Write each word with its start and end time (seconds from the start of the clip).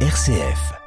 RCF. 0.00 0.85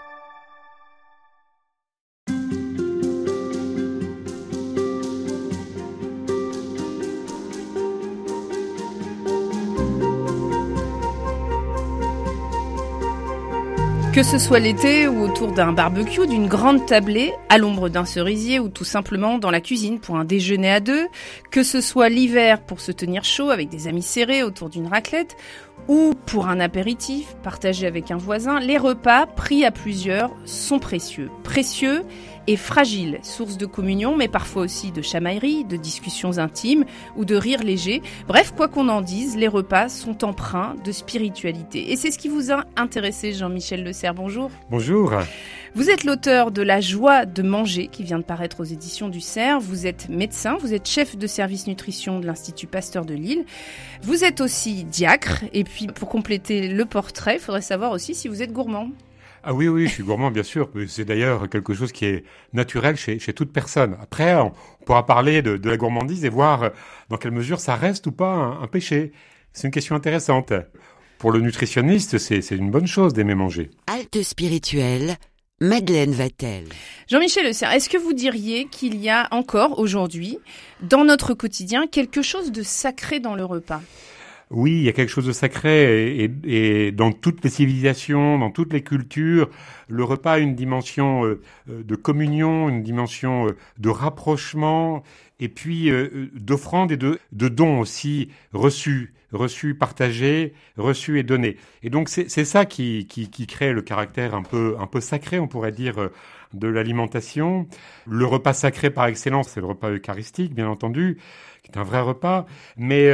Que 14.11 14.23
ce 14.23 14.39
soit 14.39 14.59
l'été 14.59 15.07
ou 15.07 15.21
autour 15.21 15.51
d'un 15.51 15.71
barbecue, 15.71 16.25
d'une 16.25 16.47
grande 16.47 16.85
tablée, 16.87 17.31
à 17.47 17.59
l'ombre 17.59 17.89
d'un 17.89 18.05
cerisier 18.05 18.59
ou 18.59 18.67
tout 18.67 18.83
simplement 18.83 19.37
dans 19.37 19.51
la 19.51 19.61
cuisine 19.61 19.99
pour 19.99 20.17
un 20.17 20.25
déjeuner 20.25 20.71
à 20.71 20.79
deux, 20.79 21.07
que 21.51 21.61
ce 21.61 21.79
soit 21.79 22.09
l'hiver 22.09 22.59
pour 22.61 22.81
se 22.81 22.91
tenir 22.91 23.23
chaud 23.23 23.51
avec 23.51 23.69
des 23.69 23.87
amis 23.87 24.01
serrés 24.01 24.41
autour 24.41 24.69
d'une 24.69 24.87
raclette, 24.87 25.37
ou 25.87 26.13
pour 26.25 26.47
un 26.47 26.59
apéritif 26.59 27.35
partagé 27.43 27.85
avec 27.85 28.09
un 28.09 28.17
voisin, 28.17 28.59
les 28.59 28.77
repas 28.77 29.27
pris 29.27 29.63
à 29.63 29.71
plusieurs 29.71 30.31
sont 30.43 30.79
précieux. 30.79 31.29
Précieux 31.43 32.03
et 32.49 32.57
fragiles, 32.57 33.19
source 33.21 33.57
de 33.57 33.67
communion, 33.67 34.17
mais 34.17 34.27
parfois 34.27 34.63
aussi 34.63 34.91
de 34.91 35.03
chamaillerie, 35.03 35.65
de 35.65 35.77
discussions 35.77 36.39
intimes 36.39 36.83
ou 37.15 37.23
de 37.23 37.35
rires 37.35 37.61
légers. 37.61 38.01
Bref, 38.27 38.53
quoi 38.57 38.67
qu'on 38.67 38.89
en 38.89 39.01
dise, 39.01 39.37
les 39.37 39.47
repas 39.47 39.87
sont 39.87 40.25
empreints 40.25 40.73
de 40.83 40.91
spiritualité. 40.91 41.91
Et 41.91 41.95
c'est 41.95 42.09
ce 42.09 42.17
qui 42.17 42.27
vous 42.27 42.51
a 42.51 42.65
intéressé, 42.75 43.33
Jean-Michel 43.33 43.83
Le 43.83 43.93
Serre. 43.93 44.15
Bonjour. 44.15 44.49
Bonjour. 44.71 45.13
Vous 45.75 45.91
êtes 45.91 46.05
l'auteur 46.05 46.49
de 46.49 46.63
La 46.63 46.81
joie 46.81 47.27
de 47.27 47.43
manger 47.43 47.85
qui 47.85 48.03
vient 48.03 48.17
de 48.17 48.23
paraître 48.23 48.61
aux 48.61 48.65
éditions 48.65 49.09
du 49.09 49.21
Cerf. 49.21 49.59
Vous 49.59 49.85
êtes 49.85 50.09
médecin, 50.09 50.57
vous 50.59 50.73
êtes 50.73 50.89
chef 50.89 51.17
de 51.17 51.27
service 51.27 51.67
nutrition 51.67 52.19
de 52.19 52.25
l'Institut 52.25 52.65
Pasteur 52.65 53.05
de 53.05 53.13
Lille. 53.13 53.45
Vous 54.01 54.23
êtes 54.23 54.41
aussi 54.41 54.85
diacre. 54.85 55.43
Et 55.53 55.63
puis 55.63 55.85
pour 55.85 56.09
compléter 56.09 56.67
le 56.67 56.85
portrait, 56.85 57.35
il 57.35 57.39
faudrait 57.39 57.61
savoir 57.61 57.91
aussi 57.91 58.15
si 58.15 58.27
vous 58.27 58.41
êtes 58.41 58.51
gourmand. 58.51 58.89
Ah 59.43 59.53
oui, 59.53 59.67
oui, 59.67 59.87
je 59.87 59.93
suis 59.93 60.03
gourmand, 60.03 60.31
bien 60.31 60.43
sûr. 60.43 60.69
C'est 60.87 61.05
d'ailleurs 61.05 61.49
quelque 61.49 61.73
chose 61.73 61.91
qui 61.91 62.05
est 62.05 62.23
naturel 62.53 62.95
chez, 62.95 63.19
chez 63.19 63.33
toute 63.33 63.51
personne. 63.51 63.97
Après, 64.01 64.35
on 64.35 64.51
pourra 64.85 65.05
parler 65.05 65.41
de, 65.41 65.57
de, 65.57 65.69
la 65.69 65.77
gourmandise 65.77 66.25
et 66.25 66.29
voir 66.29 66.71
dans 67.09 67.17
quelle 67.17 67.31
mesure 67.31 67.59
ça 67.59 67.75
reste 67.75 68.07
ou 68.07 68.11
pas 68.11 68.33
un, 68.33 68.61
un 68.61 68.67
péché. 68.67 69.11
C'est 69.53 69.67
une 69.67 69.73
question 69.73 69.95
intéressante. 69.95 70.53
Pour 71.19 71.31
le 71.31 71.41
nutritionniste, 71.41 72.17
c'est 72.17 72.49
une 72.51 72.71
bonne 72.71 72.87
chose 72.87 73.13
d'aimer 73.13 73.35
manger. 73.35 73.69
Halte 73.87 74.21
spirituelle, 74.21 75.17
Madeleine 75.59 76.13
Vatel. 76.13 76.63
Jean-Michel 77.09 77.45
Le 77.45 77.51
Serre, 77.51 77.73
est-ce 77.73 77.89
que 77.89 77.97
vous 77.97 78.13
diriez 78.13 78.65
qu'il 78.65 78.95
y 78.95 79.09
a 79.09 79.27
encore 79.31 79.79
aujourd'hui, 79.79 80.37
dans 80.81 81.03
notre 81.03 81.33
quotidien, 81.33 81.87
quelque 81.87 82.21
chose 82.21 82.53
de 82.53 82.63
sacré 82.63 83.19
dans 83.19 83.35
le 83.35 83.43
repas? 83.43 83.81
Oui, 84.51 84.71
il 84.71 84.83
y 84.83 84.89
a 84.89 84.93
quelque 84.93 85.09
chose 85.09 85.27
de 85.27 85.31
sacré 85.31 86.23
et, 86.23 86.31
et, 86.43 86.87
et, 86.87 86.91
dans 86.91 87.11
toutes 87.11 87.43
les 87.43 87.51
civilisations, 87.51 88.39
dans 88.39 88.49
toutes 88.49 88.73
les 88.73 88.81
cultures, 88.81 89.49
le 89.87 90.03
repas 90.03 90.33
a 90.33 90.39
une 90.39 90.55
dimension 90.55 91.23
euh, 91.23 91.39
de 91.67 91.95
communion, 91.95 92.67
une 92.67 92.81
dimension 92.81 93.47
euh, 93.47 93.57
de 93.77 93.89
rapprochement 93.89 95.03
et 95.39 95.49
puis 95.49 95.91
euh, 95.91 96.31
d'offrande 96.33 96.91
et 96.91 96.97
de, 96.97 97.19
de 97.31 97.47
dons 97.47 97.79
aussi 97.79 98.29
reçus, 98.51 99.13
reçus, 99.31 99.75
partagés, 99.75 100.53
reçus 100.77 101.19
et 101.19 101.23
donnés. 101.23 101.57
Et 101.83 101.91
donc 101.91 102.09
c'est 102.09 102.27
ça 102.27 102.65
qui, 102.65 103.05
qui, 103.07 103.29
qui, 103.29 103.45
crée 103.45 103.71
le 103.71 103.83
caractère 103.83 104.33
un 104.33 104.43
peu, 104.43 104.75
un 104.79 104.87
peu 104.87 104.99
sacré, 104.99 105.39
on 105.39 105.47
pourrait 105.47 105.71
dire, 105.71 106.09
de 106.53 106.67
l'alimentation. 106.67 107.67
Le 108.07 108.25
repas 108.25 108.53
sacré 108.53 108.89
par 108.89 109.05
excellence, 109.05 109.49
c'est 109.49 109.59
le 109.59 109.67
repas 109.67 109.91
eucharistique, 109.91 110.55
bien 110.55 110.67
entendu, 110.67 111.19
qui 111.61 111.71
est 111.71 111.77
un 111.77 111.83
vrai 111.83 112.01
repas, 112.01 112.47
mais 112.75 113.11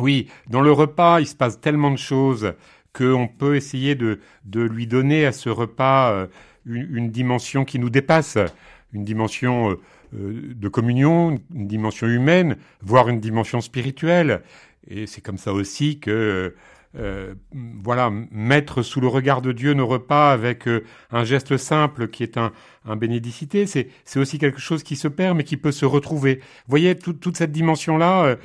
oui, 0.00 0.28
dans 0.48 0.60
le 0.60 0.72
repas, 0.72 1.20
il 1.20 1.26
se 1.26 1.34
passe 1.34 1.60
tellement 1.60 1.90
de 1.90 1.98
choses 1.98 2.54
qu'on 2.92 3.28
peut 3.28 3.56
essayer 3.56 3.94
de, 3.94 4.20
de, 4.44 4.60
lui 4.60 4.86
donner 4.86 5.24
à 5.24 5.32
ce 5.32 5.48
repas 5.48 6.10
euh, 6.10 6.26
une, 6.66 6.88
une, 6.96 7.10
dimension 7.10 7.64
qui 7.64 7.78
nous 7.78 7.90
dépasse, 7.90 8.36
une 8.92 9.04
dimension 9.04 9.78
euh, 10.14 10.54
de 10.56 10.68
communion, 10.68 11.40
une 11.54 11.68
dimension 11.68 12.08
humaine, 12.08 12.56
voire 12.82 13.08
une 13.08 13.20
dimension 13.20 13.60
spirituelle. 13.60 14.42
Et 14.88 15.06
c'est 15.06 15.20
comme 15.20 15.38
ça 15.38 15.52
aussi 15.52 16.00
que, 16.00 16.54
euh, 16.98 17.34
voilà, 17.52 18.10
mettre 18.32 18.82
sous 18.82 19.00
le 19.00 19.06
regard 19.06 19.40
de 19.40 19.52
Dieu 19.52 19.74
nos 19.74 19.86
repas 19.86 20.32
avec 20.32 20.66
euh, 20.66 20.82
un 21.12 21.22
geste 21.22 21.56
simple 21.56 22.08
qui 22.08 22.24
est 22.24 22.36
un, 22.36 22.50
un 22.84 22.96
bénédicité, 22.96 23.66
c'est 23.66 23.88
aussi 24.16 24.38
quelque 24.38 24.58
chose 24.58 24.82
qui 24.82 24.96
se 24.96 25.06
perd 25.06 25.36
mais 25.36 25.44
qui 25.44 25.56
peut 25.56 25.70
se 25.70 25.86
retrouver. 25.86 26.36
Vous 26.36 26.70
voyez, 26.70 26.98
tout, 26.98 27.12
toute 27.12 27.36
cette 27.36 27.52
dimension-là 27.52 28.36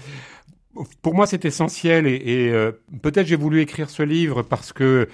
pour 1.02 1.16
moi, 1.16 1.26
c'est 1.26 1.46
essentiel 1.46 2.08
et, 2.08 2.50
euh, 2.52 2.72
peut-être 3.02 3.28
j'ai 3.28 3.36
voulu 3.36 3.62
écrire 3.62 3.90
ce 3.90 4.04
livre 4.04 4.42
parce 4.42 4.74
que, 4.74 4.84
euh, 4.84 5.06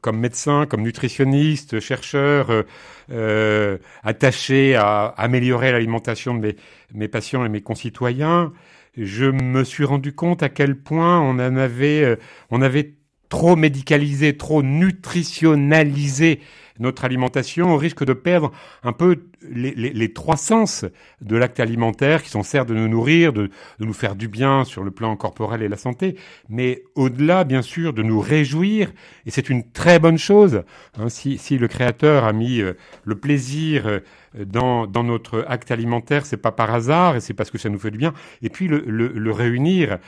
comme 0.00 0.18
médecin, 0.18 0.66
comme 0.66 0.82
nutritionniste, 0.82 1.80
chercheur, 1.80 2.50
euh, 2.50 2.62
euh 3.10 3.78
attaché 4.02 4.74
à 4.76 5.06
améliorer 5.16 5.72
l'alimentation 5.72 6.34
de 6.34 6.40
mes, 6.40 6.56
mes, 6.94 7.08
patients 7.08 7.44
et 7.44 7.48
mes 7.48 7.60
concitoyens, 7.60 8.52
je 8.96 9.26
me 9.26 9.64
suis 9.64 9.84
rendu 9.84 10.14
compte 10.14 10.42
à 10.42 10.48
quel 10.48 10.76
point 10.76 11.20
on 11.20 11.32
en 11.32 11.56
avait, 11.56 12.18
on 12.50 12.62
avait 12.62 12.94
trop 13.28 13.56
médicalisé, 13.56 14.36
trop 14.36 14.62
nutritionnalisé 14.62 16.40
notre 16.80 17.04
alimentation, 17.04 17.74
au 17.74 17.76
risque 17.76 18.04
de 18.04 18.12
perdre 18.12 18.50
un 18.82 18.92
peu 18.92 19.16
les, 19.48 19.72
les, 19.74 19.92
les 19.92 20.12
trois 20.12 20.36
sens 20.36 20.84
de 21.20 21.36
l'acte 21.36 21.60
alimentaire, 21.60 22.22
qui 22.22 22.30
sont 22.30 22.42
certes 22.42 22.68
de 22.68 22.74
nous 22.74 22.88
nourrir, 22.88 23.32
de, 23.32 23.50
de, 23.78 23.84
nous 23.84 23.92
faire 23.92 24.16
du 24.16 24.28
bien 24.28 24.64
sur 24.64 24.82
le 24.82 24.90
plan 24.90 25.14
corporel 25.16 25.62
et 25.62 25.68
la 25.68 25.76
santé, 25.76 26.16
mais 26.48 26.82
au-delà, 26.94 27.44
bien 27.44 27.62
sûr, 27.62 27.92
de 27.92 28.02
nous 28.02 28.20
réjouir, 28.20 28.92
et 29.26 29.30
c'est 29.30 29.48
une 29.48 29.70
très 29.70 29.98
bonne 29.98 30.18
chose, 30.18 30.62
hein, 30.98 31.08
si, 31.08 31.38
si, 31.38 31.58
le 31.58 31.68
Créateur 31.68 32.24
a 32.24 32.32
mis 32.32 32.60
euh, 32.60 32.74
le 33.04 33.14
plaisir 33.14 33.86
euh, 33.86 34.00
dans, 34.44 34.86
dans, 34.86 35.04
notre 35.04 35.44
acte 35.48 35.70
alimentaire, 35.70 36.26
c'est 36.26 36.36
pas 36.36 36.52
par 36.52 36.72
hasard, 36.72 37.16
et 37.16 37.20
c'est 37.20 37.34
parce 37.34 37.50
que 37.50 37.58
ça 37.58 37.68
nous 37.68 37.78
fait 37.78 37.90
du 37.90 37.98
bien, 37.98 38.14
et 38.42 38.48
puis 38.48 38.68
le, 38.68 38.82
le, 38.86 39.08
le 39.08 39.32
réunir 39.32 39.98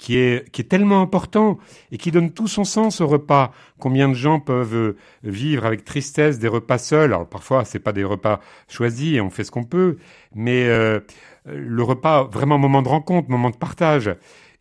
qui 0.00 0.16
est, 0.16 0.50
qui 0.50 0.62
est 0.62 0.64
tellement 0.64 1.02
important 1.02 1.58
et 1.92 1.98
qui 1.98 2.10
donne 2.10 2.32
tout 2.32 2.48
son 2.48 2.64
sens 2.64 3.02
au 3.02 3.06
repas. 3.06 3.52
Combien 3.78 4.08
de 4.08 4.14
gens 4.14 4.40
peuvent 4.40 4.74
euh, 4.74 4.96
vivre 5.22 5.66
avec 5.66 5.84
tristesse 5.84 6.38
des 6.38 6.48
repas 6.48 6.78
seuls? 6.78 7.12
Alors 7.12 7.28
parfois, 7.28 7.66
c'est 7.66 7.80
pas 7.80 7.92
des 7.92 8.02
repas 8.02 8.40
choisis 8.66 9.20
on 9.20 9.28
fait 9.28 9.44
ce 9.44 9.50
qu'on 9.50 9.64
peut, 9.64 9.98
mais 10.34 10.64
euh, 10.68 11.00
le 11.44 11.82
repas, 11.82 12.24
vraiment 12.24 12.56
moment 12.56 12.80
de 12.80 12.88
rencontre, 12.88 13.28
moment 13.28 13.50
de 13.50 13.56
partage. 13.56 14.10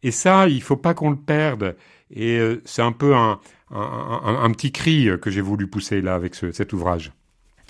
Et 0.03 0.11
ça, 0.11 0.49
il 0.49 0.61
faut 0.61 0.75
pas 0.75 0.93
qu'on 0.93 1.09
le 1.09 1.15
perde. 1.15 1.77
Et 2.11 2.37
euh, 2.37 2.61
c'est 2.65 2.81
un 2.81 2.91
peu 2.91 3.15
un, 3.15 3.39
un, 3.71 4.21
un, 4.25 4.43
un, 4.43 4.51
petit 4.51 4.73
cri 4.73 5.07
que 5.21 5.31
j'ai 5.31 5.41
voulu 5.41 5.67
pousser 5.67 6.01
là 6.01 6.15
avec 6.15 6.35
ce, 6.35 6.51
cet 6.51 6.73
ouvrage. 6.73 7.13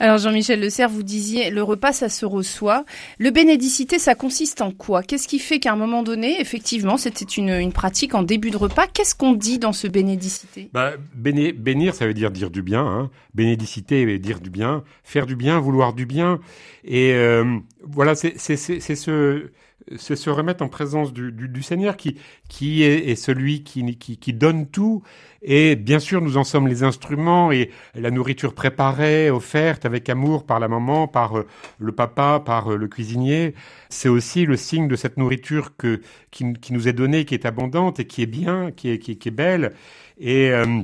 Alors 0.02 0.18
Jean-Michel 0.18 0.62
Le 0.62 0.70
Serre, 0.70 0.90
vous 0.90 1.04
disiez, 1.04 1.50
le 1.50 1.62
repas, 1.62 1.92
ça 1.92 2.08
se 2.08 2.26
reçoit. 2.26 2.86
Le 3.18 3.32
bénédicité, 3.32 4.00
ça 4.00 4.16
consiste 4.16 4.62
en 4.62 4.72
quoi? 4.72 5.04
Qu'est-ce 5.04 5.28
qui 5.28 5.40
fait 5.40 5.60
qu'à 5.60 5.74
un 5.74 5.76
moment 5.76 6.04
donné, 6.04 6.40
effectivement, 6.40 6.96
c'était 6.96 7.26
une, 7.26 7.50
une, 7.50 7.74
pratique 7.74 8.16
en 8.16 8.24
début 8.24 8.50
de 8.50 8.58
repas? 8.58 8.88
Qu'est-ce 8.88 9.14
qu'on 9.14 9.34
dit 9.34 9.60
dans 9.60 9.74
ce 9.74 9.88
bénédicité? 9.88 10.70
Bah, 10.72 10.94
Bénir, 11.16 11.96
ça 11.96 12.08
veut 12.08 12.14
dire 12.14 12.32
dire 12.32 12.50
du 12.50 12.62
bien. 12.62 12.86
Hein. 12.86 13.10
Bénédicité 13.34 14.18
dire 14.20 14.40
du 14.40 14.50
bien. 14.50 14.84
Faire 15.04 15.26
du 15.26 15.36
bien, 15.36 15.60
vouloir 15.60 15.94
du 15.94 16.06
bien. 16.06 16.40
Et 16.86 17.12
euh, 17.14 17.60
voilà, 17.84 18.16
c'est 18.16 18.38
ce 18.38 19.50
c'est 19.98 20.16
se 20.16 20.30
remettre 20.30 20.64
en 20.64 20.68
présence 20.68 21.14
du, 21.14 21.32
du, 21.32 21.48
du 21.48 21.64
Seigneur 21.64 21.98
qui, 21.98 22.18
qui 22.48 22.84
est, 22.84 23.10
est 23.10 23.16
celui 23.16 23.64
qui, 23.64 23.98
qui, 23.98 24.18
qui, 24.18 24.34
donne 24.34 24.68
tout. 24.68 25.04
Et 25.42 25.76
bien 25.76 26.00
sûr, 26.00 26.22
nous 26.22 26.38
en 26.38 26.44
sommes 26.44 26.68
les 26.68 26.84
instruments 26.84 27.52
et 27.52 27.72
la 27.96 28.12
nourriture 28.12 28.54
préparée, 28.54 29.30
offerte 29.30 29.86
avec 29.86 30.10
amour 30.10 30.46
par 30.46 30.60
la 30.60 30.68
maman, 30.68 31.08
par 31.08 31.38
euh, 31.38 31.48
le 31.80 31.92
papa, 31.92 32.42
par 32.46 32.72
euh, 32.72 32.78
le 32.78 32.88
cuisinier. 32.88 33.56
C'est 33.90 34.10
aussi 34.10 34.46
le 34.46 34.58
signe 34.58 34.88
de 34.88 34.96
cette 34.96 35.18
nourriture 35.18 35.76
que, 35.78 36.02
qui, 36.32 36.54
qui, 36.54 36.74
nous 36.74 36.88
est 36.88 36.94
donnée, 36.94 37.26
qui 37.26 37.34
est 37.34 37.46
abondante 37.46 38.00
et 38.00 38.06
qui 38.06 38.22
est 38.22 38.28
bien, 38.28 38.72
qui 38.72 38.90
est, 38.90 39.00
qui, 39.00 39.12
est 39.12 39.32
belle. 39.32 39.74
Et 40.20 40.52
euh, 40.52 40.82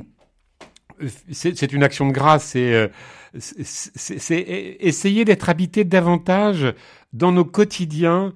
c'est 1.30 1.72
une 1.72 1.82
action 1.82 2.06
de 2.08 2.12
grâce. 2.12 2.56
Et 2.56 2.72
euh, 2.72 2.88
c'est 3.38 4.76
essayer 4.80 5.24
d'être 5.24 5.48
habité 5.48 5.84
davantage 5.84 6.72
dans 7.12 7.32
nos 7.32 7.44
quotidiens 7.44 8.32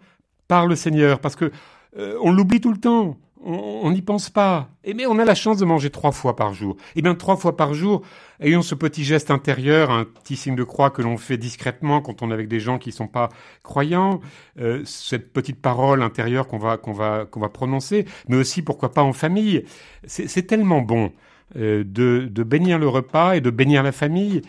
par 0.51 0.67
le 0.67 0.75
Seigneur, 0.75 1.21
parce 1.21 1.37
que 1.37 1.53
euh, 1.97 2.19
on 2.21 2.33
l'oublie 2.33 2.61
tout 2.61 2.73
le 2.73 2.81
temps. 2.81 3.17
On 3.43 3.91
n'y 3.91 4.03
pense 4.03 4.29
pas. 4.29 4.69
Et 4.85 4.93
mais 4.93 5.07
on 5.07 5.19
a 5.19 5.25
la 5.25 5.35
chance 5.35 5.57
de 5.57 5.65
manger 5.65 5.89
trois 5.89 6.13
fois 6.13 6.37
par 6.37 6.53
jour. 6.53 6.77
Et 6.89 6.99
eh 6.99 7.03
bien 7.03 7.15
trois 7.15 7.37
fois 7.37 7.57
par 7.57 7.73
jour, 7.73 8.03
ayons 8.39 8.61
ce 8.61 8.75
petit 8.75 9.03
geste 9.03 9.31
intérieur, 9.31 9.91
un 9.91 10.05
petit 10.05 10.37
signe 10.37 10.57
de 10.57 10.65
croix 10.65 10.91
que 10.91 11.01
l'on 11.01 11.17
fait 11.17 11.39
discrètement 11.39 12.03
quand 12.03 12.21
on 12.21 12.31
est 12.31 12.35
avec 12.35 12.49
des 12.49 12.61
gens 12.61 12.79
qui 12.79 12.93
sont 12.93 13.07
pas 13.07 13.31
croyants, 13.63 14.21
euh, 14.59 14.83
cette 14.85 15.33
petite 15.33 15.63
parole 15.63 16.03
intérieure 16.03 16.49
qu'on 16.49 16.59
va 16.59 16.77
qu'on 16.77 16.93
va 16.93 17.25
qu'on 17.25 17.41
va 17.41 17.49
prononcer, 17.49 18.05
mais 18.29 18.37
aussi 18.37 18.61
pourquoi 18.61 18.93
pas 18.93 19.03
en 19.03 19.15
famille. 19.15 19.65
C'est 20.05 20.47
tellement 20.47 20.83
bon. 20.83 21.11
Euh, 21.57 21.83
de, 21.85 22.29
de, 22.31 22.45
bénir 22.45 22.79
le 22.79 22.87
repas 22.87 23.35
et 23.35 23.41
de 23.41 23.51
bénir 23.51 23.83
la 23.83 23.91
famille. 23.91 24.43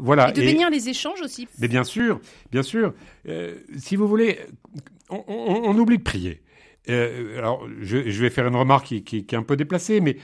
Voilà. 0.00 0.30
Et 0.30 0.32
de 0.32 0.40
bénir 0.40 0.70
les 0.70 0.88
échanges 0.88 1.20
aussi. 1.22 1.46
Mais 1.60 1.68
bien 1.68 1.84
sûr, 1.84 2.20
bien 2.50 2.64
sûr. 2.64 2.94
Euh, 3.28 3.54
si 3.78 3.94
vous 3.94 4.08
voulez, 4.08 4.40
on, 5.12 5.24
on, 5.28 5.70
on 5.70 5.78
oublie 5.78 5.98
de 5.98 6.02
prier. 6.02 6.42
Euh, 6.88 7.38
alors, 7.38 7.68
je, 7.80 8.10
je, 8.10 8.22
vais 8.22 8.30
faire 8.30 8.46
une 8.48 8.56
remarque 8.56 8.86
qui, 8.86 9.04
qui, 9.04 9.24
qui, 9.24 9.34
est 9.34 9.38
un 9.38 9.44
peu 9.44 9.56
déplacée, 9.56 10.00
mais 10.00 10.16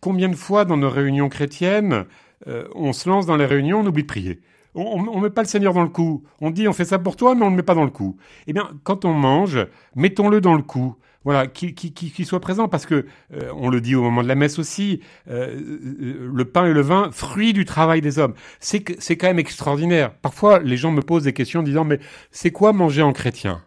combien 0.00 0.28
de 0.28 0.36
fois 0.36 0.64
dans 0.64 0.76
nos 0.76 0.90
réunions 0.90 1.28
chrétiennes, 1.28 2.04
on 2.46 2.92
se 2.92 3.08
lance 3.08 3.26
dans 3.26 3.36
les 3.36 3.46
réunions, 3.46 3.80
on 3.80 3.86
oublie 3.86 4.04
de 4.04 4.08
prier? 4.08 4.40
On 4.74 5.02
ne 5.02 5.22
met 5.22 5.30
pas 5.30 5.42
le 5.42 5.48
Seigneur 5.48 5.72
dans 5.72 5.82
le 5.82 5.88
coup. 5.88 6.24
On 6.40 6.50
dit 6.50 6.68
on 6.68 6.72
fait 6.72 6.84
ça 6.84 6.98
pour 6.98 7.16
toi, 7.16 7.34
mais 7.34 7.42
on 7.42 7.46
ne 7.46 7.50
le 7.50 7.56
met 7.56 7.62
pas 7.62 7.74
dans 7.74 7.84
le 7.84 7.90
coup. 7.90 8.16
Eh 8.46 8.52
bien, 8.52 8.70
quand 8.84 9.04
on 9.04 9.12
mange, 9.12 9.66
mettons-le 9.96 10.40
dans 10.40 10.54
le 10.54 10.62
coup. 10.62 10.94
Voilà, 11.24 11.46
qui, 11.46 11.74
qui, 11.74 12.24
soit 12.24 12.40
présent, 12.40 12.68
parce 12.68 12.86
que 12.86 13.04
euh, 13.34 13.52
on 13.54 13.68
le 13.68 13.80
dit 13.80 13.94
au 13.94 14.02
moment 14.02 14.22
de 14.22 14.28
la 14.28 14.34
messe 14.34 14.58
aussi, 14.58 15.00
euh, 15.28 15.60
euh, 16.00 16.30
le 16.32 16.44
pain 16.44 16.64
et 16.64 16.72
le 16.72 16.80
vin, 16.80 17.10
fruit 17.12 17.52
du 17.52 17.64
travail 17.64 18.00
des 18.00 18.18
hommes. 18.18 18.34
C'est 18.60 18.82
quand 18.82 19.26
même 19.26 19.38
extraordinaire. 19.38 20.14
Parfois, 20.14 20.60
les 20.60 20.76
gens 20.76 20.92
me 20.92 21.02
posent 21.02 21.24
des 21.24 21.34
questions 21.34 21.60
en 21.60 21.64
disant 21.64 21.84
mais 21.84 21.98
c'est 22.30 22.52
quoi 22.52 22.72
manger 22.72 23.02
en 23.02 23.12
chrétien? 23.12 23.62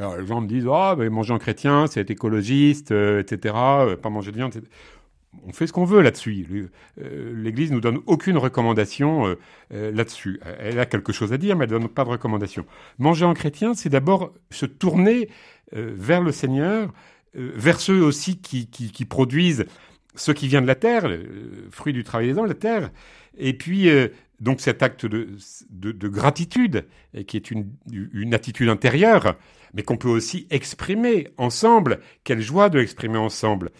Alors 0.00 0.16
les 0.16 0.26
gens 0.26 0.40
me 0.40 0.48
disent 0.48 0.66
ah 0.72 0.96
manger 1.10 1.32
en 1.32 1.38
chrétien, 1.38 1.86
c'est 1.86 2.00
être 2.00 2.10
écologiste, 2.10 2.90
etc. 2.90 3.54
Pas 4.02 4.10
manger 4.10 4.32
de 4.32 4.36
viande. 4.36 4.56
Etc 4.56 4.68
on 5.46 5.52
fait 5.52 5.66
ce 5.66 5.72
qu'on 5.72 5.84
veut 5.84 6.00
là-dessus. 6.00 6.70
Euh, 7.00 7.32
L'Église 7.34 7.70
nous 7.70 7.80
donne 7.80 8.00
aucune 8.06 8.36
recommandation 8.36 9.26
euh, 9.26 9.38
euh, 9.72 9.92
là-dessus. 9.92 10.40
Elle 10.58 10.78
a 10.78 10.86
quelque 10.86 11.12
chose 11.12 11.32
à 11.32 11.38
dire, 11.38 11.56
mais 11.56 11.64
elle 11.64 11.72
ne 11.72 11.78
donne 11.78 11.88
pas 11.88 12.04
de 12.04 12.10
recommandation. 12.10 12.66
Manger 12.98 13.24
en 13.24 13.34
chrétien, 13.34 13.74
c'est 13.74 13.88
d'abord 13.88 14.32
se 14.50 14.66
tourner 14.66 15.28
vers 15.72 16.20
le 16.20 16.32
Seigneur, 16.32 16.92
vers 17.34 17.78
ceux 17.78 18.02
aussi 18.02 18.38
qui, 18.38 19.04
produisent 19.04 19.66
ce 20.16 20.32
qui 20.32 20.48
vient 20.48 20.60
de 20.60 20.66
la 20.66 20.74
terre, 20.74 21.06
le 21.06 21.68
fruit 21.70 21.92
du 21.92 22.02
travail 22.02 22.26
des 22.26 22.36
hommes, 22.36 22.46
la 22.46 22.54
terre. 22.54 22.90
Et 23.38 23.52
puis, 23.52 23.88
donc 24.40 24.60
cet 24.60 24.82
acte 24.82 25.06
de, 25.06 26.08
gratitude, 26.08 26.86
qui 27.26 27.36
est 27.36 27.50
une, 27.50 28.34
attitude 28.34 28.68
intérieure, 28.68 29.36
mais 29.74 29.82
qu'on 29.82 29.96
peut 29.96 30.08
aussi 30.08 30.46
exprimer 30.50 31.28
ensemble. 31.36 32.00
Quelle 32.24 32.40
joie 32.40 32.68
de 32.68 32.78
l'exprimer 32.78 33.18
ensemble 33.18 33.70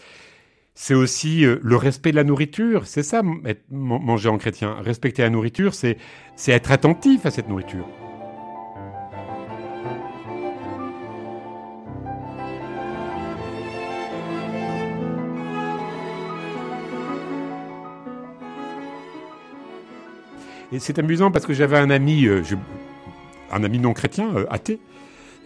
c'est 0.72 0.94
aussi 0.94 1.44
euh, 1.44 1.58
le 1.62 1.76
respect 1.76 2.10
de 2.10 2.16
la 2.16 2.24
nourriture. 2.24 2.86
C'est 2.86 3.02
ça, 3.02 3.20
manger 3.68 4.30
en 4.30 4.38
chrétien. 4.38 4.76
Respecter 4.80 5.20
la 5.20 5.28
nourriture, 5.28 5.74
c'est 5.74 5.98
être 6.46 6.70
attentif 6.70 7.26
à 7.26 7.30
cette 7.30 7.48
nourriture. 7.48 7.86
Et 20.72 20.78
c'est 20.78 20.98
amusant 20.98 21.30
parce 21.30 21.46
que 21.46 21.52
j'avais 21.52 21.78
un 21.78 21.90
ami, 21.90 22.26
euh, 22.26 22.42
un 23.50 23.64
ami 23.64 23.78
non 23.78 23.92
chrétien, 23.92 24.34
euh, 24.36 24.46
athée, 24.50 24.78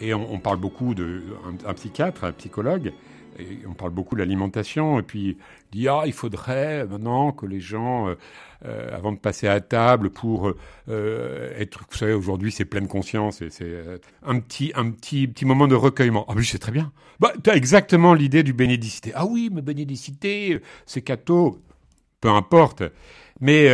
et 0.00 0.12
on, 0.12 0.38
parle 0.38 0.58
beaucoup 0.58 0.94
de 0.94 1.22
un 1.64 1.72
psychiatre, 1.74 2.24
un 2.24 2.32
psychologue, 2.32 2.92
on 3.66 3.74
parle 3.74 3.92
beaucoup 3.92 4.16
de 4.16 4.20
l'alimentation, 4.20 4.98
et 4.98 5.02
puis 5.02 5.38
il 5.72 5.80
dit 5.80 5.88
ah 5.88 6.02
il 6.04 6.12
faudrait 6.12 6.84
maintenant 6.84 7.30
que 7.30 7.46
les 7.46 7.60
gens, 7.60 8.08
euh, 8.66 8.96
avant 8.96 9.12
de 9.12 9.18
passer 9.18 9.46
à 9.46 9.60
table, 9.60 10.10
pour 10.10 10.52
être, 10.88 11.84
vous 11.88 11.96
savez 11.96 12.12
aujourd'hui 12.12 12.50
c'est 12.50 12.64
pleine 12.64 12.88
conscience 12.88 13.40
et 13.40 13.50
c'est 13.50 13.72
un 14.26 14.40
petit 14.40 14.72
un 14.74 14.90
petit 14.90 15.28
petit 15.28 15.44
moment 15.44 15.68
de 15.68 15.76
recueillement. 15.76 16.26
Ah 16.28 16.34
oui 16.36 16.44
c'est 16.44 16.58
très 16.58 16.72
bien. 16.72 16.92
Bah 17.20 17.32
as 17.46 17.56
exactement 17.56 18.14
l'idée 18.14 18.42
du 18.42 18.52
bénédicité. 18.52 19.12
Ah 19.14 19.26
oui 19.26 19.48
mais 19.52 19.62
bénédicité 19.62 20.60
c'est 20.86 21.02
cateau, 21.02 21.62
peu 22.20 22.30
importe. 22.30 22.82
Mais 23.40 23.68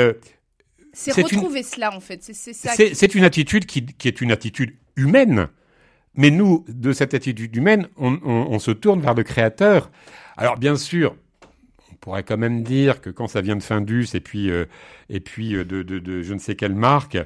c'est 0.92 1.12
retrouver 1.12 1.62
cela 1.62 1.94
en 1.94 2.00
fait. 2.00 2.22
C'est 2.22 3.14
une 3.14 3.24
attitude 3.24 3.66
qui, 3.66 3.86
qui 3.86 4.08
est 4.08 4.20
une 4.20 4.32
attitude 4.32 4.74
humaine 4.96 5.48
mais 6.14 6.30
nous, 6.30 6.64
de 6.68 6.92
cette 6.92 7.14
attitude 7.14 7.54
humaine, 7.54 7.88
on, 7.96 8.58
se 8.58 8.70
tourne 8.70 9.00
vers 9.00 9.14
le 9.14 9.22
créateur. 9.22 9.90
Alors 10.36 10.58
bien 10.58 10.76
sûr, 10.76 11.16
on 11.92 11.94
pourrait 11.96 12.24
quand 12.24 12.36
même 12.36 12.62
dire 12.62 13.00
que 13.00 13.10
quand 13.10 13.28
ça 13.28 13.40
vient 13.40 13.56
de 13.56 13.62
Findus 13.62 14.08
et 14.14 14.20
puis, 14.20 14.50
euh, 14.50 14.64
et 15.08 15.20
puis 15.20 15.54
euh, 15.54 15.64
de, 15.64 16.22
je 16.22 16.34
ne 16.34 16.38
sais 16.38 16.56
quelle 16.56 16.74
marque, 16.74 17.18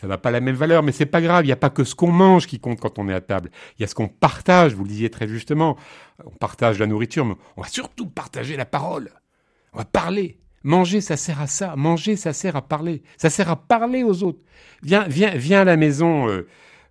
ça 0.00 0.06
n'a 0.06 0.18
pas 0.18 0.30
la 0.30 0.40
même 0.40 0.56
valeur, 0.56 0.82
mais 0.82 0.92
c'est 0.92 1.06
pas 1.06 1.20
grave. 1.20 1.44
Il 1.44 1.48
n'y 1.48 1.52
a 1.52 1.56
pas 1.56 1.70
que 1.70 1.84
ce 1.84 1.94
qu'on 1.94 2.10
mange 2.10 2.46
qui 2.46 2.58
compte 2.58 2.80
quand 2.80 2.98
on 2.98 3.08
est 3.08 3.14
à 3.14 3.20
table. 3.20 3.50
Il 3.78 3.82
y 3.82 3.84
a 3.84 3.88
ce 3.88 3.94
qu'on 3.94 4.08
partage. 4.08 4.74
Vous 4.74 4.82
le 4.82 4.88
disiez 4.88 5.10
très 5.10 5.28
justement. 5.28 5.76
On 6.24 6.30
partage 6.30 6.78
la 6.78 6.86
nourriture, 6.86 7.24
mais 7.24 7.34
on 7.56 7.62
va 7.62 7.68
surtout 7.68 8.06
partager 8.06 8.56
la 8.56 8.66
parole. 8.66 9.10
On 9.72 9.78
va 9.78 9.84
parler. 9.84 10.38
Manger, 10.64 11.00
ça 11.00 11.16
sert 11.16 11.40
à 11.40 11.46
ça. 11.46 11.76
Manger, 11.76 12.16
ça 12.16 12.32
sert 12.32 12.56
à 12.56 12.62
parler. 12.62 13.02
Ça 13.16 13.30
sert 13.30 13.50
à 13.50 13.56
parler 13.56 14.02
aux 14.02 14.22
autres. 14.22 14.40
Viens, 14.82 15.06
viens, 15.06 15.34
viens 15.36 15.60
à 15.60 15.64
la 15.64 15.76
maison. 15.76 16.28
Euh, 16.28 16.46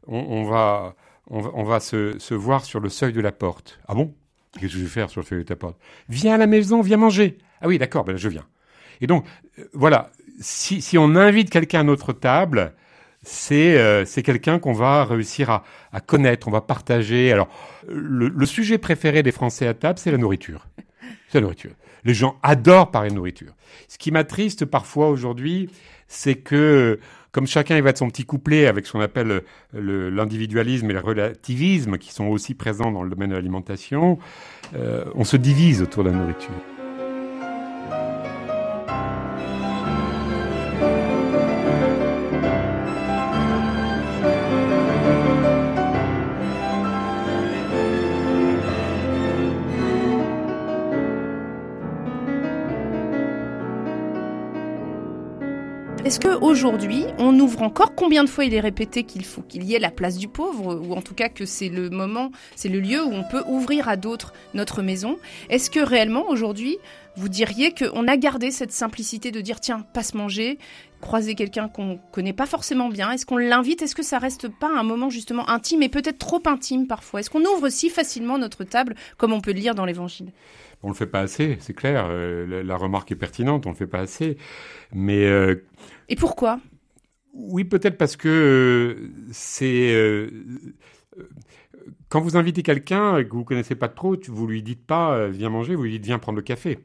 on, 0.07 0.43
va, 0.43 0.95
on 1.27 1.63
va, 1.63 1.79
se, 1.79 2.33
voir 2.33 2.65
sur 2.65 2.79
le 2.79 2.89
seuil 2.89 3.13
de 3.13 3.21
la 3.21 3.31
porte. 3.31 3.79
Ah 3.87 3.95
bon? 3.95 4.13
Qu'est-ce 4.53 4.73
que 4.73 4.77
je 4.77 4.83
vais 4.83 4.89
faire 4.89 5.09
sur 5.09 5.21
le 5.21 5.25
seuil 5.25 5.39
de 5.39 5.43
ta 5.43 5.55
porte? 5.55 5.77
Viens 6.07 6.35
à 6.35 6.37
la 6.37 6.47
maison, 6.47 6.81
viens 6.81 6.97
manger. 6.97 7.39
Ah 7.61 7.67
oui, 7.67 7.77
d'accord, 7.79 8.03
ben 8.03 8.15
je 8.15 8.29
viens. 8.29 8.45
Et 9.01 9.07
donc, 9.07 9.25
euh, 9.57 9.63
voilà, 9.73 10.11
si, 10.39 10.97
on 10.97 11.15
invite 11.15 11.49
quelqu'un 11.49 11.79
à 11.79 11.83
notre 11.83 12.13
table, 12.13 12.73
c'est 13.23 13.77
euh, 13.77 14.05
quelqu'un 14.05 14.59
qu'on 14.59 14.73
va 14.73 15.05
réussir 15.05 15.49
à, 15.91 16.01
connaître, 16.01 16.47
on 16.47 16.51
va 16.51 16.61
partager. 16.61 17.31
Alors, 17.31 17.47
le, 17.87 18.45
sujet 18.45 18.77
préféré 18.77 19.23
des 19.23 19.31
Français 19.31 19.65
à 19.65 19.73
table, 19.73 19.97
c'est 19.97 20.11
la 20.11 20.17
nourriture. 20.17 20.67
C'est 21.29 21.39
la 21.39 21.41
nourriture. 21.41 21.71
Les 22.05 22.13
gens 22.13 22.38
adorent 22.44 22.91
parler 22.91 23.09
de 23.09 23.15
nourriture. 23.15 23.53
Ce 23.88 23.97
qui 23.97 24.11
m'attriste 24.11 24.65
parfois 24.65 25.09
aujourd'hui, 25.09 25.69
c'est 26.07 26.35
que 26.35 27.00
comme 27.31 27.47
chacun 27.47 27.75
il 27.75 27.83
va 27.83 27.91
de 27.91 27.97
son 27.97 28.09
petit 28.09 28.25
couplet 28.25 28.67
avec 28.67 28.85
ce 28.85 28.91
qu'on 28.91 29.01
appelle 29.01 29.41
l'individualisme 29.73 30.89
et 30.89 30.94
le 30.94 31.00
relativisme 31.00 31.97
qui 31.97 32.13
sont 32.13 32.27
aussi 32.27 32.53
présents 32.53 32.91
dans 32.91 33.03
le 33.03 33.09
domaine 33.09 33.31
de 33.31 33.35
l'alimentation, 33.35 34.19
euh, 34.75 35.05
on 35.15 35.23
se 35.23 35.38
divise 35.38 35.81
autour 35.81 36.03
de 36.03 36.09
la 36.09 36.15
nourriture. 36.15 36.53
Est-ce 56.13 56.19
qu'aujourd'hui, 56.19 57.06
on 57.18 57.39
ouvre 57.39 57.63
encore 57.63 57.95
Combien 57.95 58.24
de 58.24 58.30
fois 58.30 58.45
il 58.45 58.54
est 58.54 58.60
répété 58.60 59.01
qu'il 59.04 59.25
faut 59.25 59.42
qu'il 59.42 59.63
y 59.63 59.74
ait 59.74 59.80
la 59.80 59.89
place 59.89 60.19
du 60.19 60.27
pauvre, 60.27 60.75
ou 60.75 60.94
en 60.94 61.01
tout 61.01 61.15
cas 61.15 61.27
que 61.27 61.44
c'est 61.44 61.69
le 61.69 61.89
moment, 61.89 62.30
c'est 62.56 62.69
le 62.69 62.80
lieu 62.80 63.04
où 63.04 63.12
on 63.12 63.24
peut 63.24 63.42
ouvrir 63.48 63.89
à 63.89 63.95
d'autres 63.98 64.31
notre 64.54 64.83
maison? 64.83 65.18
Est-ce 65.50 65.71
que 65.71 65.80
réellement, 65.80 66.30
aujourd'hui, 66.30 66.77
vous 67.15 67.30
diriez 67.30 67.74
qu'on 67.74 68.07
a 68.07 68.15
gardé 68.15 68.51
cette 68.51 68.71
simplicité 68.71 69.31
de 69.31 69.42
dire 69.42 69.60
tiens, 69.60 69.88
passe 69.95 70.13
manger, 70.13 70.60
croiser 71.02 71.33
quelqu'un 71.33 71.68
qu'on 71.68 71.99
connaît 72.11 72.31
pas 72.31 72.45
forcément 72.45 72.90
bien 72.90 73.11
Est-ce 73.11 73.26
qu'on 73.26 73.37
l'invite? 73.37 73.81
Est-ce 73.81 73.95
que 73.95 74.04
ça 74.04 74.19
reste 74.19 74.49
pas 74.49 74.69
un 74.69 74.83
moment 74.83 75.09
justement 75.09 75.49
intime 75.49 75.81
et 75.81 75.90
peut-être 75.90 76.19
trop 76.19 76.44
intime 76.45 76.85
parfois? 76.85 77.21
Est-ce 77.21 77.31
qu'on 77.31 77.44
ouvre 77.44 77.69
si 77.69 77.90
facilement 77.90 78.37
notre 78.37 78.64
table 78.64 78.94
comme 79.18 79.33
on 79.33 79.42
peut 79.42 79.52
le 79.52 79.61
lire 79.61 79.73
dans 79.73 79.85
l'Évangile? 79.85 80.31
On 80.83 80.90
le 80.90 80.94
fait 80.94 81.07
pas 81.07 81.21
assez, 81.21 81.57
c'est 81.61 81.73
clair. 81.73 82.07
Euh, 82.09 82.61
la, 82.61 82.76
remarque 82.76 83.11
est 83.11 83.16
pertinente, 83.16 83.66
on 83.66 83.69
le 83.69 83.76
fait 83.76 83.87
pas 83.87 84.02
assez. 84.02 84.37
Mais 84.92 85.26
euh, 85.26 85.64
et 86.10 86.16
pourquoi? 86.16 86.60
Oui, 87.33 87.64
peut-être 87.64 87.98
parce 87.98 88.16
que 88.16 88.30
euh, 88.30 89.12
c'est 89.31 90.30
quand 92.10 92.22
vous 92.22 92.38
invitez 92.38 92.64
quelqu'un 92.64 93.24
que 93.24 93.30
vous 93.30 93.44
connaissez 93.44 93.76
pas 93.76 93.88
trop, 93.88 94.16
vous 94.28 94.48
lui 94.48 94.62
dites 94.62 94.86
pas 94.86 95.28
viens 95.28 95.50
manger, 95.50 95.76
vous 95.76 95.83
lui 95.83 95.92
dites 95.92 96.06
viens 96.06 96.19
prendre 96.19 96.38
le 96.38 96.44
café. 96.44 96.80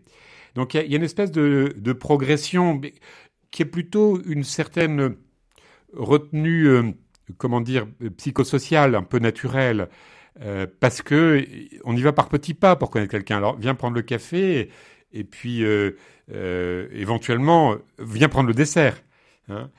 Donc 0.54 0.74
il 0.74 0.90
y, 0.90 0.94
a 0.94 0.96
une 0.96 1.04
espèce 1.04 1.30
de, 1.30 1.92
progression 1.92 2.80
qui 3.50 3.62
est 3.62 3.66
plutôt 3.66 4.22
une 4.24 4.42
certaine 4.42 5.16
retenue, 5.94 6.94
comment 7.36 7.60
dire, 7.60 7.86
psychosociale, 8.16 8.94
un 8.94 9.02
peu 9.02 9.18
naturelle. 9.18 9.88
Euh, 10.42 10.66
parce 10.78 11.02
que 11.02 11.44
on 11.84 11.96
y 11.96 12.00
va 12.00 12.12
par 12.12 12.28
petits 12.28 12.54
pas 12.54 12.76
pour 12.76 12.90
connaître 12.90 13.10
quelqu'un. 13.10 13.38
Alors, 13.38 13.56
viens 13.58 13.74
prendre 13.74 13.96
le 13.96 14.02
café 14.02 14.70
et, 15.12 15.24
puis 15.24 15.64
euh, 15.64 15.96
euh, 16.32 16.88
éventuellement, 16.92 17.76
viens 17.98 18.28
prendre 18.28 18.48
le 18.48 18.54
dessert. 18.54 19.02
Hein. 19.48 19.70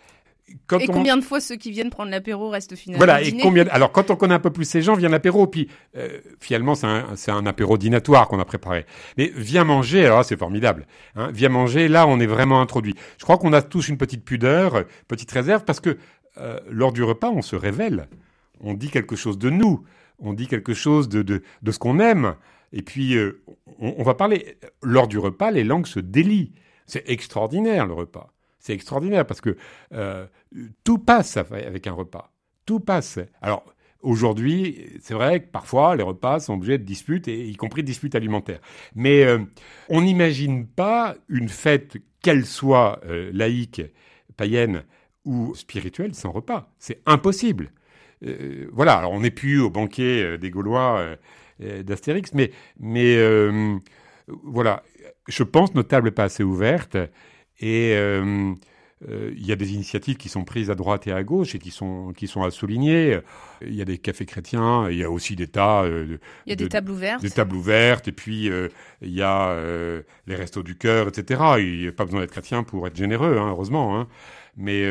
et 0.79 0.88
combien 0.88 1.15
de 1.15 1.21
fois 1.21 1.39
ceux 1.39 1.55
qui 1.55 1.71
viennent 1.71 1.89
prendre 1.89 2.09
l'apéro 2.09 2.49
restent 2.49 2.75
finalement 2.75 3.05
Voilà. 3.05 3.21
Et 3.21 3.38
combien 3.38 3.67
Alors, 3.67 3.91
quand 3.91 4.09
on 4.09 4.15
connaît 4.15 4.33
un 4.33 4.39
peu 4.39 4.49
plus 4.51 4.65
ces 4.65 4.81
gens, 4.81 4.95
vient 4.95 5.09
l'apéro. 5.09 5.47
Puis 5.47 5.69
finalement, 6.39 6.75
c'est 6.75 6.88
un, 6.88 7.05
un, 7.27 7.45
apéro 7.45 7.77
dînatoire 7.77 8.27
qu'on 8.27 8.39
a 8.39 8.45
préparé. 8.45 8.85
Mais 9.17 9.31
viens 9.35 9.63
manger. 9.63 10.05
Alors, 10.05 10.25
c'est 10.25 10.38
formidable. 10.38 10.88
Hein. 11.15 11.29
Viens 11.33 11.49
manger. 11.49 11.88
Là, 11.88 12.07
on 12.07 12.19
est 12.19 12.27
vraiment 12.27 12.61
introduit. 12.61 12.95
Je 13.17 13.23
crois 13.23 13.38
qu'on 13.38 13.53
a 13.53 13.61
tous 13.61 13.89
une 13.89 13.97
petite 13.97 14.25
pudeur, 14.25 14.85
petite 15.07 15.31
réserve, 15.31 15.63
parce 15.65 15.79
que 15.79 15.97
lors 16.69 16.93
du 16.93 17.03
repas, 17.03 17.29
on 17.29 17.41
se 17.41 17.55
révèle. 17.55 18.07
On 18.61 18.73
dit 18.73 18.89
quelque 18.89 19.15
chose 19.15 19.38
de 19.38 19.49
nous 19.49 19.83
on 20.21 20.33
dit 20.33 20.47
quelque 20.47 20.73
chose 20.73 21.09
de, 21.09 21.21
de, 21.21 21.41
de 21.61 21.71
ce 21.71 21.79
qu'on 21.79 21.99
aime. 21.99 22.35
Et 22.71 22.81
puis, 22.81 23.15
euh, 23.15 23.41
on, 23.79 24.03
va 24.03 24.13
parler. 24.13 24.57
Lors 24.83 25.07
du 25.07 25.17
repas, 25.17 25.51
les 25.51 25.63
langues 25.63 25.88
se 25.88 25.99
délient. 25.99 26.53
C'est 26.85 27.09
extraordinaire, 27.09 27.88
le 27.88 27.93
repas. 27.93 28.31
C'est 28.59 28.73
extraordinaire 28.73 29.25
parce 29.25 29.41
que 29.41 29.57
euh, 29.93 30.27
tout 30.83 30.99
passe 30.99 31.37
avec 31.37 31.87
un 31.87 31.93
repas. 31.93 32.31
Tout 32.65 32.79
passe. 32.79 33.19
Alors, 33.41 33.63
Aujourd'hui, 34.01 34.97
c'est 35.01 35.13
vrai 35.13 35.41
que 35.41 35.47
parfois 35.47 35.93
les 35.97 36.03
repas 36.03 36.39
sont 36.39 36.53
objets 36.53 36.77
de 36.77 36.85
disputes, 36.85 37.27
y 37.27 37.53
compris 37.57 37.81
de 37.81 37.87
disputes 37.87 38.15
alimentaires. 38.15 38.61
Mais 38.95 39.25
euh, 39.25 39.39
on 39.89 39.99
n'imagine 39.99 40.65
pas 40.65 41.17
une 41.27 41.49
fête, 41.49 41.97
qu'elle 42.21 42.45
soit 42.45 43.01
euh, 43.05 43.29
laïque, 43.33 43.81
païenne 44.37 44.85
ou 45.25 45.53
spirituelle, 45.53 46.15
sans 46.15 46.31
repas. 46.31 46.71
C'est 46.79 47.01
impossible. 47.05 47.73
Voilà, 48.71 48.99
alors 48.99 49.11
on 49.11 49.19
n'est 49.19 49.31
plus 49.31 49.59
au 49.59 49.69
banquet 49.69 50.37
des 50.37 50.49
Gaulois 50.49 51.17
d'Astérix, 51.59 52.31
mais, 52.33 52.51
voilà, 54.27 54.83
je 55.27 55.43
pense 55.43 55.75
nos 55.75 55.83
tables 55.83 56.13
pas 56.13 56.23
assez 56.23 56.43
ouvertes 56.43 56.97
et 57.59 57.95
euh, 59.07 59.31
il 59.33 59.45
y 59.45 59.51
a 59.51 59.55
des 59.55 59.73
initiatives 59.73 60.17
qui 60.17 60.27
sont 60.27 60.43
prises 60.43 60.69
à 60.69 60.75
droite 60.75 61.07
et 61.07 61.13
à 61.13 61.23
gauche 61.23 61.55
et 61.55 61.59
qui 61.59 61.71
sont, 61.71 62.11
qui 62.15 62.27
sont 62.27 62.43
à 62.43 62.51
souligner. 62.51 63.19
Il 63.61 63.73
y 63.73 63.81
a 63.81 63.85
des 63.85 63.97
cafés 63.97 64.25
chrétiens, 64.25 64.89
il 64.89 64.97
y 64.97 65.03
a 65.03 65.09
aussi 65.09 65.35
des 65.35 65.47
tas. 65.47 65.83
Euh, 65.83 66.17
il 66.45 66.49
y 66.49 66.53
a 66.53 66.55
des 66.55 66.67
tables 66.67 66.91
ouvertes. 66.91 67.21
Des 67.21 67.31
tables 67.31 67.55
ouvertes, 67.55 68.07
et 68.09 68.11
puis 68.11 68.49
euh, 68.49 68.67
il 69.01 69.13
y 69.13 69.21
a 69.21 69.55
les 70.27 70.35
restos 70.35 70.63
du 70.63 70.75
cœur, 70.75 71.07
etc. 71.07 71.41
Il 71.59 71.79
n'y 71.79 71.87
a 71.87 71.91
pas 71.91 72.05
besoin 72.05 72.21
d'être 72.21 72.31
chrétien 72.31 72.63
pour 72.63 72.85
être 72.87 72.95
généreux, 72.95 73.37
hein, 73.37 73.49
heureusement. 73.49 73.99
Hein. 73.99 74.07
Mais 74.57 74.89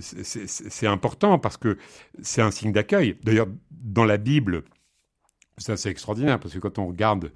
c'est 0.00 0.86
important 0.86 1.38
parce 1.38 1.56
que 1.56 1.78
c'est 2.22 2.42
un 2.42 2.50
signe 2.50 2.72
d'accueil. 2.72 3.16
D'ailleurs, 3.22 3.48
dans 3.70 4.04
la 4.04 4.18
Bible, 4.18 4.64
ça, 5.60 5.76
c'est 5.76 5.90
extraordinaire 5.90 6.40
parce 6.40 6.54
que 6.54 6.58
quand 6.58 6.78
on 6.78 6.86
regarde 6.86 7.32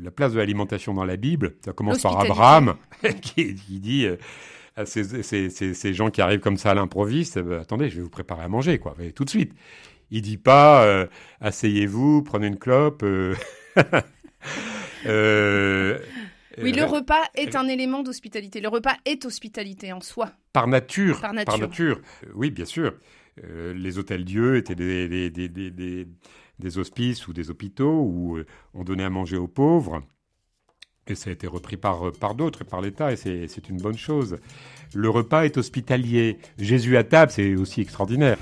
la 0.00 0.10
place 0.10 0.32
de 0.32 0.38
l'alimentation 0.38 0.94
dans 0.94 1.04
la 1.04 1.16
Bible, 1.16 1.54
ça 1.64 1.72
commence 1.72 2.02
par 2.02 2.18
Abraham 2.18 2.76
qui, 3.22 3.54
qui 3.54 3.78
dit 3.78 4.06
ah, 4.76 4.84
ces, 4.84 5.94
gens 5.94 6.10
qui 6.10 6.20
arrivent 6.20 6.40
comme 6.40 6.58
ça 6.58 6.72
à 6.72 6.74
l'improviste, 6.74 7.38
bah, 7.38 7.60
attendez, 7.60 7.88
je 7.88 7.96
vais 7.96 8.02
vous 8.02 8.10
préparer 8.10 8.42
à 8.42 8.48
manger, 8.48 8.78
quoi, 8.78 8.94
tout 9.14 9.24
de 9.24 9.30
suite. 9.30 9.54
Il 10.10 10.20
dit 10.20 10.36
pas, 10.36 10.84
euh, 10.84 11.06
asseyez-vous, 11.40 12.22
prenez 12.22 12.46
une 12.46 12.58
clope. 12.58 13.02
Euh, 13.02 13.34
euh, 15.06 15.98
oui, 16.62 16.72
le 16.72 16.84
repas 16.84 17.22
est 17.34 17.56
un 17.56 17.68
élément 17.68 18.02
d'hospitalité. 18.02 18.60
Le 18.60 18.68
repas 18.68 18.96
est 19.06 19.24
hospitalité 19.24 19.94
en 19.94 20.00
soi. 20.00 20.30
Par 20.52 20.68
nature. 20.68 21.20
Par 21.20 21.32
nature. 21.32 22.00
Oui, 22.34 22.50
bien 22.50 22.66
sûr. 22.66 22.94
les 23.42 23.98
hôtels 23.98 24.24
Dieu 24.24 24.56
étaient 24.56 24.74
des, 24.74 25.30
des, 25.30 26.06
hospices 26.76 27.28
ou 27.28 27.32
des 27.32 27.50
hôpitaux 27.50 28.02
où 28.02 28.38
on 28.74 28.84
donnait 28.84 29.04
à 29.04 29.10
manger 29.10 29.36
aux 29.36 29.48
pauvres. 29.48 30.02
Et 31.08 31.14
ça 31.14 31.30
a 31.30 31.32
été 31.32 31.46
repris 31.46 31.76
par, 31.76 32.10
par 32.12 32.34
d'autres, 32.34 32.64
par 32.64 32.80
l'État, 32.80 33.12
et 33.12 33.16
c'est 33.16 33.68
une 33.68 33.76
bonne 33.76 33.96
chose. 33.96 34.38
Le 34.92 35.08
repas 35.08 35.44
est 35.44 35.56
hospitalier. 35.56 36.38
Jésus 36.58 36.96
à 36.96 37.04
table, 37.04 37.30
c'est 37.30 37.54
aussi 37.54 37.80
extraordinaire. 37.80 38.38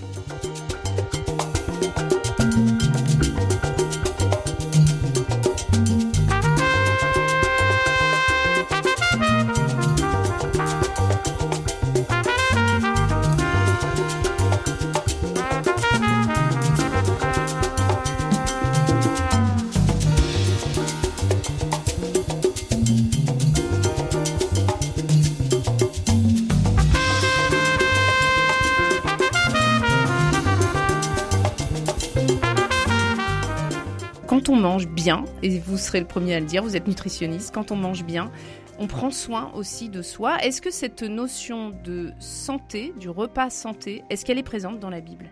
Et 35.42 35.58
vous 35.58 35.76
serez 35.76 36.00
le 36.00 36.06
premier 36.06 36.34
à 36.34 36.40
le 36.40 36.46
dire, 36.46 36.62
vous 36.62 36.76
êtes 36.76 36.86
nutritionniste, 36.86 37.52
quand 37.54 37.70
on 37.70 37.76
mange 37.76 38.04
bien, 38.04 38.30
on 38.78 38.86
prend 38.86 39.10
soin 39.10 39.52
aussi 39.54 39.88
de 39.88 40.02
soi. 40.02 40.38
Est-ce 40.42 40.62
que 40.62 40.70
cette 40.70 41.02
notion 41.02 41.70
de 41.84 42.12
santé, 42.18 42.94
du 42.98 43.08
repas 43.10 43.50
santé, 43.50 44.02
est-ce 44.08 44.24
qu'elle 44.24 44.38
est 44.38 44.42
présente 44.42 44.80
dans 44.80 44.90
la 44.90 45.00
Bible? 45.00 45.26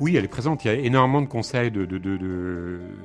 Oui, 0.00 0.16
elle 0.16 0.24
est 0.24 0.28
présente. 0.28 0.64
Il 0.64 0.68
y 0.68 0.70
a 0.70 0.74
énormément 0.74 1.22
de 1.22 1.26
conseils 1.26 1.72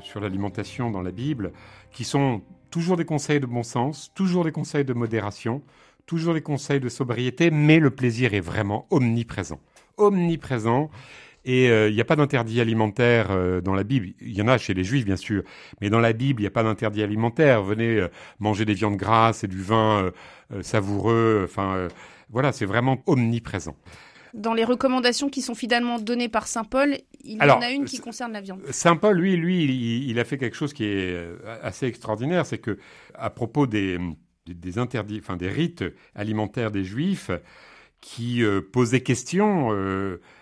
sur 0.01 0.19
l'alimentation 0.19 0.91
dans 0.91 1.01
la 1.01 1.11
Bible 1.11 1.51
qui 1.91 2.03
sont 2.03 2.41
toujours 2.69 2.95
des 2.95 3.05
conseils 3.05 3.39
de 3.39 3.45
bon 3.45 3.63
sens, 3.63 4.11
toujours 4.13 4.43
des 4.43 4.51
conseils 4.51 4.85
de 4.85 4.93
modération, 4.93 5.61
toujours 6.05 6.33
des 6.33 6.41
conseils 6.41 6.79
de 6.79 6.89
sobriété, 6.89 7.51
mais 7.51 7.79
le 7.79 7.89
plaisir 7.89 8.33
est 8.33 8.41
vraiment 8.41 8.85
omniprésent. 8.89 9.59
Omniprésent. 9.97 10.89
Et 11.47 11.69
euh, 11.69 11.87
il 11.87 11.95
n'y 11.95 12.01
a 12.01 12.05
pas 12.05 12.17
d'interdit 12.17 12.59
alimentaire 12.59 13.31
euh, 13.31 13.61
dans 13.61 13.73
la 13.73 13.85
Bible. 13.85 14.09
Il 14.19 14.33
y 14.33 14.41
en 14.41 14.49
a 14.49 14.57
chez 14.57 14.73
les 14.73 14.83
Juifs, 14.83 15.05
bien 15.05 15.15
sûr. 15.15 15.43
Mais 15.79 15.89
dans 15.89 16.01
la 16.01 16.11
Bible, 16.11 16.41
il 16.41 16.43
n'y 16.43 16.47
a 16.47 16.51
pas 16.51 16.61
d'interdit 16.61 17.01
alimentaire. 17.01 17.63
Venez 17.63 18.01
euh, 18.01 18.09
manger 18.39 18.65
des 18.65 18.73
viandes 18.73 18.97
grasses 18.97 19.45
et 19.45 19.47
du 19.47 19.61
vin 19.61 20.11
savoureux. 20.61 21.43
Enfin, 21.45 21.87
voilà, 22.29 22.51
c'est 22.51 22.65
vraiment 22.65 23.01
omniprésent. 23.05 23.77
Dans 24.33 24.53
les 24.53 24.65
recommandations 24.65 25.29
qui 25.29 25.41
sont 25.41 25.55
finalement 25.55 25.99
données 25.99 26.27
par 26.27 26.47
Saint 26.47 26.65
Paul, 26.65 26.97
il 27.23 27.37
y 27.37 27.41
en 27.41 27.61
a 27.61 27.71
une 27.71 27.85
qui 27.85 27.99
concerne 27.99 28.33
la 28.33 28.41
viande. 28.41 28.61
Saint 28.71 28.97
Paul, 28.97 29.17
lui, 29.17 29.37
lui, 29.37 30.05
il, 30.05 30.19
a 30.19 30.25
fait 30.25 30.37
quelque 30.37 30.55
chose 30.55 30.73
qui 30.73 30.83
est 30.83 31.17
assez 31.63 31.87
extraordinaire, 31.87 32.45
c'est 32.45 32.57
que 32.57 32.77
à 33.15 33.29
propos 33.29 33.67
des, 33.67 33.97
des, 34.45 34.77
interdits, 34.77 35.19
enfin 35.19 35.37
des 35.37 35.49
rites 35.49 35.85
alimentaires 36.13 36.71
des 36.71 36.83
Juifs, 36.83 37.31
qui 38.01 38.43
posaient 38.71 39.01
question 39.01 39.71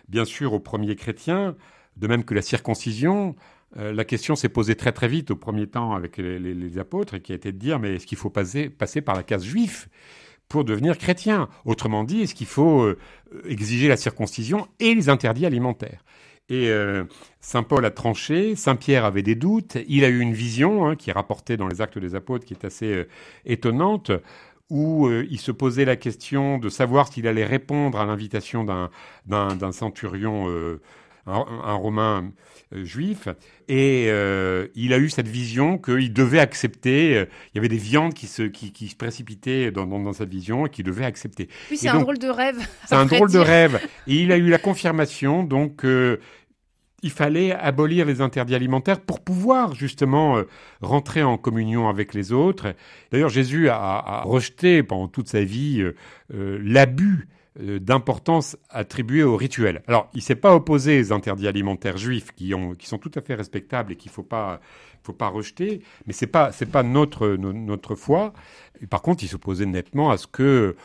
bien 0.07 0.25
sûr 0.25 0.53
aux 0.53 0.59
premiers 0.59 0.95
chrétiens, 0.95 1.55
de 1.97 2.07
même 2.07 2.23
que 2.23 2.33
la 2.33 2.41
circoncision. 2.41 3.35
Euh, 3.77 3.91
la 3.91 4.05
question 4.05 4.35
s'est 4.35 4.49
posée 4.49 4.75
très 4.75 4.91
très 4.91 5.07
vite 5.07 5.31
au 5.31 5.35
premier 5.35 5.67
temps 5.67 5.93
avec 5.93 6.17
les, 6.17 6.77
apôtres 6.77 7.17
qui 7.17 7.31
a 7.31 7.35
été 7.35 7.51
de 7.51 7.57
dire 7.57 7.79
mais 7.79 7.95
est-ce 7.95 8.05
qu'il 8.05 8.17
faut 8.17 8.29
passer, 8.29 8.69
passer 8.69 9.01
par 9.01 9.15
la 9.15 9.23
case 9.23 9.43
juif 9.43 9.89
pour 10.47 10.63
devenir 10.63 10.97
chrétien? 10.97 11.49
Autrement 11.65 12.03
dit, 12.03 12.21
est-ce 12.21 12.35
qu'il 12.35 12.47
faut 12.47 12.83
euh, 12.83 12.97
exiger 13.45 13.87
la 13.87 13.97
circoncision 13.97 14.67
et 14.79 14.93
les 14.93 15.09
interdits 15.09 15.45
alimentaires? 15.45 16.03
Et 16.47 16.69
euh, 16.69 17.05
Saint 17.41 17.63
Paul 17.63 17.83
a 17.85 17.91
tranché, 17.91 18.55
Saint 18.55 18.75
Pierre 18.75 19.03
avait 19.03 19.23
des 19.23 19.33
doutes, 19.33 19.77
il 19.87 20.03
a 20.03 20.09
eu 20.09 20.19
une 20.19 20.33
vision 20.33 20.85
hein, 20.85 20.95
qui 20.95 21.09
est 21.09 21.13
rapportée 21.13 21.57
dans 21.57 21.67
les 21.67 21.81
actes 21.81 21.97
des 21.97 22.13
apôtres 22.13 22.45
qui 22.45 22.53
est 22.53 22.65
assez 22.65 23.07
étonnante, 23.45 24.11
où 24.69 25.07
euh, 25.07 25.27
il 25.29 25.39
se 25.39 25.51
posait 25.51 25.85
la 25.85 25.95
question 25.95 26.57
de 26.57 26.69
savoir 26.69 27.11
s'il 27.11 27.27
allait 27.27 27.45
répondre 27.45 27.99
à 27.99 28.05
l'invitation 28.05 28.63
d'un 28.63 29.71
centurion, 29.71 30.49
euh, 30.49 30.81
un, 31.27 31.73
romain 31.73 32.31
euh, 32.73 32.83
juif, 32.83 33.27
et 33.67 34.05
il 34.75 34.93
a 34.93 34.97
eu 34.97 35.09
cette 35.09 35.27
vision 35.27 35.77
qu'il 35.77 36.13
devait 36.13 36.39
accepter. 36.39 37.11
il 37.11 37.55
y 37.55 37.59
avait 37.59 37.67
des 37.67 37.77
viandes 37.77 38.13
qui 38.13 38.27
se, 38.27 38.43
qui, 38.43 38.71
qui 38.71 38.87
se 38.87 38.95
précipitaient 38.95 39.71
dans, 39.71 39.85
dans, 39.85 40.13
cette 40.13 40.29
vision 40.29 40.65
et 40.65 40.69
qu'il 40.69 40.85
devait 40.85 41.05
accepter. 41.05 41.47
Oui, 41.69 41.77
c'est 41.77 41.89
un 41.89 41.99
drôle 41.99 42.19
de 42.19 42.29
rêve. 42.29 42.57
C'est 42.87 42.95
un 42.95 43.05
drôle 43.05 43.31
de 43.31 43.39
rêve. 43.39 43.79
Et 44.07 44.21
il 44.21 44.31
a 44.31 44.37
eu 44.37 44.49
la 44.49 44.59
confirmation, 44.59 45.43
donc 45.43 45.83
il 47.05 47.11
fallait 47.11 47.51
abolir 47.51 48.03
les 48.07 48.19
interdits 48.19 48.55
alimentaires 48.55 48.99
pour 48.99 49.19
pouvoir 49.19 49.75
justement 49.75 50.37
euh, 50.37 50.43
rentrer 50.81 51.21
en 51.21 51.37
communion 51.37 51.87
avec 51.87 52.15
les 52.15 52.31
autres. 52.31 52.73
D'ailleurs, 53.11 53.29
Jésus 53.29 53.69
a, 53.69 54.23
rejeté 54.25 54.81
pendant 54.81 55.07
toute 55.07 55.27
sa 55.27 55.43
vie 55.43 55.81
euh, 55.81 55.95
euh, 56.33 56.59
l'abus 56.63 57.29
d'importance 57.57 58.57
attribuée 58.69 59.23
au 59.23 59.37
rituel. 59.37 59.81
Alors, 59.87 60.09
il 60.13 60.21
s'est 60.21 60.35
pas 60.35 60.53
opposé 60.53 60.99
aux 60.99 61.13
interdits 61.13 61.47
alimentaires 61.47 61.95
juifs 61.95 62.33
qui, 62.35 62.53
ont, 62.53 62.73
qui 62.73 62.85
sont 62.85 62.97
tout 62.97 63.11
à 63.15 63.21
fait 63.21 63.33
respectables 63.33 63.93
et 63.93 63.95
qu'il 63.95 64.11
faut 64.11 64.23
pas 64.23 64.59
faut 65.03 65.13
pas 65.13 65.29
rejeter, 65.29 65.81
mais 66.05 66.11
c'est 66.11 66.27
pas 66.27 66.51
c'est 66.51 66.65
pas 66.65 66.83
notre 66.83 67.37
notre 67.37 67.95
foi. 67.95 68.33
Et 68.81 68.87
par 68.87 69.01
contre, 69.01 69.23
il 69.23 69.27
s'opposait 69.27 69.67
nettement 69.67 70.09
à 70.09 70.17
ce 70.17 70.27
que 70.27 70.75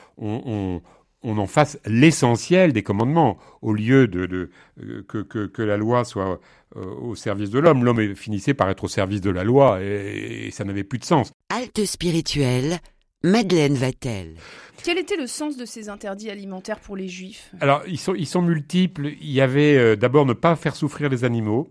en 1.22 1.46
fasse 1.46 1.78
l'essentiel 1.84 2.72
des 2.72 2.82
commandements, 2.82 3.38
au 3.62 3.72
lieu 3.72 4.08
de, 4.08 4.50
euh, 4.82 5.02
que, 5.04 5.62
la 5.62 5.76
loi 5.76 6.04
soit 6.04 6.40
euh, 6.76 6.84
au 7.02 7.14
service 7.14 7.50
de 7.50 7.58
l'homme. 7.58 7.84
L'homme 7.84 8.14
finissait 8.14 8.54
par 8.54 8.70
être 8.70 8.84
au 8.84 8.88
service 8.88 9.20
de 9.20 9.30
la 9.30 9.44
loi 9.44 9.82
et, 9.82 10.50
ça 10.52 10.64
n'avait 10.64 10.84
plus 10.84 10.98
de 10.98 11.04
sens. 11.04 11.32
Halte 11.50 11.84
spirituelle, 11.84 12.78
Madeleine 13.22 13.74
Vatel. 13.74 14.34
Quel 14.82 14.96
était 14.96 15.16
le 15.16 15.26
sens 15.26 15.58
de 15.58 15.66
ces 15.66 15.90
interdits 15.90 16.30
alimentaires 16.30 16.80
pour 16.80 16.96
les 16.96 17.08
juifs? 17.08 17.52
Alors, 17.60 17.82
ils 17.86 17.98
sont, 17.98 18.14
ils 18.14 18.26
sont 18.26 18.40
multiples. 18.40 19.08
Il 19.20 19.30
y 19.30 19.42
avait 19.42 19.76
euh, 19.76 19.96
d'abord 19.96 20.24
ne 20.24 20.32
pas 20.32 20.56
faire 20.56 20.74
souffrir 20.74 21.10
les 21.10 21.24
animaux. 21.24 21.70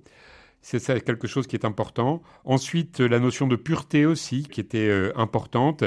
C'est 0.61 1.03
quelque 1.03 1.27
chose 1.27 1.47
qui 1.47 1.55
est 1.55 1.65
important. 1.65 2.21
Ensuite, 2.43 2.99
la 2.99 3.19
notion 3.19 3.47
de 3.47 3.55
pureté 3.55 4.05
aussi, 4.05 4.43
qui 4.43 4.59
était 4.59 4.89
euh, 4.89 5.11
importante. 5.15 5.83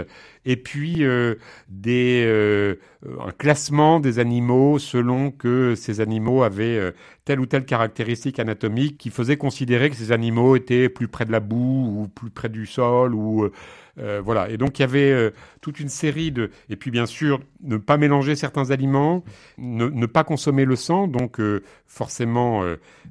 Et 0.47 0.57
puis, 0.57 1.05
euh, 1.05 1.35
des, 1.69 2.25
euh, 2.27 2.77
un 3.05 3.33
classement 3.33 3.99
des 3.99 4.19
animaux 4.19 4.79
selon 4.79 5.31
que 5.31 5.75
ces 5.75 6.01
animaux 6.01 6.43
avaient 6.43 6.93
telle 7.25 7.41
ou 7.41 7.47
telle 7.47 7.65
caractéristique 7.65 8.39
anatomique 8.39 8.97
qui 8.97 9.11
faisait 9.11 9.37
considérer 9.37 9.91
que 9.91 9.97
ces 9.97 10.13
animaux 10.13 10.55
étaient 10.55 10.89
plus 10.89 11.09
près 11.09 11.25
de 11.25 11.33
la 11.33 11.41
boue 11.41 12.03
ou 12.03 12.09
plus 12.09 12.31
près 12.31 12.49
du 12.49 12.67
sol 12.67 13.15
ou 13.15 13.51
Euh, 13.99 14.21
voilà. 14.25 14.49
Et 14.51 14.57
donc 14.57 14.79
il 14.79 14.83
y 14.83 14.85
avait 14.85 15.13
euh, 15.13 15.31
toute 15.61 15.81
une 15.81 15.89
série 15.89 16.33
de. 16.33 16.51
Et 16.69 16.77
puis 16.77 16.91
bien 16.91 17.07
sûr, 17.07 17.41
ne 17.63 17.77
pas 17.77 17.97
mélanger 17.97 18.37
certains 18.37 18.71
aliments, 18.71 19.25
ne, 19.59 20.07
pas 20.07 20.25
consommer 20.25 20.65
le 20.65 20.77
sang. 20.77 21.09
Donc 21.09 21.41
euh, 21.41 21.63
forcément, 21.87 22.63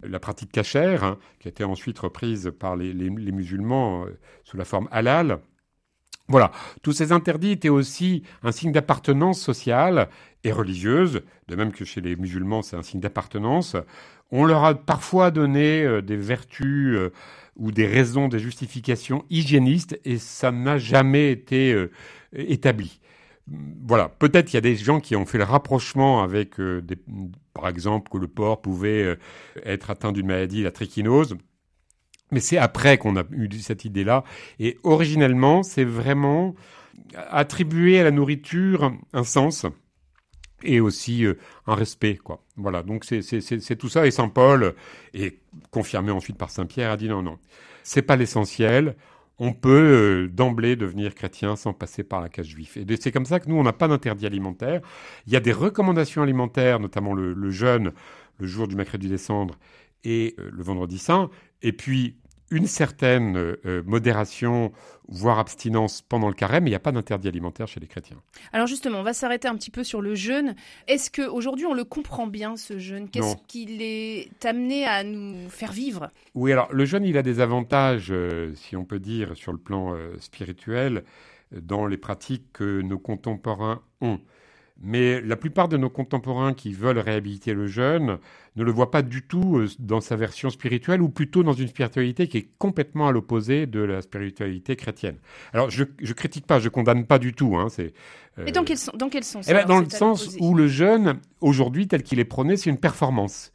la 0.04 0.20
pratique 0.20 0.52
cachère, 0.52 1.04
hein, 1.04 1.18
qui 1.40 1.48
a 1.48 1.52
été 1.52 1.64
ensuite 1.64 2.00
reprise 2.00 2.52
par 2.58 2.76
les 2.76 3.10
musulmans 3.32 4.06
sous 4.44 4.58
la 4.58 4.66
forme 4.66 4.88
halal. 4.92 5.40
Voilà, 6.32 6.52
tous 6.82 6.94
ces 6.94 7.12
interdits 7.12 7.52
étaient 7.52 7.70
aussi 7.70 8.24
un 8.42 8.52
signe 8.52 8.72
d'appartenance 8.72 9.40
sociale 9.40 10.10
et 10.44 10.52
religieuse, 10.52 11.22
de 11.48 11.56
même 11.56 11.72
que 11.72 11.86
chez 11.86 12.02
les 12.02 12.16
musulmans 12.16 12.62
c'est 12.62 12.76
un 12.76 12.84
signe 12.84 13.02
d'appartenance. 13.02 13.76
On 14.32 14.46
leur 14.46 14.64
a 14.64 14.74
parfois 14.74 15.30
donné 15.30 16.02
des 16.02 16.16
vertus 16.16 16.98
ou 17.56 17.72
des 17.72 17.86
raisons, 17.86 18.28
des 18.28 18.40
justifications 18.40 19.26
hygiénistes, 19.30 20.00
et 20.06 20.18
ça 20.18 20.52
n'a 20.52 20.78
jamais 20.78 21.32
été 21.32 21.74
euh, 21.74 21.92
établi. 22.34 23.00
Voilà, 23.48 24.10
peut-être 24.10 24.46
qu'il 24.46 24.56
y 24.56 24.58
a 24.58 24.62
des 24.62 24.76
gens 24.76 25.00
qui 25.00 25.16
ont 25.16 25.26
fait 25.26 25.38
le 25.38 25.44
rapprochement 25.44 26.24
avec, 26.24 26.60
euh, 26.60 26.82
par 27.54 27.68
exemple, 27.68 28.10
que 28.10 28.18
le 28.18 28.28
porc 28.28 28.62
pouvait 28.62 29.04
euh, 29.04 29.16
être 29.64 29.90
atteint 29.90 30.12
d'une 30.12 30.28
maladie, 30.28 30.64
la 30.64 30.72
trichinose. 30.72 31.36
Mais 32.32 32.40
c'est 32.40 32.58
après 32.58 32.98
qu'on 32.98 33.18
a 33.18 33.24
eu 33.32 33.50
cette 33.60 33.86
idée-là. 33.86 34.24
Et 34.60 34.78
originellement, 34.84 35.64
c'est 35.64 35.84
vraiment 35.84 36.56
attribuer 37.16 38.00
à 38.00 38.04
la 38.04 38.12
nourriture 38.12 38.94
un 39.14 39.24
sens 39.24 39.66
et 40.64 40.80
aussi 40.80 41.26
euh, 41.26 41.36
un 41.68 41.76
respect, 41.76 42.18
quoi. 42.18 42.44
Voilà, 42.56 42.84
donc 42.84 43.04
c'est 43.06 43.76
tout 43.78 43.90
ça. 43.90 44.06
Et 44.06 44.12
Saint 44.12 44.30
Paul, 44.30 44.76
et 45.14 45.40
confirmé 45.72 46.12
ensuite 46.12 46.38
par 46.38 46.50
Saint 46.50 46.66
Pierre, 46.66 46.92
a 46.92 46.98
dit 46.98 47.10
non, 47.10 47.24
non, 47.24 47.38
c'est 47.84 48.02
pas 48.02 48.16
l'essentiel. 48.16 48.96
On 49.40 49.54
peut 49.54 49.70
euh, 49.70 50.28
d'emblée 50.28 50.76
devenir 50.76 51.16
chrétien 51.16 51.56
sans 51.56 51.74
passer 51.74 52.04
par 52.04 52.22
la 52.22 52.30
cage 52.30 52.48
juive. 52.48 52.78
Et 52.78 52.96
c'est 53.00 53.12
comme 53.12 53.26
ça 53.26 53.40
que 53.40 53.50
nous, 53.50 53.56
on 53.56 53.64
n'a 53.64 53.74
pas 53.74 53.88
d'interdit 53.88 54.28
alimentaire. 54.28 54.82
Il 55.26 55.34
y 55.34 55.36
a 55.36 55.40
des 55.40 55.52
recommandations 55.52 56.22
alimentaires, 56.22 56.80
notamment 56.80 57.14
le, 57.14 57.50
jeûne, 57.50 57.92
le 58.38 58.46
jour 58.46 58.68
du 58.68 58.76
mercredi 58.76 59.10
décembre 59.10 59.58
et 60.04 60.36
euh, 60.38 60.50
le 60.54 60.62
vendredi 60.62 61.00
saint. 61.00 61.32
Et 61.62 61.74
puis, 61.74 62.16
une 62.52 62.68
certaine 62.68 63.38
euh, 63.38 63.82
modération, 63.86 64.74
voire 65.08 65.40
abstinence 65.40 66.02
pendant 66.02 66.28
le 66.28 66.34
carême, 66.34 66.66
mais 66.66 66.70
il 66.70 66.74
n'y 66.74 66.78
a 66.78 66.82
pas 66.82 66.92
d'interdit 66.92 67.30
alimentaire 67.30 67.68
chez 67.68 67.80
les 67.80 67.88
chrétiens. 67.88 68.18
Alors 68.52 68.68
justement, 68.68 69.00
on 69.00 69.04
va 69.04 69.14
s'arrêter 69.14 69.48
un 69.48 69.56
petit 69.56 69.72
peu 69.72 69.84
sur 69.84 70.02
le 70.02 70.16
jeûne. 70.16 70.56
Est-ce 70.88 71.10
qu'aujourd'hui 71.10 71.66
on 71.66 71.74
le 71.74 71.86
comprend 71.86 72.28
bien, 72.28 72.58
ce 72.58 72.78
jeûne? 72.78 73.10
Qu'est-ce 73.10 73.38
qu'il 73.48 73.82
est 73.82 74.46
amené 74.46 74.86
à 74.86 75.04
nous 75.04 75.50
faire 75.50 75.72
vivre? 75.72 76.12
Oui, 76.36 76.52
alors 76.52 76.72
le 76.74 76.86
jeûne, 76.86 77.06
il 77.06 77.18
a 77.18 77.24
des 77.24 77.40
avantages, 77.40 78.10
euh, 78.12 78.54
si 78.56 78.76
on 78.76 78.84
peut 78.84 79.00
dire, 79.00 79.36
sur 79.36 79.54
le 79.54 79.58
plan 79.58 79.96
euh, 79.96 80.14
spirituel, 80.20 81.04
dans 81.54 81.86
les 81.86 81.98
pratiques 81.98 82.52
que 82.54 82.82
nos 82.82 83.00
contemporains 83.00 83.82
ont. 84.02 84.20
Mais 84.84 85.22
la 85.22 85.36
plupart 85.36 85.68
de 85.68 85.78
nos 85.78 85.90
contemporains 85.90 86.54
qui 86.54 86.74
veulent 86.74 86.98
réhabiliter 86.98 87.54
le 87.54 87.68
jeûne 87.68 88.18
ne 88.56 88.64
le 88.64 88.72
voient 88.72 88.92
pas 88.92 89.02
du 89.02 89.22
tout 89.22 89.58
euh, 89.58 89.68
dans 89.80 90.02
sa 90.02 90.16
version 90.16 90.50
spirituelle, 90.50 91.02
ou 91.02 91.10
plutôt 91.10 91.44
dans 91.44 91.54
une 91.54 91.68
spiritualité 91.68 92.28
qui 92.28 92.38
est 92.38 92.50
complètement 92.58 93.08
à 93.08 93.12
l'opposé 93.12 93.68
de 93.68 93.80
la 93.80 94.02
spiritualité 94.02 94.76
chrétienne. 94.76 95.18
Alors, 95.54 95.70
je 95.70 95.84
ne 95.84 96.14
critique 96.14 96.48
pas, 96.48 96.60
je 96.60 96.70
condamne 96.70 97.06
pas 97.06 97.20
du 97.20 97.34
tout. 97.34 97.56
Hein, 97.58 97.68
c'est, 97.70 97.94
euh, 98.40 98.50
dans 98.52 98.64
quel, 98.64 98.78
dans 98.96 99.10
quel 99.10 99.24
sens 99.24 99.48
eh 99.48 99.54
ben, 99.54 99.66
Dans 99.66 99.80
le 99.80 99.90
sens 99.90 100.36
où 100.40 100.56
le 100.56 100.68
jeûne, 100.68 101.20
aujourd'hui, 101.42 101.88
tel 101.88 102.04
qu'il 102.04 102.20
est 102.20 102.26
prôné, 102.26 102.58
c'est 102.58 102.70
une 102.70 102.80
performance 102.80 103.52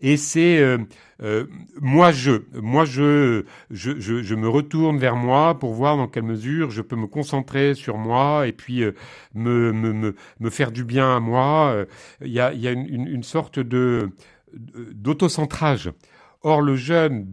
et 0.00 0.16
c'est 0.16 0.58
euh, 0.58 0.78
euh, 1.22 1.46
moi 1.80 2.12
je, 2.12 2.42
moi 2.54 2.84
je, 2.84 3.44
je, 3.70 3.98
je, 3.98 4.34
me 4.36 4.48
retourne 4.48 4.98
vers 4.98 5.16
moi 5.16 5.58
pour 5.58 5.74
voir 5.74 5.96
dans 5.96 6.06
quelle 6.06 6.22
mesure 6.22 6.70
je 6.70 6.82
peux 6.82 6.94
me 6.94 7.08
concentrer 7.08 7.74
sur 7.74 7.98
moi 7.98 8.46
et 8.46 8.52
puis 8.52 8.84
euh, 8.84 8.92
me, 9.34 9.72
me, 9.72 10.14
me, 10.38 10.50
faire 10.50 10.70
du 10.70 10.84
bien 10.84 11.16
à 11.16 11.20
moi. 11.20 11.84
Il 12.22 12.30
y 12.30 12.38
a, 12.38 12.52
y 12.52 12.68
a 12.68 12.72
une, 12.72 13.08
une, 13.08 13.22
sorte 13.24 13.58
de 13.58 14.10
d'autocentrage. 14.54 15.90
Or 16.42 16.62
le 16.62 16.76
jeûne 16.76 17.26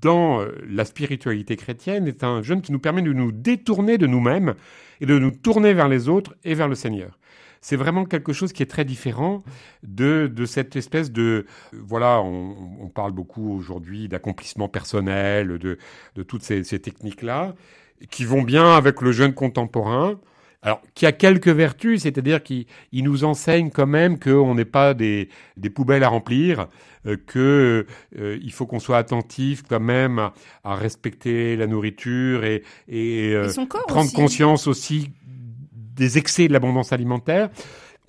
dans 0.00 0.44
la 0.68 0.84
spiritualité 0.84 1.56
chrétienne 1.56 2.08
est 2.08 2.24
un 2.24 2.42
jeûne 2.42 2.62
qui 2.62 2.72
nous 2.72 2.78
permet 2.78 3.02
de 3.02 3.12
nous 3.12 3.30
détourner 3.32 3.98
de 3.98 4.06
nous-mêmes 4.06 4.54
et 5.00 5.06
de 5.06 5.18
nous 5.18 5.30
tourner 5.30 5.72
vers 5.72 5.88
les 5.88 6.08
autres 6.08 6.34
et 6.44 6.54
vers 6.54 6.68
le 6.68 6.74
Seigneur 6.74 7.17
c'est 7.60 7.76
vraiment 7.76 8.04
quelque 8.04 8.32
chose 8.32 8.52
qui 8.52 8.62
est 8.62 8.66
très 8.66 8.84
différent 8.84 9.42
de, 9.82 10.30
de 10.32 10.46
cette 10.46 10.76
espèce 10.76 11.10
de... 11.12 11.46
Voilà, 11.72 12.20
on, 12.20 12.88
parle 12.94 13.12
beaucoup 13.12 13.52
aujourd'hui 13.54 14.08
d'accomplissement 14.08 14.68
personnel, 14.68 15.58
de, 15.58 15.78
de 16.16 16.22
toutes 16.22 16.42
ces, 16.42 16.64
ces 16.64 16.80
techniques-là, 16.80 17.54
qui 18.10 18.24
vont 18.24 18.42
bien 18.42 18.76
avec 18.76 19.02
le 19.02 19.12
jeune 19.12 19.34
contemporain. 19.34 20.18
Alors, 20.62 20.82
qui 20.94 21.06
a 21.06 21.12
quelques 21.12 21.48
vertus, 21.48 22.02
c'est-à-dire 22.02 22.42
qu'il 22.42 22.66
nous 22.92 23.22
enseigne 23.22 23.70
quand 23.70 23.86
même 23.86 24.18
qu'on 24.18 24.56
n'est 24.56 24.64
pas 24.64 24.92
des, 24.92 25.28
des, 25.56 25.70
poubelles 25.70 26.02
à 26.02 26.08
remplir, 26.08 26.66
euh, 27.06 27.16
que 27.16 27.86
euh, 28.18 28.38
il 28.42 28.52
faut 28.52 28.66
qu'on 28.66 28.80
soit 28.80 28.98
attentif 28.98 29.62
quand 29.68 29.78
même 29.78 30.18
à, 30.18 30.34
à, 30.64 30.74
respecter 30.74 31.54
la 31.54 31.68
nourriture 31.68 32.44
et, 32.44 32.64
et, 32.88 33.34
euh, 33.34 33.48
prendre 33.86 34.12
conscience 34.12 34.66
aussi 34.66 35.12
des 35.98 36.16
excès 36.16 36.48
de 36.48 36.52
l'abondance 36.52 36.92
alimentaire. 36.92 37.50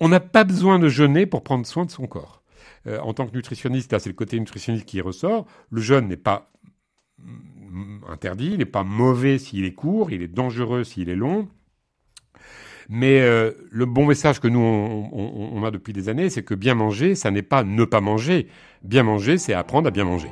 On 0.00 0.08
n'a 0.08 0.20
pas 0.20 0.44
besoin 0.44 0.78
de 0.78 0.88
jeûner 0.88 1.26
pour 1.26 1.42
prendre 1.42 1.66
soin 1.66 1.84
de 1.84 1.90
son 1.90 2.06
corps. 2.06 2.42
Euh, 2.86 2.98
en 3.00 3.12
tant 3.12 3.26
que 3.26 3.34
nutritionniste, 3.34 3.98
c'est 3.98 4.08
le 4.08 4.14
côté 4.14 4.38
nutritionniste 4.40 4.86
qui 4.86 5.00
ressort. 5.00 5.46
Le 5.70 5.82
jeûne 5.82 6.08
n'est 6.08 6.16
pas 6.16 6.50
interdit, 8.08 8.52
il 8.52 8.58
n'est 8.58 8.64
pas 8.64 8.84
mauvais 8.84 9.38
s'il 9.38 9.64
est 9.64 9.74
court, 9.74 10.10
il 10.10 10.22
est 10.22 10.28
dangereux 10.28 10.84
s'il 10.84 11.10
est 11.10 11.16
long. 11.16 11.48
Mais 12.88 13.20
euh, 13.20 13.52
le 13.70 13.86
bon 13.86 14.06
message 14.06 14.40
que 14.40 14.48
nous, 14.48 14.58
on 14.60 15.62
a 15.64 15.70
depuis 15.70 15.92
des 15.92 16.08
années, 16.08 16.30
c'est 16.30 16.42
que 16.42 16.54
bien 16.54 16.74
manger, 16.74 17.14
ça 17.14 17.30
n'est 17.30 17.42
pas 17.42 17.62
ne 17.62 17.84
pas 17.84 18.00
manger. 18.00 18.48
Bien 18.82 19.04
manger, 19.04 19.38
c'est 19.38 19.54
apprendre 19.54 19.86
à 19.86 19.90
bien 19.90 20.04
manger. 20.04 20.30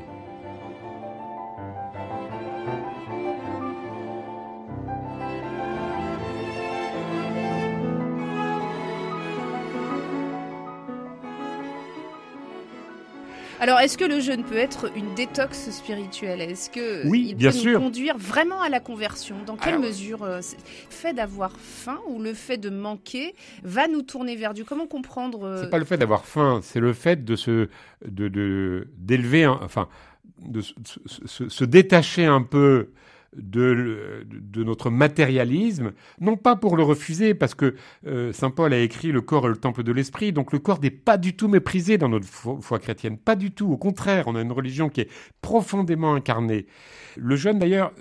Alors, 13.60 13.80
est-ce 13.80 13.98
que 13.98 14.04
le 14.04 14.20
jeûne 14.20 14.44
peut 14.44 14.56
être 14.56 14.90
une 14.96 15.14
détox 15.14 15.70
spirituelle? 15.70 16.40
Est-ce 16.40 16.70
que 16.70 17.06
oui, 17.08 17.26
il 17.30 17.34
bien 17.34 17.50
peut 17.50 17.56
sûr. 17.56 17.80
nous 17.80 17.86
conduire 17.86 18.16
vraiment 18.16 18.60
à 18.60 18.68
la 18.68 18.78
conversion? 18.78 19.34
Dans 19.46 19.56
quelle 19.56 19.80
mesure 19.80 20.22
euh, 20.22 20.36
le 20.36 20.90
fait 20.90 21.12
d'avoir 21.12 21.50
faim 21.58 21.98
ou 22.08 22.22
le 22.22 22.34
fait 22.34 22.56
de 22.56 22.70
manquer 22.70 23.34
va 23.64 23.88
nous 23.88 24.02
tourner 24.02 24.36
vers 24.36 24.54
Dieu? 24.54 24.64
Comment 24.64 24.86
comprendre 24.86 25.44
euh, 25.44 25.62
C'est 25.64 25.70
pas 25.70 25.78
le 25.78 25.84
fait 25.84 25.96
d'avoir 25.96 26.24
faim, 26.24 26.60
c'est 26.62 26.78
le 26.78 26.92
fait 26.92 27.24
de 27.24 27.34
se 27.34 27.68
de 28.06 28.86
d'élever, 28.96 29.46
enfin, 29.46 29.88
de 30.46 30.60
se 30.60 31.64
détacher 31.64 32.26
un 32.26 32.42
peu 32.42 32.90
de, 33.36 34.24
notre 34.56 34.90
matérialisme, 34.90 35.92
non 36.20 36.36
pas 36.36 36.56
pour 36.56 36.76
le 36.76 36.82
refuser, 36.82 37.34
parce 37.34 37.54
que 37.54 37.74
euh, 38.06 38.32
Saint 38.32 38.50
Paul 38.50 38.72
a 38.72 38.78
écrit 38.78 39.12
le 39.12 39.20
corps 39.20 39.46
est 39.46 39.50
le 39.50 39.56
temple 39.56 39.82
de 39.82 39.92
l'esprit, 39.92 40.32
donc 40.32 40.52
le 40.52 40.58
corps 40.58 40.80
n'est 40.80 40.90
pas 40.90 41.18
du 41.18 41.36
tout 41.36 41.48
méprisé 41.48 41.98
dans 41.98 42.08
notre 42.08 42.26
foi, 42.26 42.78
chrétienne, 42.78 43.18
pas 43.18 43.36
du 43.36 43.50
tout, 43.50 43.70
au 43.70 43.76
contraire, 43.76 44.24
on 44.26 44.34
a 44.34 44.40
une 44.40 44.52
religion 44.52 44.88
qui 44.88 45.02
est 45.02 45.10
profondément 45.42 46.14
incarnée. 46.14 46.66
Le 47.16 47.36
jeûne 47.36 47.58
d'ailleurs, 47.58 47.92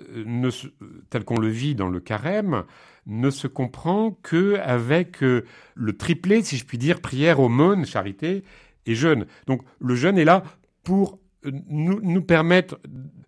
tel 1.10 1.24
qu'on 1.24 1.38
le 1.38 1.48
vit 1.48 1.74
dans 1.74 1.88
le 1.88 2.00
carême, 2.00 2.64
ne 3.06 3.30
se 3.30 3.46
comprend 3.46 4.16
que 4.22 4.56
avec 4.56 5.22
euh, 5.22 5.44
le 5.74 5.96
triplé, 5.96 6.42
si 6.42 6.56
je 6.56 6.64
puis 6.64 6.78
dire, 6.78 7.00
prière, 7.00 7.40
aumône, 7.40 7.86
charité 7.86 8.44
et 8.86 8.94
jeûne. 8.94 9.26
Donc 9.46 9.62
le 9.80 9.94
jeûne 9.94 10.18
est 10.18 10.24
là 10.24 10.42
pour 10.84 11.18
nous, 11.44 12.00
nous 12.02 12.22
permettre 12.22 12.78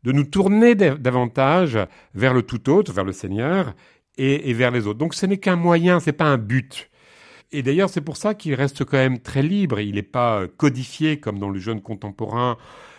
de 0.03 0.13
nous 0.13 0.25
tourner 0.25 0.75
davantage 0.75 1.79
vers 2.15 2.35
le 2.35 2.43
tout 2.43 2.71
autre, 2.71 2.93
vers 2.93 3.05
le 3.05 3.13
Seigneur 3.13 3.75
et, 4.17 4.53
vers 4.53 4.71
les 4.71 4.87
autres. 4.87 4.99
Donc 4.99 5.15
ce 5.15 5.27
n'est 5.27 5.39
qu'un 5.39 5.57
moyen, 5.57 6.01
c'est 6.01 6.13
pas 6.13 6.27
un 6.27 6.39
but. 6.39 6.91
Et 7.53 7.63
d'ailleurs, 7.63 7.91
c'est 7.91 8.01
pour 8.01 8.17
ça 8.17 8.35
qu'il 8.35 8.55
reste 8.55 8.85
quand 8.85 8.97
même 8.97 9.19
très 9.19 9.43
libre. 9.43 9.81
Il 9.81 9.97
n'est 9.97 10.03
pas 10.03 10.47
codifié 10.57 11.19
comme 11.19 11.39
dans 11.39 11.51
le 11.51 11.59
jeune 11.59 11.81
contemporain 11.81 12.57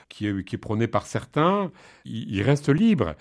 qui 0.09 0.27
est, 0.27 0.57
prôné 0.57 0.87
par 0.87 1.05
certains. 1.07 1.71
Il, 2.03 2.41
reste 2.41 2.67
libre. 2.67 3.15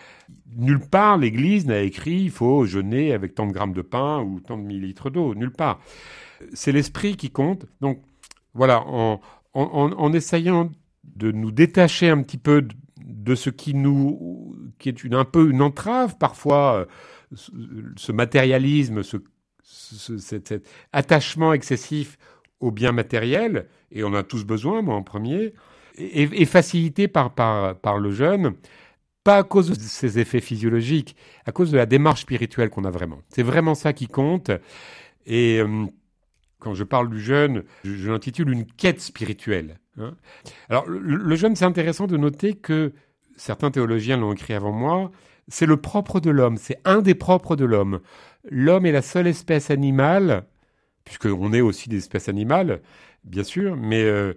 Nulle 0.56 0.80
part, 0.80 1.18
l'Église 1.18 1.66
n'a 1.66 1.80
écrit 1.80 2.22
il 2.22 2.30
faut 2.30 2.64
jeûner 2.64 3.12
avec 3.12 3.36
tant 3.36 3.46
de 3.46 3.52
grammes 3.52 3.74
de 3.74 3.82
pain 3.82 4.20
ou 4.22 4.40
tant 4.40 4.58
de 4.58 4.64
millilitres 4.64 5.10
d'eau. 5.10 5.36
Nulle 5.36 5.52
part. 5.52 5.80
C'est 6.52 6.72
l'esprit 6.72 7.16
qui 7.16 7.30
compte. 7.30 7.66
Donc 7.80 8.02
voilà, 8.54 8.82
en, 8.86 9.20
en 9.54 10.12
essayant 10.12 10.72
de 11.16 11.32
nous 11.32 11.50
détacher 11.50 12.08
un 12.08 12.22
petit 12.22 12.38
peu 12.38 12.66
de, 13.04 13.34
ce 13.34 13.50
qui 13.50 13.74
nous, 13.74 14.56
qui 14.78 14.88
est 14.88 15.04
une, 15.04 15.14
un 15.14 15.24
peu 15.24 15.50
une 15.50 15.62
entrave 15.62 16.16
parfois, 16.18 16.86
euh, 17.32 17.36
ce, 17.96 18.12
matérialisme, 18.12 19.02
ce, 19.02 19.18
cet, 19.62 20.54
attachement 20.92 21.52
excessif 21.52 22.18
aux 22.60 22.70
biens 22.70 22.92
matériels, 22.92 23.66
et 23.90 24.04
on 24.04 24.14
a 24.14 24.22
tous 24.22 24.44
besoin, 24.44 24.82
moi 24.82 24.94
en 24.94 25.02
premier, 25.02 25.54
et, 25.96 26.44
facilité 26.46 27.08
par, 27.08 27.34
par, 27.34 27.78
par 27.78 27.98
le 27.98 28.10
jeune, 28.10 28.54
pas 29.24 29.38
à 29.38 29.42
cause 29.42 29.70
de 29.70 29.74
ses 29.74 30.18
effets 30.18 30.40
physiologiques, 30.40 31.16
à 31.46 31.52
cause 31.52 31.70
de 31.70 31.76
la 31.76 31.86
démarche 31.86 32.22
spirituelle 32.22 32.70
qu'on 32.70 32.84
a 32.84 32.90
vraiment. 32.90 33.20
C'est 33.28 33.42
vraiment 33.42 33.74
ça 33.74 33.92
qui 33.92 34.06
compte. 34.06 34.50
Et 35.26 35.58
euh, 35.58 35.86
quand 36.58 36.74
je 36.74 36.84
parle 36.84 37.10
du 37.10 37.20
jeûne, 37.20 37.64
je, 37.84 38.10
l'intitule 38.10 38.50
une 38.50 38.66
quête 38.66 39.00
spirituelle. 39.00 39.78
Hein. 40.00 40.16
Alors 40.68 40.88
le, 40.88 40.98
le 40.98 41.36
jeûne, 41.36 41.56
c'est 41.56 41.64
intéressant 41.64 42.06
de 42.06 42.16
noter 42.16 42.54
que 42.54 42.92
certains 43.36 43.70
théologiens 43.70 44.16
l'ont 44.16 44.32
écrit 44.32 44.54
avant 44.54 44.72
moi, 44.72 45.10
c'est 45.48 45.66
le 45.66 45.76
propre 45.76 46.20
de 46.20 46.30
l'homme, 46.30 46.56
c'est 46.56 46.80
un 46.84 47.00
des 47.02 47.14
propres 47.14 47.56
de 47.56 47.64
l'homme. 47.64 48.00
L'homme 48.48 48.86
est 48.86 48.92
la 48.92 49.02
seule 49.02 49.26
espèce 49.26 49.70
animale, 49.70 50.44
puisqu'on 51.10 51.52
est 51.52 51.60
aussi 51.60 51.88
des 51.88 51.96
espèces 51.96 52.28
animales, 52.28 52.80
bien 53.24 53.42
sûr, 53.42 53.76
mais 53.76 54.04
euh, 54.04 54.34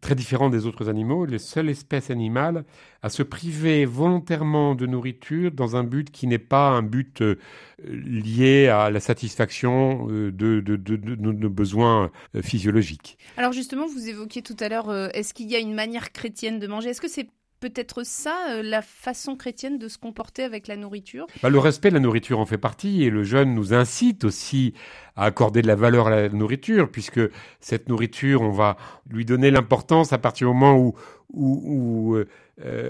très 0.00 0.14
différent 0.14 0.48
des 0.48 0.66
autres 0.66 0.88
animaux, 0.88 1.26
les 1.26 1.40
seules 1.40 1.68
espèces 1.68 2.10
animales 2.10 2.64
à 3.02 3.08
se 3.08 3.24
priver 3.24 3.84
volontairement 3.86 4.76
de 4.76 4.86
nourriture 4.86 5.50
dans 5.50 5.74
un 5.74 5.82
but 5.82 6.12
qui 6.12 6.28
n'est 6.28 6.38
pas 6.38 6.68
un 6.68 6.82
but 6.82 7.22
euh, 7.22 7.38
lié 7.84 8.68
à 8.68 8.90
la 8.90 9.00
satisfaction 9.00 10.06
euh, 10.10 10.30
de, 10.30 10.60
de, 10.60 10.96
nos 11.16 11.50
besoins 11.50 12.12
physiologiques. 12.40 13.18
Alors 13.36 13.52
justement, 13.52 13.88
vous 13.88 14.08
évoquiez 14.08 14.42
tout 14.42 14.56
à 14.60 14.68
l'heure, 14.68 14.92
est-ce 15.14 15.34
qu'il 15.34 15.50
y 15.50 15.56
a 15.56 15.58
une 15.58 15.74
manière 15.74 16.12
chrétienne 16.12 16.60
de 16.60 16.68
manger? 16.68 16.90
Est-ce 16.90 17.00
que 17.00 17.08
c'est 17.08 17.28
peut-être 17.60 18.04
ça, 18.04 18.36
euh, 18.50 18.62
la 18.62 18.82
façon 18.82 19.36
chrétienne 19.36 19.78
de 19.78 19.86
se 19.86 19.98
comporter 19.98 20.42
avec 20.42 20.66
la 20.66 20.76
nourriture. 20.76 21.26
Bah, 21.42 21.50
Le 21.50 21.58
respect 21.58 21.90
de 21.90 21.94
la 21.94 22.00
nourriture 22.00 22.40
en 22.40 22.46
fait 22.46 22.58
partie 22.58 23.04
et 23.04 23.10
le 23.10 23.22
jeûne 23.22 23.54
nous 23.54 23.74
incite 23.74 24.24
aussi 24.24 24.74
à 25.14 25.26
accorder 25.26 25.62
de 25.62 25.66
la 25.66 25.76
valeur 25.76 26.08
à 26.08 26.10
la 26.10 26.28
nourriture 26.30 26.90
puisque 26.90 27.20
cette 27.60 27.88
nourriture, 27.88 28.40
on 28.42 28.50
va 28.50 28.76
lui 29.08 29.24
donner 29.24 29.50
l'importance 29.50 30.12
à 30.12 30.18
partir 30.18 30.48
du 30.48 30.54
moment 30.54 30.78
où, 30.78 30.94
où, 31.32 32.16
euh, 32.16 32.24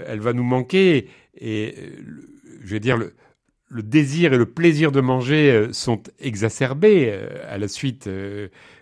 elle 0.07 0.19
va 0.19 0.33
nous 0.33 0.43
manquer 0.43 1.07
et 1.35 1.75
euh, 1.77 1.89
je 2.63 2.73
vais 2.73 2.79
dire 2.79 2.97
le 2.97 3.83
désir 3.83 4.33
et 4.33 4.37
le 4.37 4.45
plaisir 4.45 4.91
de 4.91 4.99
manger 4.99 5.69
sont 5.71 6.03
exacerbés 6.19 7.17
à 7.47 7.57
la 7.57 7.69
suite 7.69 8.09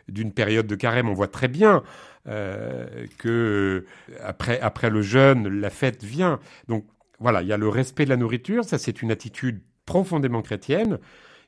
d'une 0.08 0.32
période 0.34 0.66
de 0.66 0.76
carême, 0.76 1.08
on 1.10 1.14
voit 1.14 1.28
très 1.28 1.48
bien 1.48 1.84
euh, 2.30 3.08
que 3.18 3.86
après, 4.24 4.60
après 4.60 4.90
le 4.90 5.02
jeûne, 5.02 5.48
la 5.48 5.70
fête 5.70 6.04
vient. 6.04 6.40
Donc 6.68 6.86
voilà, 7.20 7.42
il 7.42 7.48
y 7.48 7.54
a 7.54 7.58
le 7.58 7.68
respect 7.68 8.06
de 8.06 8.10
la 8.10 8.18
nourriture, 8.18 8.64
ça 8.64 8.78
c'est 8.78 9.02
une 9.02 9.12
attitude 9.12 9.62
profondément 9.86 10.42
chrétienne, 10.42 11.00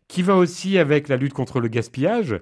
qui 0.08 0.24
va 0.24 0.36
aussi 0.36 0.78
avec 0.78 1.08
la 1.08 1.18
lutte 1.18 1.34
contre 1.34 1.60
le 1.60 1.68
gaspillage, 1.68 2.42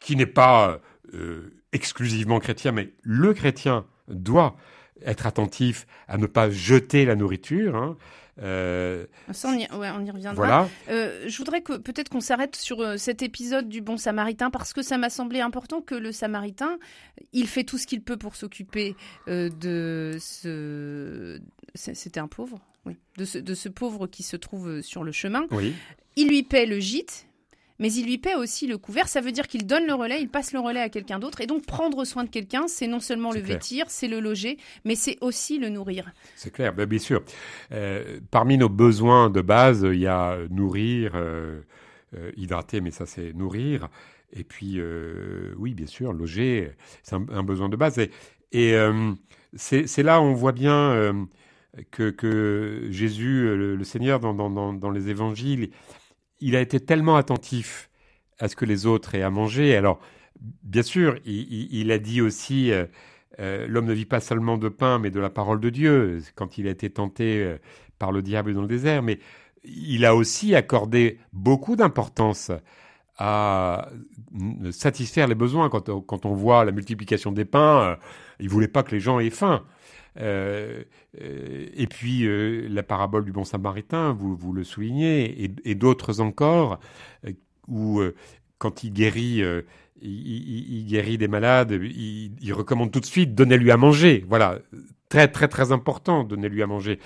qui 0.00 0.16
n'est 0.16 0.26
pas 0.26 0.80
euh, 1.14 1.52
exclusivement 1.72 2.38
chrétien, 2.38 2.72
mais 2.72 2.92
le 3.02 3.34
chrétien 3.34 3.84
doit 4.08 4.56
être 5.04 5.26
attentif 5.26 5.86
à 6.08 6.18
ne 6.18 6.26
pas 6.26 6.50
jeter 6.50 7.04
la 7.04 7.16
nourriture. 7.16 7.76
Hein. 7.76 7.96
Euh, 8.40 9.06
Ça, 9.32 9.50
on 9.50 9.58
y, 9.58 9.66
reviendra. 9.66 10.32
Voilà. 10.32 10.68
Euh, 10.88 11.24
je 11.26 11.36
voudrais 11.38 11.60
que 11.60 11.74
peut-être 11.74 12.08
qu'on 12.08 12.20
s'arrête 12.20 12.56
sur 12.56 12.80
euh, 12.80 12.96
cet 12.96 13.22
épisode 13.22 13.68
du 13.68 13.80
bon 13.80 13.96
Samaritain 13.96 14.50
parce 14.50 14.72
que 14.72 14.82
ça 14.82 14.96
m'a 14.96 15.10
semblé 15.10 15.40
important 15.40 15.80
que 15.80 15.94
le 15.94 16.12
Samaritain, 16.12 16.78
il 17.32 17.46
fait 17.46 17.64
tout 17.64 17.78
ce 17.78 17.86
qu'il 17.86 18.02
peut 18.02 18.16
pour 18.16 18.36
s'occuper 18.36 18.96
de 19.26 20.16
ce. 20.20 21.40
C'était 21.74 22.20
un 22.20 22.28
pauvre, 22.28 22.58
oui, 22.86 22.96
de 23.16 23.24
ce, 23.24 23.38
de 23.38 23.54
ce 23.54 23.68
pauvre 23.68 24.06
qui 24.06 24.22
se 24.22 24.36
trouve 24.36 24.80
sur 24.80 25.04
le 25.04 25.12
chemin. 25.12 25.46
Oui. 25.50 25.74
Il 26.16 26.28
lui 26.28 26.42
paie 26.42 26.66
le 26.66 26.78
gîte, 26.78 27.26
mais 27.82 27.92
il 27.92 28.06
lui 28.06 28.16
paie 28.16 28.36
aussi 28.36 28.68
le 28.68 28.78
couvert. 28.78 29.08
Ça 29.08 29.20
veut 29.20 29.32
dire 29.32 29.48
qu'il 29.48 29.66
donne 29.66 29.86
le 29.86 29.94
relais, 29.94 30.22
il 30.22 30.28
passe 30.28 30.52
le 30.52 30.60
relais 30.60 30.80
à 30.80 30.88
quelqu'un 30.88 31.18
d'autre. 31.18 31.40
Et 31.40 31.48
donc, 31.48 31.66
prendre 31.66 32.04
soin 32.04 32.22
de 32.22 32.30
quelqu'un, 32.30 32.68
c'est 32.68 32.86
non 32.86 33.00
seulement 33.00 33.32
le 33.32 33.40
vêtir, 33.40 33.86
c'est 33.88 34.06
le 34.06 34.20
loger, 34.20 34.56
mais 34.84 34.94
c'est 34.94 35.18
aussi 35.20 35.58
le 35.58 35.68
nourrir. 35.68 36.12
C'est 36.36 36.52
clair, 36.52 36.72
ben, 36.72 36.86
bien 36.86 37.00
sûr. 37.00 37.24
Euh, 37.72 38.20
parmi 38.30 38.56
nos 38.56 38.68
besoins 38.68 39.30
de 39.30 39.40
base, 39.40 39.82
il 39.82 39.98
y 39.98 40.06
a 40.06 40.38
nourrir, 40.48 41.16
euh, 41.16 41.60
euh, 42.16 42.30
hydrater, 42.36 42.80
mais 42.80 42.92
ça, 42.92 43.04
c'est 43.04 43.32
nourrir. 43.32 43.88
Et 44.32 44.44
puis, 44.44 44.80
oui, 45.58 45.74
bien 45.74 45.86
sûr, 45.86 46.12
loger, 46.12 46.70
c'est 47.02 47.16
un, 47.16 47.42
besoin 47.42 47.68
de 47.68 47.76
base. 47.76 47.98
Et, 48.52 48.76
c'est 49.56 50.02
là 50.04 50.20
où 50.20 50.24
on 50.24 50.34
voit 50.34 50.52
bien 50.52 51.26
que, 51.90 52.86
Jésus, 52.90 53.56
le, 53.56 53.84
Seigneur, 53.84 54.20
dans 54.20 54.90
les 54.90 55.08
évangiles, 55.08 55.70
il 56.42 56.56
a 56.56 56.60
été 56.60 56.80
tellement 56.80 57.16
attentif 57.16 57.88
à 58.38 58.48
ce 58.48 58.56
que 58.56 58.64
les 58.64 58.84
autres 58.84 59.14
aient 59.14 59.22
à 59.22 59.30
manger. 59.30 59.76
Alors, 59.76 60.00
bien 60.64 60.82
sûr, 60.82 61.18
il, 61.24 61.90
a 61.92 61.98
dit 61.98 62.20
aussi, 62.20 62.72
euh, 62.72 62.86
euh, 63.38 63.66
l'homme 63.68 63.86
ne 63.86 63.92
vit 63.92 64.04
pas 64.04 64.20
seulement 64.20 64.58
de 64.58 64.68
pain, 64.68 64.98
mais 64.98 65.10
de 65.10 65.20
la 65.20 65.30
parole 65.30 65.60
de 65.60 65.70
Dieu, 65.70 66.18
quand 66.34 66.58
il 66.58 66.66
a 66.66 66.70
été 66.70 66.90
tenté 66.90 67.42
euh, 67.42 67.58
par 67.98 68.10
le 68.10 68.20
diable 68.20 68.52
dans 68.52 68.62
le 68.62 68.68
désert, 68.68 69.02
mais 69.02 69.20
il 69.64 70.04
a 70.04 70.16
aussi 70.16 70.56
accordé 70.56 71.18
beaucoup 71.32 71.76
d'importance 71.76 72.50
à 73.16 73.88
satisfaire 74.72 75.28
les 75.28 75.36
besoins. 75.36 75.68
Quand, 75.68 76.00
quand, 76.00 76.26
on 76.26 76.34
voit 76.34 76.64
la 76.64 76.72
multiplication 76.72 77.30
des 77.30 77.44
pains, 77.44 77.96
il 78.40 78.48
voulait 78.48 78.66
pas 78.66 78.82
que 78.82 78.90
les 78.90 78.98
gens 78.98 79.20
aient 79.20 79.30
faim. 79.30 79.64
Euh, 80.18 80.82
euh, 81.20 81.66
et 81.74 81.86
puis 81.86 82.26
euh, 82.26 82.68
la 82.68 82.82
parabole 82.82 83.24
du 83.24 83.32
bon 83.32 83.44
samaritain, 83.44 84.12
vous, 84.12 84.36
vous 84.36 84.52
le 84.52 84.64
soulignez, 84.64 85.50
et, 85.64 85.74
d'autres 85.74 86.20
encore, 86.20 86.78
où 87.68 88.02
quand 88.58 88.84
il 88.84 88.92
guérit, 88.92 89.42
il, 90.00 90.86
guérit 90.86 91.18
des 91.18 91.28
malades, 91.28 91.72
il, 91.72 92.52
recommande 92.52 92.90
tout 92.90 93.00
de 93.00 93.06
suite 93.06 93.34
donnez-lui 93.34 93.70
à 93.70 93.76
manger. 93.76 94.24
Voilà, 94.28 94.58
très 95.08 95.28
très 95.28 95.48
très 95.48 95.72
important, 95.72 96.24
donnez-lui 96.24 96.62
à 96.62 96.66
manger, 96.66 96.98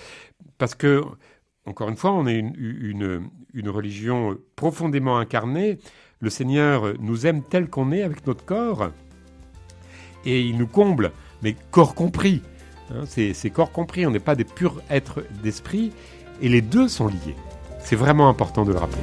parce 0.58 0.74
que 0.74 1.02
encore 1.66 1.88
une 1.88 1.96
fois, 1.96 2.12
on 2.12 2.26
est 2.28 2.38
une, 2.38 2.54
une, 2.56 3.28
une 3.52 3.68
religion 3.68 4.38
profondément 4.54 5.18
incarnée. 5.18 5.78
Le 6.20 6.30
Seigneur 6.30 6.94
nous 7.00 7.26
aime 7.26 7.42
tel 7.42 7.68
qu'on 7.68 7.90
est 7.90 8.02
avec 8.02 8.24
notre 8.26 8.44
corps, 8.44 8.90
et 10.24 10.42
il 10.42 10.56
nous 10.58 10.68
comble, 10.68 11.12
mais 11.42 11.56
corps 11.70 11.94
compris. 11.94 12.42
Hein, 12.92 13.04
c'est 13.06 13.50
corps 13.50 13.72
compris, 13.72 14.06
on 14.06 14.10
n'est 14.10 14.18
pas 14.20 14.34
des 14.34 14.44
purs 14.44 14.80
êtres 14.90 15.24
d'esprit, 15.42 15.92
et 16.40 16.48
les 16.48 16.60
deux 16.60 16.88
sont 16.88 17.08
liés. 17.08 17.36
C'est 17.80 17.96
vraiment 17.96 18.28
important 18.28 18.64
de 18.64 18.72
le 18.72 18.78
rappeler. 18.78 19.02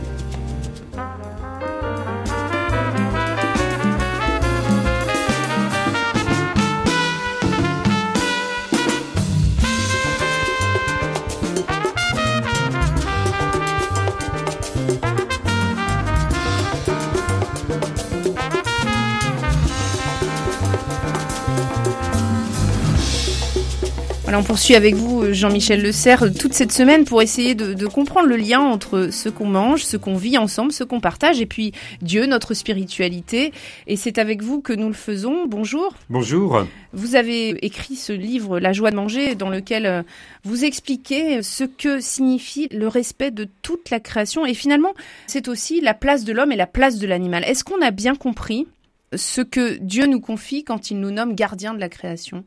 On 24.37 24.43
poursuit 24.43 24.75
avec 24.75 24.95
vous, 24.95 25.33
Jean-Michel 25.33 25.81
Le 25.81 25.91
Serre, 25.91 26.33
toute 26.33 26.53
cette 26.53 26.71
semaine 26.71 27.05
pour 27.05 27.21
essayer 27.21 27.55
de, 27.55 27.87
comprendre 27.87 28.27
le 28.27 28.35
lien 28.35 28.59
entre 28.59 29.09
ce 29.11 29.29
qu'on 29.29 29.47
mange, 29.47 29.83
ce 29.83 29.97
qu'on 29.97 30.15
vit 30.15 30.37
ensemble, 30.37 30.71
ce 30.71 30.83
qu'on 30.83 30.99
partage, 30.99 31.41
et 31.41 31.45
puis 31.45 31.71
Dieu, 32.01 32.25
notre 32.25 32.53
spiritualité. 32.53 33.53
Et 33.87 33.95
c'est 33.95 34.17
avec 34.17 34.41
vous 34.41 34.61
que 34.61 34.73
nous 34.73 34.87
le 34.87 34.93
faisons. 34.93 35.45
Bonjour. 35.45 35.93
Bonjour. 36.09 36.65
Vous 36.93 37.15
avez 37.15 37.49
écrit 37.65 37.95
ce 37.95 38.13
livre, 38.13 38.59
La 38.59 38.73
joie 38.73 38.91
de 38.91 38.95
manger, 38.95 39.35
dans 39.35 39.49
lequel 39.49 39.85
euh, 39.85 40.03
vous 40.43 40.65
expliquez 40.65 41.43
ce 41.43 41.63
que 41.63 41.99
signifie 41.99 42.67
le 42.71 42.87
respect 42.87 43.31
de 43.31 43.47
toute 43.61 43.89
la 43.89 43.99
création. 43.99 44.45
Et 44.45 44.53
finalement, 44.53 44.93
c'est 45.27 45.47
aussi 45.47 45.81
la 45.81 45.93
place 45.93 46.23
de 46.23 46.33
l'homme 46.33 46.51
et 46.51 46.57
la 46.57 46.67
place 46.67 46.97
de 46.97 47.07
l'animal. 47.07 47.43
Est-ce 47.45 47.63
qu'on 47.63 47.81
a 47.81 47.91
bien 47.91 48.15
compris 48.15 48.67
ce 49.15 49.41
que 49.41 49.77
Dieu 49.77 50.05
nous 50.05 50.21
confie 50.21 50.63
quand 50.63 50.91
il 50.91 50.99
nous 50.99 51.11
nomme 51.11 51.35
gardien 51.35 51.73
de 51.73 51.79
la 51.79 51.89
création? 51.89 52.43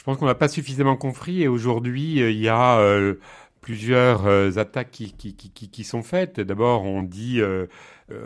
Je 0.00 0.04
pense 0.06 0.16
qu'on 0.16 0.24
n'a 0.24 0.34
pas 0.34 0.48
suffisamment 0.48 0.96
compris 0.96 1.42
et 1.42 1.48
aujourd'hui, 1.48 2.22
euh, 2.22 2.30
il 2.30 2.38
y 2.38 2.48
a 2.48 2.78
euh, 2.78 3.16
plusieurs 3.60 4.24
euh, 4.26 4.50
attaques 4.56 4.92
qui, 4.92 5.84
sont 5.84 6.02
faites. 6.02 6.40
D'abord, 6.40 6.84
on 6.84 7.02
dit, 7.02 7.42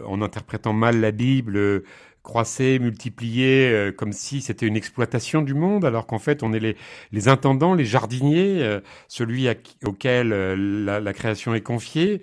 en 0.06 0.22
interprétant 0.22 0.72
mal 0.72 1.00
la 1.00 1.10
Bible, 1.10 1.82
croisser, 2.22 2.78
multiplier, 2.78 3.90
comme 3.96 4.12
si 4.12 4.40
c'était 4.40 4.68
une 4.68 4.76
exploitation 4.76 5.42
du 5.42 5.54
monde, 5.54 5.84
alors 5.84 6.06
qu'en 6.06 6.20
fait, 6.20 6.44
on 6.44 6.52
est 6.52 6.76
les, 7.10 7.28
intendants, 7.28 7.74
les 7.74 7.84
jardiniers, 7.84 8.78
celui 9.08 9.48
auquel 9.84 10.28
la, 10.28 11.00
la, 11.00 11.12
création 11.12 11.56
est 11.56 11.60
confiée. 11.60 12.22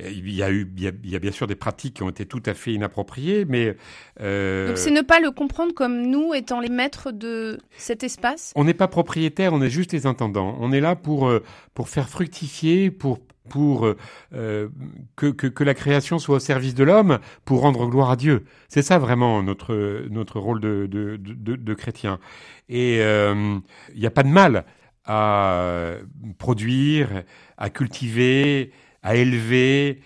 Il 0.00 0.32
y, 0.32 0.42
a 0.44 0.50
eu, 0.50 0.70
il 0.76 1.10
y 1.10 1.16
a, 1.16 1.18
bien 1.18 1.32
sûr 1.32 1.48
des 1.48 1.56
pratiques 1.56 1.94
qui 1.94 2.02
ont 2.04 2.08
été 2.08 2.24
tout 2.24 2.42
à 2.46 2.54
fait 2.54 2.72
inappropriées, 2.72 3.44
mais... 3.48 3.76
Euh, 4.20 4.68
Donc 4.68 4.78
c'est 4.78 4.92
ne 4.92 5.02
pas 5.02 5.18
le 5.18 5.32
comprendre 5.32 5.74
comme 5.74 6.02
nous 6.02 6.34
étant 6.34 6.60
les 6.60 6.68
maîtres 6.68 7.10
de 7.10 7.58
cet 7.76 8.04
espace 8.04 8.52
On 8.54 8.64
n'est 8.64 8.74
pas 8.74 8.86
propriétaire, 8.86 9.52
on 9.52 9.60
est 9.60 9.70
juste 9.70 9.92
les 9.92 10.06
intendants. 10.06 10.56
On 10.60 10.70
est 10.70 10.80
là 10.80 10.94
pour, 10.94 11.28
euh, 11.28 11.42
pour 11.74 11.88
faire 11.88 12.08
fructifier, 12.08 12.92
pour, 12.92 13.18
pour 13.48 13.92
euh, 14.34 14.68
que, 15.16 15.26
que, 15.26 15.48
que, 15.48 15.64
la 15.64 15.74
création 15.74 16.20
soit 16.20 16.36
au 16.36 16.40
service 16.40 16.74
de 16.74 16.84
l'homme, 16.84 17.18
pour 17.44 17.62
rendre 17.62 17.88
gloire 17.88 18.10
à 18.10 18.16
Dieu. 18.16 18.44
C'est 18.68 18.82
ça 18.82 18.98
vraiment 18.98 19.42
notre, 19.42 20.06
notre 20.10 20.38
rôle 20.38 20.60
de, 20.60 20.86
de, 20.88 21.16
de, 21.16 21.56
de 21.56 21.74
chrétien. 21.74 22.20
Et 22.68 22.98
il 22.98 23.60
n'y 23.98 24.06
a 24.06 24.10
pas 24.10 24.22
de 24.22 24.28
mal 24.28 24.64
à 25.08 25.94
produire, 26.36 27.24
à 27.56 27.70
cultiver, 27.70 28.70
à 29.02 29.16
élever. 29.16 30.00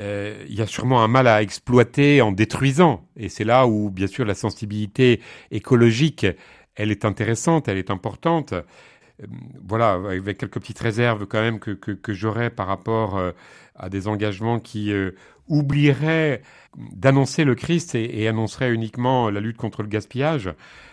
Euh, 0.00 0.44
il 0.48 0.54
y 0.54 0.62
a 0.62 0.66
sûrement 0.66 1.02
un 1.02 1.08
mal 1.08 1.26
à 1.26 1.42
exploiter 1.42 2.20
en 2.20 2.32
détruisant. 2.32 3.06
Et 3.16 3.28
c'est 3.28 3.44
là 3.44 3.66
où, 3.66 3.90
bien 3.90 4.06
sûr, 4.06 4.24
la 4.24 4.34
sensibilité 4.34 5.20
écologique, 5.50 6.26
elle 6.76 6.90
est 6.90 7.04
intéressante, 7.04 7.68
elle 7.68 7.78
est 7.78 7.90
importante. 7.90 8.54
Euh, 9.22 9.26
voilà, 9.66 9.92
avec 9.92 10.38
quelques 10.38 10.58
petites 10.60 10.78
réserves 10.78 11.26
quand 11.26 11.40
même 11.40 11.60
que, 11.60 11.70
que, 11.70 11.92
que 11.92 12.12
j'aurais 12.12 12.50
par 12.50 12.66
rapport 12.66 13.16
euh, 13.16 13.30
à 13.76 13.88
des 13.88 14.08
engagements 14.08 14.58
qui 14.58 14.92
euh, 14.92 15.12
oublieraient 15.48 16.42
d'annoncer 16.76 17.44
le 17.44 17.54
Christ 17.54 17.94
et, 17.94 18.22
et, 18.22 18.28
annoncerait 18.28 18.72
uniquement 18.72 19.30
la 19.30 19.40
lutte 19.40 19.56
contre 19.56 19.82
le 19.82 19.88
gaspillage 19.88 20.50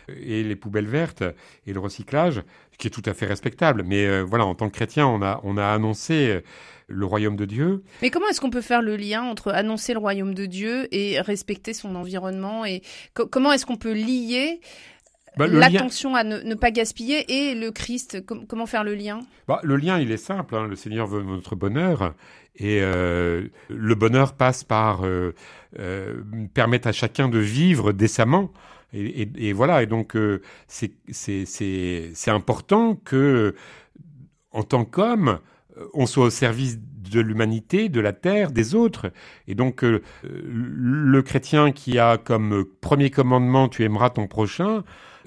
et 0.10 0.44
les 0.44 0.56
poubelles 0.56 0.88
vertes 0.88 1.24
et 1.66 1.74
le 1.74 1.80
recyclage, 1.80 2.44
ce 2.72 2.78
qui 2.78 2.88
est 2.88 2.92
tout 2.92 3.02
à 3.06 3.14
fait 3.14 3.26
respectable. 3.26 3.84
Mais 3.84 4.22
voilà, 4.22 4.46
en 4.46 4.56
tant 4.56 4.70
que 4.70 4.76
chrétien, 4.76 5.08
on 5.08 5.22
a, 5.22 5.40
on 5.44 5.58
a 5.58 5.66
annoncé 5.66 6.44
le 6.92 7.06
royaume 7.06 7.36
de 7.36 7.46
Dieu. 7.46 7.84
Mais 8.02 8.10
comment 8.10 8.28
est-ce 8.28 8.42
qu'on 8.42 8.50
peut 8.50 8.62
faire 8.62 8.82
le 8.82 8.96
lien 8.96 9.24
entre 9.24 9.52
annoncer 9.52 9.94
le 9.94 10.00
royaume 10.00 10.34
de 10.34 10.46
Dieu 10.46 10.88
et 10.94 11.20
respecter 11.22 11.74
son 11.74 11.96
environnement 11.96 12.66
et 12.66 12.82
co 13.14 13.26
comment 13.26 13.52
est-ce 13.52 13.66
qu'on 13.66 13.78
peut 13.78 13.94
lier 13.94 14.60
bah, 15.38 15.48
l'attention 15.48 16.12
lien... 16.12 16.20
à 16.20 16.24
ne, 16.24 16.40
ne, 16.42 16.56
pas 16.56 16.72
gaspiller 16.72 17.26
et 17.32 17.56
le 17.56 17.72
Christ? 17.72 18.26
Com 18.26 18.46
Comment 18.48 18.66
faire 18.66 18.84
le 18.84 18.96
lien? 18.96 19.22
Bah, 19.48 19.62
Le 19.64 19.78
lien, 19.78 19.98
il 19.98 20.12
est 20.12 20.18
simple. 20.18 20.56
Hein. 20.56 20.68
Le 20.68 20.76
Seigneur 20.76 21.08
veut 21.08 21.24
notre 21.24 21.56
bonheur 21.56 22.14
et 22.58 22.80
euh, 22.82 23.48
le 23.70 23.96
bonheur 23.96 24.34
passe 24.34 24.64
par 24.64 25.06
euh, 25.06 25.34
euh, 25.80 26.22
permettre 26.54 26.90
à 26.90 26.92
chacun 26.92 27.30
de 27.30 27.40
vivre 27.40 27.94
décemment. 27.94 28.52
Et, 28.94 29.22
et, 29.22 29.32
et 29.38 29.54
voilà. 29.54 29.84
Et 29.84 29.86
donc 29.86 30.18
euh, 30.18 30.42
c'est 30.68 30.92
c'est 31.06 32.32
important 32.32 32.96
que 32.96 33.56
en 34.52 34.64
tant 34.64 34.84
qu'homme, 34.84 35.40
on 35.94 36.06
soit 36.06 36.26
au 36.26 36.30
service 36.30 36.80
de 36.80 37.20
l'humanité, 37.20 37.90
de 37.90 38.00
la 38.00 38.14
terre, 38.14 38.52
des 38.52 38.76
autres. 38.76 39.12
Et 39.48 39.56
donc, 39.56 39.84
euh, 39.84 40.02
le 40.24 41.22
chrétien 41.22 41.72
qui 41.72 42.00
a 42.00 42.18
comme 42.18 42.66
premier 42.82 43.10
commandement 43.10 43.68
tu 43.70 43.84
aimeras 43.84 44.10
ton 44.10 44.28
prochain, 44.28 44.84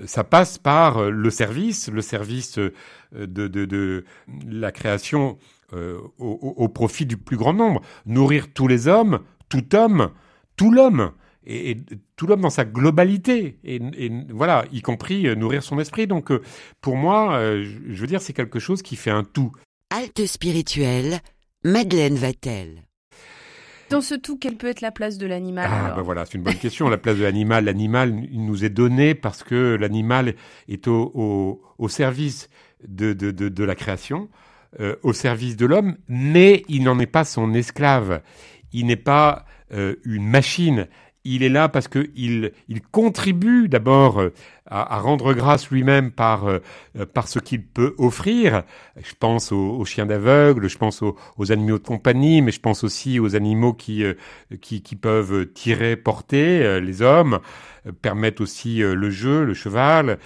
ça 0.07 0.25
passe 0.25 0.59
par 0.59 1.11
le 1.11 1.31
service, 1.31 1.89
le 1.89 2.03
service 2.03 2.59
de, 3.13 4.05
la 4.47 4.73
création 4.73 5.39
euh, 5.73 6.01
au, 6.19 6.69
profit 6.69 7.07
du 7.07 7.17
plus 7.17 7.37
grand 7.37 7.53
nombre. 7.53 7.81
Nourrir 8.07 8.53
tous 8.53 8.67
les 8.67 8.89
hommes, 8.89 9.21
tout 9.49 9.75
homme, 9.75 10.11
tout 10.57 10.71
l'homme. 10.71 11.13
Et, 11.47 11.77
tout 12.17 12.27
l'homme 12.27 12.41
dans 12.41 12.51
sa 12.51 12.65
globalité, 12.65 13.59
et, 13.65 13.81
voilà, 14.31 14.65
y 14.73 14.81
compris 14.81 15.27
euh, 15.27 15.35
nourrir 15.35 15.63
son 15.63 15.79
esprit. 15.79 16.07
Donc, 16.07 16.31
euh, 16.31 16.41
pour 16.81 16.97
moi, 16.97 17.35
euh, 17.35 17.65
je 17.89 18.01
veux 18.01 18.07
dire, 18.07 18.23
c'est 18.23 18.33
quelque 18.33 18.59
chose 18.59 18.83
qui 18.83 18.97
fait 18.97 19.11
un 19.11 19.25
tout. 19.25 19.53
Halte 19.97 20.27
spirituelle, 20.27 21.21
Madeleine 21.63 22.17
Vatel. 22.17 22.83
Dans 23.91 24.01
ce 24.01 24.17
tout, 24.17 24.37
quelle 24.37 24.57
peut 24.57 24.67
être 24.67 24.81
la 24.81 24.91
place 24.91 25.19
de 25.19 25.27
l'animal 25.29 25.71
Ah, 25.71 25.93
ben 25.95 26.03
voilà, 26.03 26.27
c'est 26.27 26.35
une 26.35 26.43
bonne 26.43 26.57
question. 26.57 26.89
la 26.89 26.99
place 26.99 27.17
de 27.17 27.23
l'animal, 27.23 27.67
l'animal, 27.67 28.27
il 28.33 28.45
nous 28.45 28.65
est 28.65 28.71
donné 28.71 29.15
parce 29.15 29.45
que 29.45 29.77
l'animal 29.79 30.35
est 30.67 30.89
au, 30.89 31.13
au, 31.15 31.63
au 31.79 31.89
service 31.89 32.49
de, 32.89 33.13
de, 33.13 33.31
de, 33.31 33.49
de, 33.49 33.65
la 33.65 33.77
création, 33.77 34.29
euh, 34.81 34.97
au 35.05 35.13
service 35.13 35.57
de 35.57 35.65
l'homme, 35.65 35.97
mais 36.09 36.65
il 36.69 36.83
n'en 36.83 36.99
est 36.99 37.07
pas 37.07 37.25
son 37.25 37.55
esclave. 37.55 38.21
Il 38.73 38.87
n'est 38.87 38.97
pas 38.97 39.45
euh, 39.73 39.95
une 40.05 40.27
machine 40.27 40.89
il 41.25 41.43
est 41.43 41.49
là 41.49 41.69
parce 41.69 41.89
que 41.89 42.11
il, 42.15 42.53
il 42.69 42.83
contribue 42.83 43.69
d'abord 43.69 44.21
euh, 44.21 44.33
à, 44.67 44.97
à, 44.97 44.99
rendre 44.99 45.33
grâce 45.33 45.71
lui-même 45.71 46.11
par, 46.11 46.47
euh, 46.47 46.61
par 47.15 47.29
ce 47.29 47.39
qu'il 47.39 47.65
peut 47.65 47.95
offrir. 47.99 48.63
Je 48.97 49.15
pense 49.19 49.51
aux, 49.51 49.79
aux 49.79 49.85
chiens 49.87 50.07
d'aveugle, 50.07 50.69
je 50.69 50.77
pense 50.77 51.03
aux, 51.03 51.17
aux, 51.39 51.51
animaux 51.51 51.79
de 51.79 51.85
compagnie, 51.85 52.43
mais 52.43 52.53
je 52.53 52.61
pense 52.61 52.85
aussi 52.85 53.19
aux 53.19 53.37
animaux 53.37 53.73
qui, 53.73 54.05
euh, 54.05 54.15
qui, 54.61 54.83
qui, 54.83 54.97
peuvent 54.97 55.47
tirer, 55.53 55.97
porter, 55.97 56.81
les 56.81 57.03
hommes, 57.03 57.41
permettent 58.03 58.41
aussi 58.41 58.79
le 58.79 59.11
jeu, 59.11 59.45
le 59.45 59.55
cheval, 59.55 60.19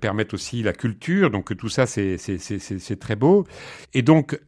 permettent 0.00 0.34
aussi 0.34 0.62
la 0.62 0.72
culture. 0.72 1.30
Donc 1.30 1.56
tout 1.56 1.68
ça, 1.68 1.86
c'est 1.86 2.98
très 3.00 3.16
beau. 3.16 3.44
Et 3.94 4.02
donc, 4.02 4.38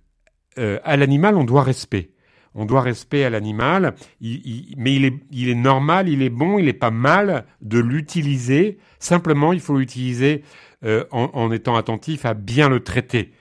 à 0.57 0.97
l'animal, 0.97 1.37
on 1.37 1.45
doit 1.45 1.63
respect 1.63 2.12
on 2.55 2.65
doit 2.65 2.83
respect 2.83 3.25
à 3.25 3.31
l'animal, 3.31 3.95
mais 4.21 4.95
il 4.95 5.49
est, 5.49 5.55
normal, 5.55 6.09
il 6.09 6.23
est 6.23 6.31
bon, 6.31 6.59
il 6.59 6.67
n'est 6.67 6.73
pas 6.73 6.91
mal 6.91 7.45
de 7.61 7.79
l'utiliser. 7.79 8.79
Simplement, 8.99 9.53
il 9.53 9.61
faut 9.61 9.79
l'utiliser 9.79 10.43
euh, 10.85 11.05
en, 11.11 11.51
étant 11.53 11.77
attentif 11.77 12.25
à 12.25 12.35
bien 12.35 12.69
le 12.69 12.81
traiter. 12.81 13.33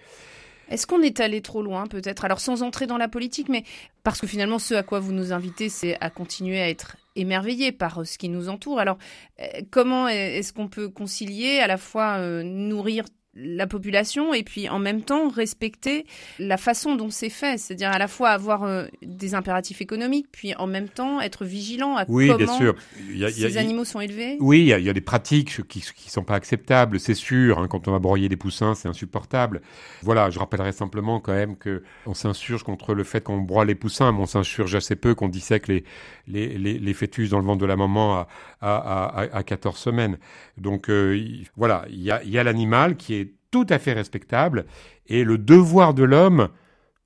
Est-ce 0.70 0.88
qu'on 0.88 1.02
est 1.02 1.20
allé 1.20 1.42
trop 1.42 1.62
loin, 1.62 1.86
peut-être? 1.86 2.24
Alors, 2.24 2.40
sans 2.40 2.64
entrer 2.64 2.88
dans 2.88 2.98
la 2.98 3.10
politique, 3.10 3.50
mais 3.50 3.66
parce 4.04 4.22
que 4.22 4.28
finalement, 4.28 4.58
ce 4.58 4.74
à 4.74 4.84
quoi 4.84 5.02
vous 5.02 5.12
nous 5.12 5.34
invitez, 5.34 5.68
c'est 5.68 5.98
à 6.00 6.10
continuer 6.10 6.62
à 6.62 6.70
être 6.70 6.96
émerveillé 7.18 7.74
par 7.74 8.06
ce 8.06 8.18
qui 8.18 8.30
nous 8.30 8.48
entoure. 8.48 8.80
Alors, 8.80 8.98
euh, 9.42 9.46
comment 9.70 10.08
est-ce 10.08 10.54
qu'on 10.54 10.70
peut 10.70 10.88
concilier 10.88 11.60
à 11.60 11.68
la 11.68 11.78
fois 11.78 12.20
euh, 12.20 12.44
nourrir 12.44 13.04
la 13.34 13.66
population 13.66 14.34
et 14.34 14.44
puis 14.44 14.68
en 14.68 14.80
même 14.80 15.02
temps 15.04 15.30
respecter 15.30 16.06
la 16.38 16.58
façon 16.58 16.96
dont 16.96 17.10
c'est 17.10 17.30
fait, 17.30 17.58
c'est-à-dire 17.58 17.90
à 17.90 17.98
la 17.98 18.10
fois 18.10 18.30
avoir 18.30 18.64
euh, 18.64 18.88
des 19.02 19.36
impératifs 19.36 19.82
économiques, 19.82 20.28
puis 20.32 20.54
en 20.56 20.68
même 20.68 20.90
temps 20.90 21.22
être 21.22 21.46
vigilant 21.46 21.96
à 21.96 22.06
oui, 22.10 22.28
comment 22.28 22.38
bien 22.38 22.58
sûr. 22.58 22.76
Il 23.10 23.18
y 23.18 23.26
a, 23.26 23.32
ces 23.32 23.42
il 23.44 23.52
y 23.52 23.58
a, 23.58 23.62
animaux 23.62 23.86
sont 23.86 24.02
élevés. 24.02 24.38
Oui, 24.42 24.60
il 24.60 24.66
y 24.66 24.74
a, 24.74 24.80
il 24.80 24.86
y 24.86 24.90
a 24.90 24.94
des 24.94 25.02
pratiques 25.02 25.66
qui 25.68 25.82
qui 25.96 26.10
sont 26.10 26.24
pas 26.24 26.36
acceptables, 26.36 27.00
c'est 27.00 27.14
sûr. 27.14 27.60
Hein, 27.60 27.68
quand 27.70 27.88
on 27.88 27.92
va 27.92 28.00
broyer 28.00 28.28
des 28.28 28.36
poussins, 28.36 28.76
c'est 28.76 28.90
insupportable. 28.90 29.62
Voilà, 30.02 30.30
je 30.30 30.40
rappellerai 30.40 30.74
simplement 30.74 31.22
quand 31.22 31.34
même 31.34 31.56
que 31.56 31.84
on 32.06 32.14
s'insurge 32.14 32.64
contre 32.64 32.94
le 32.94 33.04
fait 33.06 33.24
qu'on 33.24 33.38
broie 33.38 33.64
les 33.64 33.76
poussins, 33.76 34.12
mais 34.12 34.20
on 34.20 34.26
s'insurge 34.26 34.76
assez 34.76 34.98
peu 34.98 35.16
qu'on 35.16 35.30
dissèque 35.30 35.68
les, 35.68 35.86
les, 36.28 36.58
les, 36.58 36.80
les, 36.80 36.94
fœtus 36.94 37.30
dans 37.30 37.40
le 37.40 37.46
ventre 37.46 37.62
de 37.62 37.66
la 37.66 37.78
maman 37.78 38.16
à, 38.16 38.28
à, 38.62 39.06
à, 39.06 39.38
à 39.38 39.44
14 39.44 39.78
semaines. 39.78 40.18
Donc 40.58 40.90
euh, 40.90 41.20
voilà, 41.56 41.86
il 41.90 42.02
y 42.02 42.12
a, 42.12 42.24
il 42.24 42.30
y 42.30 42.38
a 42.38 42.44
l'animal 42.44 42.96
qui 42.96 43.16
est 43.16 43.34
tout 43.52 43.68
à 43.70 43.80
fait 43.80 43.94
respectable. 43.94 44.66
Et 45.08 45.24
le 45.24 45.38
devoir 45.38 45.94
de 45.94 46.04
l'homme, 46.04 46.50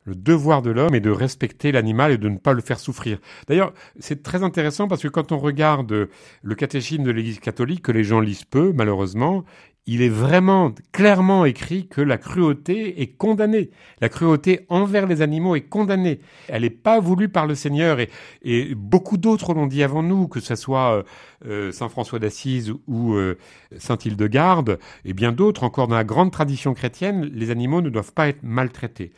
le 0.05 0.15
devoir 0.15 0.61
de 0.61 0.71
l'homme 0.71 0.95
est 0.95 1.01
de 1.01 1.09
respecter 1.09 1.71
l'animal 1.71 2.11
et 2.11 2.17
de 2.17 2.29
ne 2.29 2.37
pas 2.37 2.53
le 2.53 2.61
faire 2.61 2.79
souffrir. 2.79 3.19
D'ailleurs, 3.47 3.73
c'est 3.99 4.23
très 4.23 4.43
intéressant 4.43 4.87
parce 4.87 5.01
que 5.01 5.07
quand 5.07 5.31
on 5.31 5.39
regarde 5.39 6.07
le 6.41 6.55
catéchisme 6.55 7.03
de 7.03 7.11
l'Église 7.11 7.39
catholique, 7.39 7.81
que 7.81 7.91
les 7.91 8.03
gens 8.03 8.19
lisent 8.19 8.45
peu, 8.45 8.71
malheureusement, 8.73 9.43
il 9.87 10.01
est 10.01 10.09
vraiment 10.09 10.73
clairement 10.91 11.45
écrit 11.45 11.87
que 11.87 12.01
la 12.01 12.17
cruauté 12.17 13.01
est 13.01 13.15
condamnée. 13.15 13.69
La 14.01 14.09
cruauté 14.09 14.65
envers 14.69 15.05
les 15.05 15.21
animaux 15.21 15.55
est 15.55 15.61
condamnée. 15.69 16.19
Elle 16.47 16.63
n'est 16.63 16.71
pas 16.71 16.99
voulue 16.99 17.29
par 17.29 17.45
le 17.45 17.53
Seigneur 17.53 17.99
et, 17.99 18.73
beaucoup 18.75 19.17
d'autres 19.17 19.53
l'ont 19.53 19.67
dit 19.67 19.83
avant 19.83 20.01
nous, 20.01 20.27
que 20.27 20.39
ce 20.39 20.55
soit 20.55 21.03
euh, 21.45 21.71
Saint 21.71 21.89
François 21.89 22.17
d'Assise 22.17 22.73
ou 22.87 23.13
euh, 23.13 23.37
Saint 23.77 23.97
Hildegarde 24.03 24.79
et 25.03 25.13
bien 25.13 25.31
d'autres 25.31 25.63
encore 25.63 25.87
dans 25.87 25.95
la 25.95 26.03
grande 26.03 26.31
tradition 26.31 26.73
chrétienne, 26.73 27.29
les 27.33 27.51
animaux 27.51 27.81
ne 27.81 27.89
doivent 27.89 28.13
pas 28.13 28.27
être 28.27 28.41
maltraités. 28.41 29.11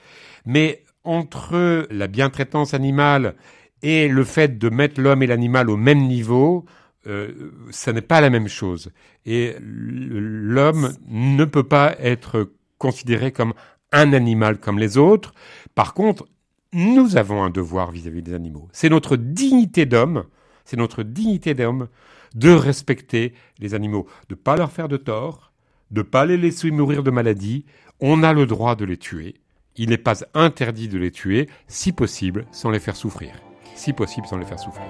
Mais 0.47 0.85
entre 1.03 1.87
la 1.91 2.07
bientraitance 2.07 2.73
animale 2.73 3.35
et 3.83 4.07
le 4.07 4.23
fait 4.23 4.57
de 4.57 4.69
mettre 4.69 4.99
l'homme 4.99 5.21
et 5.21 5.27
l'animal 5.27 5.69
au 5.69 5.75
même 5.75 6.07
niveau, 6.07 6.65
euh, 7.05 7.51
ça 7.69 7.91
n'est 7.91 8.01
pas 8.01 8.21
la 8.21 8.29
même 8.29 8.47
chose. 8.47 8.91
Et 9.25 9.55
l'homme 9.59 10.93
ne 11.09 11.43
peut 11.43 11.67
pas 11.67 11.95
être 11.99 12.49
considéré 12.77 13.33
comme 13.33 13.53
un 13.91 14.13
animal 14.13 14.57
comme 14.57 14.79
les 14.79 14.97
autres. 14.97 15.33
Par 15.75 15.93
contre, 15.93 16.25
nous 16.71 17.17
avons 17.17 17.43
un 17.43 17.49
devoir 17.49 17.91
vis-à-vis 17.91 18.21
-vis 18.21 18.23
des 18.23 18.33
animaux. 18.33 18.69
C'est 18.71 18.89
notre 18.89 19.17
dignité 19.17 19.85
d'homme, 19.85 20.23
c'est 20.63 20.77
notre 20.77 21.03
dignité 21.03 21.53
d'homme 21.53 21.89
de 22.35 22.51
respecter 22.51 23.33
les 23.59 23.73
animaux, 23.73 24.07
de 24.29 24.35
pas 24.35 24.55
leur 24.55 24.71
faire 24.71 24.87
de 24.87 24.97
tort, 24.97 25.51
de 25.91 26.01
pas 26.01 26.25
les 26.25 26.37
laisser 26.37 26.71
mourir 26.71 27.03
de 27.03 27.11
maladie. 27.11 27.65
On 27.99 28.23
a 28.23 28.31
le 28.31 28.45
droit 28.45 28.75
de 28.75 28.85
les 28.85 28.97
tuer. 28.97 29.35
Il 29.79 29.89
n'est 29.89 29.97
pas 29.99 30.25
interdit 30.33 30.87
de 30.87 30.97
les 30.97 31.11
tuer, 31.11 31.47
si 31.67 31.91
possible, 31.91 32.45
sans 32.51 32.71
les 32.71 32.79
faire 32.79 32.95
souffrir. 32.95 33.33
Si 33.75 33.93
possible, 33.93 34.25
sans 34.25 34.37
les 34.37 34.45
faire 34.45 34.59
souffrir. 34.59 34.85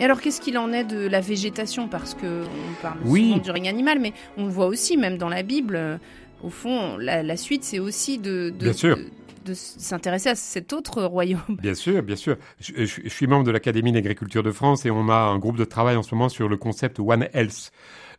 Et 0.00 0.04
alors, 0.04 0.20
qu'est-ce 0.22 0.40
qu'il 0.40 0.56
en 0.56 0.72
est 0.72 0.84
de 0.84 1.06
la 1.08 1.20
végétation? 1.20 1.88
Parce 1.88 2.14
que 2.14 2.44
on 2.44 2.82
parle 2.82 2.98
oui. 3.04 3.24
souvent 3.30 3.42
du 3.42 3.50
règne 3.50 3.68
animal, 3.68 3.98
mais 3.98 4.14
on 4.38 4.46
voit 4.46 4.66
aussi, 4.66 4.96
même 4.96 5.18
dans 5.18 5.28
la 5.28 5.42
Bible. 5.42 5.76
Euh, 5.76 5.98
au 6.42 6.50
fond, 6.50 6.96
la, 6.96 7.22
la 7.22 7.36
suite, 7.36 7.64
c'est 7.64 7.80
aussi 7.80 8.16
de, 8.16 8.50
de, 8.50 8.64
bien 8.64 8.72
sûr. 8.72 8.96
de, 8.96 9.06
de 9.48 9.54
s'intéresser 9.54 10.28
à 10.28 10.34
cet 10.34 10.72
autre 10.72 11.02
royaume. 11.02 11.40
Bien 11.60 11.74
sûr, 11.74 12.02
bien 12.02 12.16
sûr. 12.16 12.36
Je, 12.60 12.84
suis 12.84 13.26
membre 13.26 13.44
de 13.44 13.50
l'Académie 13.50 13.92
d'agriculture 13.92 14.42
de 14.42 14.52
France 14.52 14.86
et 14.86 14.90
on 14.90 15.08
a 15.08 15.16
un 15.16 15.38
groupe 15.38 15.56
de 15.56 15.64
travail 15.64 15.96
en 15.96 16.02
ce 16.02 16.14
moment 16.14 16.28
sur 16.28 16.48
le 16.48 16.56
concept 16.56 17.00
One 17.00 17.28
Health. 17.32 17.72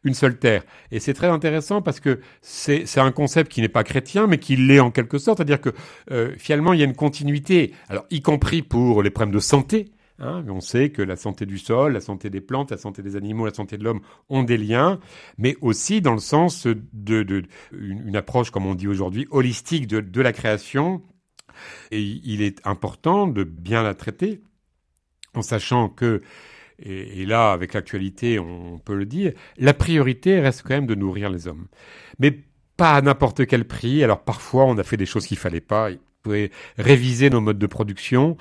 une 0.03 0.13
seule 0.13 0.37
terre. 0.37 0.63
Et 0.91 0.99
c'est 0.99 1.13
très 1.13 1.27
intéressant 1.27 1.81
parce 1.81 1.99
que 1.99 2.19
c'est 2.41 2.99
un 2.99 3.11
concept 3.11 3.51
qui 3.51 3.61
n'est 3.61 3.69
pas 3.69 3.83
chrétien, 3.83 4.27
mais 4.27 4.37
qui 4.37 4.55
l'est 4.55 4.79
en 4.79 4.91
quelque 4.91 5.17
sorte. 5.17 5.37
C'est-à-dire 5.37 5.61
que 5.61 5.71
euh, 6.11 6.33
finalement, 6.37 6.73
il 6.73 6.79
y 6.79 6.83
a 6.83 6.85
une 6.85 6.95
continuité, 6.95 7.73
alors 7.89 8.05
y 8.09 8.21
compris 8.21 8.61
pour 8.61 9.03
les 9.03 9.09
problèmes 9.09 9.33
de 9.33 9.39
santé. 9.39 9.91
Hein, 10.21 10.43
on 10.49 10.59
sait 10.59 10.89
que 10.89 11.01
la 11.01 11.15
santé 11.15 11.45
du 11.45 11.57
sol, 11.57 11.93
la 11.93 12.01
santé 12.01 12.29
des 12.29 12.41
plantes, 12.41 12.71
la 12.71 12.77
santé 12.77 13.01
des 13.01 13.15
animaux, 13.15 13.45
la 13.45 13.53
santé 13.53 13.77
de 13.77 13.85
l'homme 13.85 14.01
ont 14.27 14.43
des 14.43 14.57
liens, 14.57 14.99
mais 15.37 15.55
aussi 15.61 16.01
dans 16.01 16.13
le 16.13 16.19
sens 16.19 16.67
de, 16.67 17.43
approche, 18.13 18.51
comme 18.51 18.65
on 18.65 18.75
dit 18.75 18.87
aujourd'hui, 18.87 19.27
holistique 19.31 19.87
de 19.87 20.21
la 20.21 20.33
création. 20.33 21.01
Et 21.91 22.01
il 22.01 22.41
est 22.41 22.65
important 22.65 23.27
de 23.27 23.43
bien 23.43 23.83
la 23.83 23.95
traiter 23.95 24.41
en 25.33 25.41
sachant 25.41 25.89
que 25.89 26.21
et, 26.81 27.25
là, 27.25 27.51
avec 27.51 27.73
l'actualité, 27.73 28.39
on 28.39 28.79
peut 28.79 28.95
le 28.95 29.05
dire, 29.05 29.33
la 29.57 29.73
priorité 29.73 30.39
reste 30.39 30.63
quand 30.63 30.75
même 30.75 30.87
de 30.87 30.95
nourrir 30.95 31.29
les 31.29 31.47
hommes. 31.47 31.67
Mais 32.19 32.39
pas 32.77 32.95
à 32.95 33.01
n'importe 33.01 33.45
quel 33.45 33.65
prix. 33.65 34.03
Alors 34.03 34.23
parfois, 34.23 34.65
on 34.65 34.77
a 34.77 34.83
fait 34.83 34.95
des 34.95 35.05
choses 35.05 35.25
qu'il 35.25 35.37
fallait 35.37 35.59
pas. 35.59 35.91
Il 35.91 35.99
pouvait 36.23 36.51
réviser 36.77 37.29
nos 37.29 37.41
modes 37.41 37.59
de 37.59 37.67
production, 37.67 38.37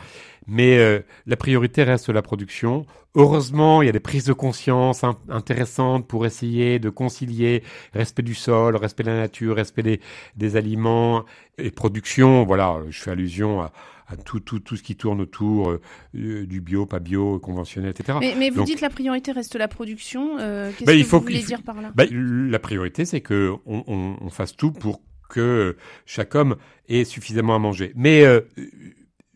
mais 0.49 0.79
euh, 0.79 1.01
la 1.27 1.37
priorité 1.37 1.85
reste 1.85 2.09
la 2.09 2.23
production. 2.23 2.87
Heureusement, 3.15 3.83
il 3.83 3.87
y 3.87 3.89
a 3.89 3.93
des 3.93 4.01
prises 4.01 4.25
de 4.25 4.33
conscience 4.33 5.05
intéressantes 5.29 6.07
pour 6.07 6.27
essayer 6.27 6.79
de 6.79 6.91
concilier 6.91 7.63
respect 7.93 8.23
du 8.23 8.35
sol, 8.35 8.77
respect 8.77 9.03
de 9.03 9.11
la 9.11 9.17
nature, 9.17 9.57
respect 9.57 9.83
des, 9.83 10.01
des 10.37 10.57
aliments 10.57 11.25
et 11.59 11.71
production. 11.71 12.45
Voilà, 12.45 12.81
je 12.89 13.01
fais 13.01 13.11
allusion 13.11 13.61
à, 13.61 13.73
à 14.09 14.17
tout, 14.17 14.41
tout, 14.41 14.59
tout 14.59 14.77
ce 14.77 14.83
qui 14.83 14.97
tourne 14.97 15.21
autour 15.21 15.71
euh, 15.71 15.81
du 16.15 16.61
bio, 16.61 16.87
pas 16.87 16.99
bio, 16.99 17.39
conventionnel, 17.39 17.91
etc. 17.91 18.19
Mais, 18.21 18.35
mais 18.39 18.51
vous 18.51 18.65
dites 18.65 18.81
la 18.81 18.91
priorité 18.91 19.33
reste 19.33 19.55
la 19.57 19.69
production. 19.69 20.39
Euh, 20.39 20.71
Qu'est-ce 20.71 20.85
bah, 20.85 20.93
que 20.97 21.03
vous 21.03 21.21
voulez 21.21 21.43
dire 21.43 21.63
par 21.63 21.81
là? 21.81 21.93
Bah, 21.95 22.05
La 22.11 22.59
priorité, 22.59 23.05
c'est 23.05 23.21
que 23.21 23.53
on, 23.67 23.85
on, 23.87 24.17
on, 24.21 24.31
fasse 24.31 24.57
tout 24.57 24.73
pour 24.73 25.03
que 25.29 25.77
chaque 26.07 26.35
homme 26.35 26.57
ait 26.89 27.05
suffisamment 27.05 27.55
à 27.55 27.59
manger. 27.59 27.93
Mais 27.97 28.25
euh, 28.25 28.41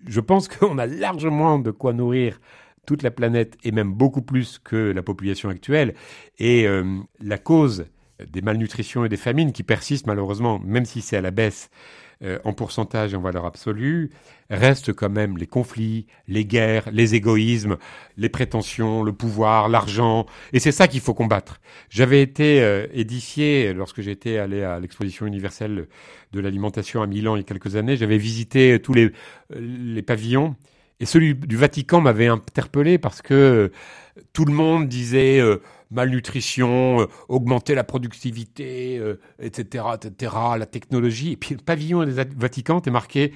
je 0.07 0.21
pense 0.21 0.49
qu'on 0.49 0.79
a 0.79 0.87
largement 0.87 1.59
de 1.59 1.71
quoi 1.71 1.93
nourrir 1.93 2.41
toute 2.87 3.03
la 3.03 3.11
planète 3.11 3.57
et 3.62 3.71
même 3.71 3.93
beaucoup 3.93 4.23
plus 4.23 4.59
que 4.59 4.77
la 4.77 5.03
population 5.03 5.49
actuelle. 5.49 5.95
Et 6.38 6.67
euh, 6.67 6.99
la 7.21 7.38
cause 7.38 7.87
des 8.29 8.43
malnutritions 8.43 9.05
et 9.05 9.09
des 9.09 9.17
famines 9.17 9.53
qui 9.53 9.62
persistent 9.62 10.07
malheureusement, 10.07 10.59
même 10.61 10.85
si 10.85 11.01
c'est 11.01 11.17
à 11.17 11.21
la 11.21 11.31
baisse, 11.31 11.71
euh, 12.23 12.39
en 12.45 12.53
pourcentage 12.53 13.15
et 13.15 13.17
en 13.17 13.21
valeur 13.21 13.47
absolue, 13.47 14.11
restent 14.51 14.93
quand 14.93 15.11
même 15.11 15.39
les 15.39 15.47
conflits, 15.47 16.07
les 16.29 16.45
guerres, 16.45 16.89
les 16.93 17.15
égoïsmes, 17.15 17.77
les 18.17 18.29
prétentions, 18.29 19.03
le 19.03 19.13
pouvoir, 19.13 19.69
l'argent. 19.69 20.27
Et 20.53 20.61
c'est 20.61 20.73
ça 20.73 20.89
qu'il 20.89 21.01
faut 21.01 21.15
combattre. 21.15 21.61
J'avais 21.91 22.23
été 22.23 22.63
euh, 22.63 22.87
édifié 22.93 23.73
lorsque 23.73 24.03
j'étais 24.03 24.39
allé 24.39 24.63
à 24.63 24.79
l'exposition 24.79 25.27
universelle 25.27 25.89
de 26.33 26.41
l'alimentation 26.41 27.03
à 27.03 27.07
Milan 27.07 27.37
il 27.37 27.41
y 27.41 27.43
a 27.43 27.45
quelques 27.45 27.77
années. 27.77 27.97
J'avais 27.97 28.19
visité 28.19 28.79
tous 28.81 28.95
les, 28.95 29.11
les 29.59 30.03
pavillons. 30.03 30.57
Et 31.01 31.07
celui 31.07 31.35
du 31.35 31.57
Vatican 31.57 32.01
m'avait 32.01 32.29
interpellé 32.29 32.97
parce 32.99 33.23
que 33.23 33.73
tout 34.33 34.45
le 34.45 34.53
monde 34.53 34.89
disait 34.89 35.41
euh, 35.41 35.57
malnutrition, 35.93 37.03
euh, 37.03 37.07
augmenter 37.29 37.75
la 37.75 37.85
productivité, 37.85 39.01
etc., 39.39 39.85
euh, 39.87 39.97
etc., 39.97 40.33
la 40.59 40.67
technologie. 40.67 41.33
Et 41.33 41.37
puis 41.37 41.55
le 41.55 41.61
pavillon 41.61 42.05
des 42.05 42.25
Vatican 42.37 42.79
était 42.79 42.91
marqué 42.91 43.33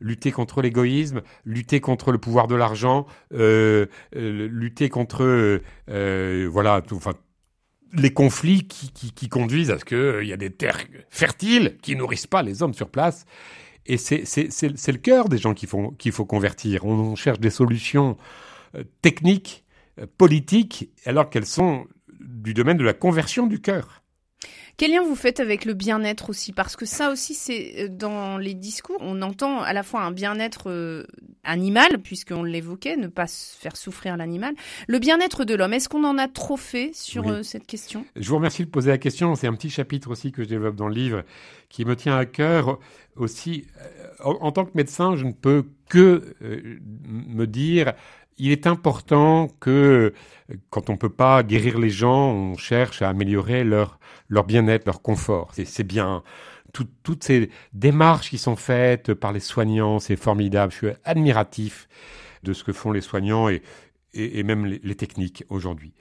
lutter 0.00 0.32
contre 0.32 0.60
l'égoïsme, 0.60 1.22
lutter 1.44 1.78
contre 1.78 2.10
le 2.10 2.18
pouvoir 2.18 2.48
de 2.48 2.56
l'argent, 2.56 3.06
lutter 3.30 4.88
contre 4.88 5.60
voilà, 5.86 6.82
enfin 6.90 7.12
les 7.92 8.12
conflits 8.12 8.66
qui, 8.66 9.28
conduisent 9.28 9.70
à 9.70 9.78
ce 9.78 9.84
qu'il 9.84 10.26
y 10.26 10.32
a 10.32 10.36
des 10.36 10.50
terres 10.50 10.80
fertiles 11.10 11.76
qui 11.80 11.94
nourrissent 11.94 12.26
pas 12.26 12.42
les 12.42 12.64
hommes 12.64 12.74
sur 12.74 12.88
place. 12.88 13.24
Et 13.86 13.98
c'est 13.98 14.18
le 14.24 14.98
cœur 14.98 15.28
des 15.28 15.38
gens 15.38 15.54
qu'il 15.54 15.68
faut, 15.68 15.92
qu'il 15.92 16.10
faut 16.10 16.26
convertir. 16.26 16.84
on 16.84 17.14
cherche 17.14 17.38
des 17.38 17.50
solutions 17.50 18.16
techniques 19.02 19.64
euh, 19.64 19.69
politiques, 20.16 20.90
alors 21.06 21.30
qu'elles 21.30 21.46
sont 21.46 21.86
du 22.20 22.54
domaine 22.54 22.76
de 22.76 22.84
la 22.84 22.94
conversion 22.94 23.46
du 23.46 23.60
cœur. 23.60 24.00
Quel 24.80 24.92
lien 24.92 25.02
vous 25.02 25.14
faites 25.14 25.40
avec 25.40 25.66
le 25.66 25.74
bien-être 25.74 26.30
aussi? 26.30 26.52
Parce 26.52 26.74
que 26.74 26.86
ça 26.86 27.10
aussi, 27.10 27.34
c'est 27.34 27.74
euh, 27.84 27.88
dans 27.90 28.38
les 28.38 28.54
discours, 28.54 28.96
on 29.00 29.20
entend 29.20 29.60
à 29.60 29.74
la 29.74 29.82
fois 29.82 30.00
un 30.00 30.10
bien-être 30.10 30.70
euh, 30.70 31.04
animal, 31.44 31.98
puisqu'on 32.02 32.42
l'évoquait, 32.44 32.96
ne 32.96 33.08
pas 33.08 33.26
faire 33.26 33.76
souffrir 33.76 34.16
l'animal, 34.16 34.54
le 34.88 34.98
bien-être 34.98 35.44
de 35.44 35.54
l'homme. 35.54 35.74
Est-ce 35.74 35.90
qu'on 35.90 36.04
en 36.04 36.16
a 36.16 36.28
trop 36.28 36.56
fait 36.56 36.92
sur 36.94 37.44
cette 37.44 37.66
question? 37.66 38.06
Je 38.16 38.26
vous 38.26 38.36
remercie 38.36 38.64
de 38.64 38.70
poser 38.70 38.90
la 38.90 38.96
question. 38.96 39.34
C'est 39.34 39.48
un 39.48 39.54
petit 39.54 39.68
chapitre 39.68 40.10
aussi 40.10 40.32
que 40.32 40.42
je 40.42 40.48
développe 40.48 40.76
dans 40.76 40.88
le 40.88 40.94
livre 40.94 41.24
qui 41.68 41.84
me 41.84 41.94
tient 41.94 42.16
à 42.16 42.24
cœur 42.24 42.78
aussi. 43.16 43.66
en 44.24 44.50
tant 44.50 44.64
que 44.64 44.70
médecin, 44.74 45.14
je 45.14 45.26
ne 45.26 45.32
peux 45.32 45.66
que 45.90 46.34
me 46.40 47.46
dire 47.46 47.92
il 48.40 48.52
est 48.52 48.66
important 48.66 49.48
que 49.60 50.12
quand 50.70 50.90
on 50.90 50.96
peut 50.96 51.10
pas 51.10 51.42
guérir 51.42 51.78
les 51.78 51.90
gens, 51.90 52.32
on 52.32 52.56
cherche 52.56 53.02
à 53.02 53.08
améliorer 53.08 53.64
leur 53.64 53.98
leur 54.28 54.44
bien-être, 54.44 54.86
leur 54.86 55.02
confort. 55.02 55.52
C'est 55.54 55.84
bien. 55.84 56.22
toutes 56.72 57.24
ces 57.24 57.50
démarches 57.72 58.30
qui 58.30 58.38
sont 58.38 58.56
faites 58.56 59.12
par 59.12 59.32
les 59.32 59.40
soignants, 59.40 59.98
c'est 59.98 60.16
formidable. 60.16 60.72
Je 60.72 60.76
suis 60.78 60.96
admiratif 61.04 61.88
de 62.44 62.52
ce 62.52 62.64
que 62.64 62.72
font 62.72 62.92
les 62.92 63.00
soignants 63.00 63.48
et, 63.48 63.62
et, 64.14 64.42
même 64.42 64.64
les, 64.66 64.80
les 64.82 64.94
techniques 64.94 65.44
aujourd'hui. 65.48 65.92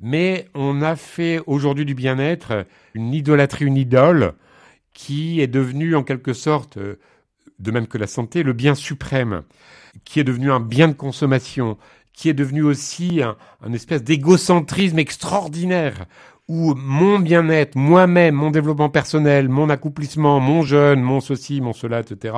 Mais 0.00 0.48
on 0.54 0.82
a 0.82 0.96
fait 0.96 1.40
aujourd'hui 1.46 1.84
du 1.84 1.94
bien-être 1.94 2.66
une 2.92 3.14
idolâtrie, 3.14 3.64
une 3.64 3.78
idole 3.78 4.34
qui 4.92 5.40
est 5.40 5.46
devenue 5.46 5.94
en 5.94 6.02
quelque 6.02 6.32
sorte, 6.32 6.78
de 6.78 7.70
même 7.70 7.86
que 7.86 7.98
la 7.98 8.06
santé, 8.06 8.42
le 8.42 8.52
bien 8.52 8.74
suprême 8.74 9.42
qui 10.04 10.20
est 10.20 10.24
devenu 10.24 10.50
un 10.50 10.60
bien 10.60 10.88
de 10.88 10.94
consommation, 10.94 11.76
qui 12.12 12.28
est 12.28 12.34
devenu 12.34 12.62
aussi 12.62 13.20
un, 13.22 13.72
espèce 13.72 14.02
d'égocentrisme 14.02 14.98
extraordinaire, 14.98 16.06
où 16.48 16.74
mon 16.74 17.18
bien-être, 17.18 17.76
moi-même, 17.76 18.34
mon 18.36 18.50
développement 18.50 18.88
personnel, 18.88 19.48
mon 19.48 19.68
accomplissement, 19.68 20.38
mon 20.38 20.62
jeûne, 20.62 21.02
mon 21.02 21.20
ceci, 21.20 21.60
mon 21.60 21.72
cela, 21.72 22.00
etc. 22.00 22.34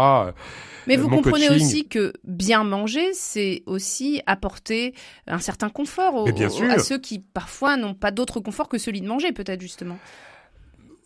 Mais 0.86 0.96
vous 0.96 1.08
comprenez 1.08 1.50
aussi 1.50 1.86
que 1.86 2.14
bien 2.24 2.64
manger, 2.64 3.12
c'est 3.12 3.62
aussi 3.66 4.22
apporter 4.26 4.94
un 5.26 5.38
certain 5.38 5.68
confort 5.68 6.26
à 6.70 6.78
ceux 6.78 6.98
qui 6.98 7.18
parfois 7.18 7.76
n'ont 7.76 7.94
pas 7.94 8.10
d'autre 8.10 8.40
confort 8.40 8.68
que 8.68 8.78
celui 8.78 9.02
de 9.02 9.06
manger, 9.06 9.32
peut-être 9.32 9.60
justement. 9.60 9.98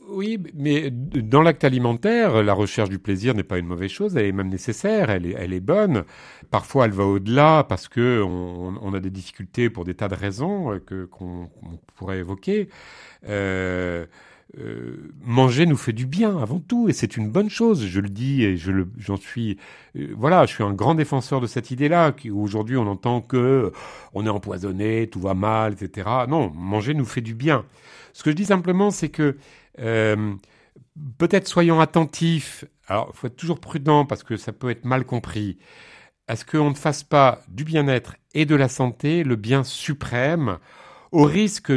Oui, 0.09 0.38
mais 0.55 0.91
dans 0.91 1.43
l'acte 1.43 1.65
alimentaire, 1.65 2.43
la 2.43 2.55
recherche 2.55 2.88
du 2.88 2.99
plaisir 2.99 3.35
n'est 3.35 3.45
pas 3.45 3.59
une 3.59 3.67
mauvaise 3.67 3.91
chose, 3.91 4.17
elle 4.17 4.27
est 4.27 4.33
même 4.33 4.49
nécessaire, 4.49 5.11
elle 5.11 5.27
est, 5.27 5.35
elle 5.38 5.53
est 5.53 5.61
bonne. 5.61 6.05
Parfois, 6.51 6.87
elle 6.87 6.93
va 6.93 7.05
au-delà 7.05 7.65
parce 7.69 7.88
que 7.88 8.23
on, 8.23 8.93
a 8.95 9.01
des 9.01 9.11
difficultés 9.11 9.71
pour 9.71 9.85
des 9.85 9.95
tas 9.95 10.09
de 10.09 10.15
raisons 10.15 10.73
euh, 10.73 10.81
que 10.81 11.05
qu'on 11.05 11.49
pourrait 11.97 12.19
évoquer. 12.19 12.69
Euh, 13.29 14.05
euh, 14.59 15.11
manger 15.23 15.65
nous 15.65 15.79
fait 15.79 15.95
du 15.95 16.05
bien 16.05 16.37
avant 16.38 16.61
tout 16.61 16.91
et 16.91 16.93
c'est 16.93 17.17
une 17.17 17.31
bonne 17.31 17.49
chose. 17.49 17.87
Je 17.87 18.01
le 18.01 18.11
dis 18.11 18.45
et 18.45 18.57
je 18.57 18.71
le, 18.71 18.88
j'en 18.99 19.17
suis, 19.17 19.57
voilà, 19.95 20.45
je 20.47 20.55
suis 20.55 20.65
un 20.65 20.75
grand 20.75 20.95
défenseur 20.95 21.41
de 21.41 21.47
cette 21.47 21.71
idée-là. 21.71 22.15
Aujourd'hui, 22.35 22.77
on 22.77 22.87
entend 22.87 23.23
que 23.23 23.73
on 24.15 24.27
est 24.27 24.31
empoisonné, 24.31 25.09
tout 25.09 25.21
va 25.21 25.35
mal, 25.35 25.75
etc. 25.75 26.09
Non, 26.29 26.51
manger 26.55 26.93
nous 26.93 27.07
fait 27.07 27.23
du 27.23 27.35
bien. 27.35 27.65
Ce 28.12 28.23
que 28.23 28.31
je 28.31 28.37
dis 28.37 28.45
simplement, 28.45 28.91
c'est 28.91 29.09
que 29.09 29.37
euh, 29.79 30.35
peut-être 31.19 31.49
soyons 31.49 31.81
attentifs. 31.81 32.65
Alors, 32.87 33.11
il 33.15 33.17
faut 33.17 33.27
être 33.27 33.37
toujours 33.37 33.61
prudent 33.61 34.05
parce 34.05 34.23
que 34.23 34.37
ça 34.37 34.53
peut 34.53 34.71
être 34.71 34.85
mal 34.85 35.05
compris. 35.05 35.59
À 36.29 36.37
ce 36.37 36.45
qu'on 36.45 36.71
ne 36.71 36.75
fasse 36.75 37.03
pas 37.03 37.43
du 37.49 37.65
bien-être 37.65 38.17
et 38.35 38.47
de 38.47 38.55
la 38.55 38.69
santé 38.69 39.25
le 39.25 39.37
bien 39.37 39.65
suprême, 39.65 40.59
au 41.11 41.25
risque, 41.25 41.73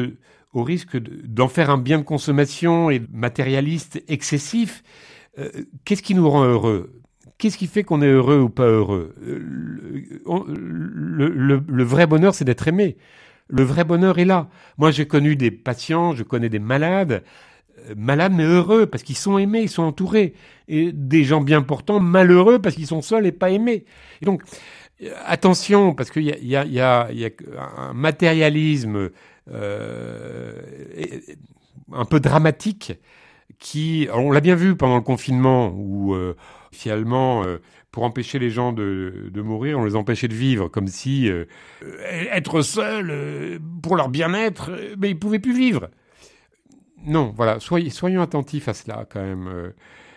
au 0.53 0.63
risque 0.63 0.97
d'en 0.97 1.47
faire 1.47 1.69
un 1.69 1.77
bien 1.77 1.99
de 1.99 2.03
consommation 2.03 2.89
et 2.89 3.01
matérialiste 3.11 4.03
excessif? 4.07 4.83
Euh, 5.37 5.49
qu'est-ce 5.83 6.03
qui 6.03 6.15
nous 6.15 6.29
rend 6.29 6.45
heureux? 6.45 7.01
Qu'est-ce 7.37 7.57
qui 7.57 7.67
fait 7.67 7.83
qu'on 7.83 8.01
est 8.01 8.07
heureux 8.07 8.39
ou 8.39 8.49
pas 8.49 8.67
heureux? 8.67 9.13
Le 10.25 11.83
vrai 11.83 12.07
bonheur, 12.07 12.33
c'est 12.33 12.45
d'être 12.45 12.67
aimé. 12.67 12.95
Le 13.47 13.63
vrai 13.63 13.83
bonheur 13.83 14.19
est 14.19 14.25
là. 14.25 14.49
Moi, 14.77 14.91
j'ai 14.91 15.05
connu 15.05 15.35
des 15.35 15.51
patients, 15.51 16.15
je 16.15 16.23
connais 16.23 16.49
des 16.49 16.59
malades 16.59 17.23
malades 17.95 18.33
mais 18.35 18.43
heureux 18.43 18.85
parce 18.85 19.03
qu'ils 19.03 19.17
sont 19.17 19.37
aimés, 19.37 19.61
ils 19.61 19.69
sont 19.69 19.83
entourés. 19.83 20.33
Et 20.67 20.91
des 20.91 21.23
gens 21.23 21.41
bien 21.41 21.61
portants 21.61 21.99
malheureux 21.99 22.59
parce 22.59 22.75
qu'ils 22.75 22.87
sont 22.87 23.01
seuls 23.01 23.25
et 23.25 23.31
pas 23.31 23.51
aimés. 23.51 23.85
Et 24.21 24.25
donc, 24.25 24.43
attention, 25.25 25.93
parce 25.93 26.11
qu'il 26.11 26.23
y 26.23 26.31
a, 26.31 26.37
y, 26.39 26.55
a, 26.55 26.65
y, 26.65 26.79
a, 26.79 27.11
y 27.11 27.25
a, 27.25 27.29
un 27.77 27.93
matérialisme 27.93 29.09
euh, 29.51 30.61
un 31.93 32.05
peu 32.05 32.19
dramatique 32.19 32.93
qui, 33.59 34.07
on 34.13 34.31
l'a 34.31 34.41
bien 34.41 34.55
vu 34.55 34.75
pendant 34.75 34.95
le 34.95 35.01
confinement, 35.01 35.71
où 35.75 36.13
euh, 36.13 36.35
Finalement, 36.75 37.43
euh, 37.45 37.61
pour 37.91 38.03
empêcher 38.03 38.37
les 38.37 38.49
gens 38.49 38.73
de, 38.73 39.31
mourir, 39.35 39.79
on 39.79 39.85
les 39.85 39.95
empêchait 39.95 40.27
de 40.27 40.33
vivre, 40.33 40.67
comme 40.67 40.87
si 40.87 41.29
euh, 41.29 41.45
être 42.31 42.61
seul 42.61 43.59
pour 43.81 43.95
leur 43.95 44.09
bien-être, 44.09 44.71
mais 44.97 45.09
ils 45.11 45.17
pouvaient 45.17 45.39
plus 45.39 45.55
vivre. 45.57 45.89
Non, 47.05 47.33
voilà, 47.35 47.59
soyons 47.59 48.21
attentifs 48.21 48.67
à 48.67 48.73
cela 48.73 49.05
quand 49.09 49.21
même. 49.21 49.73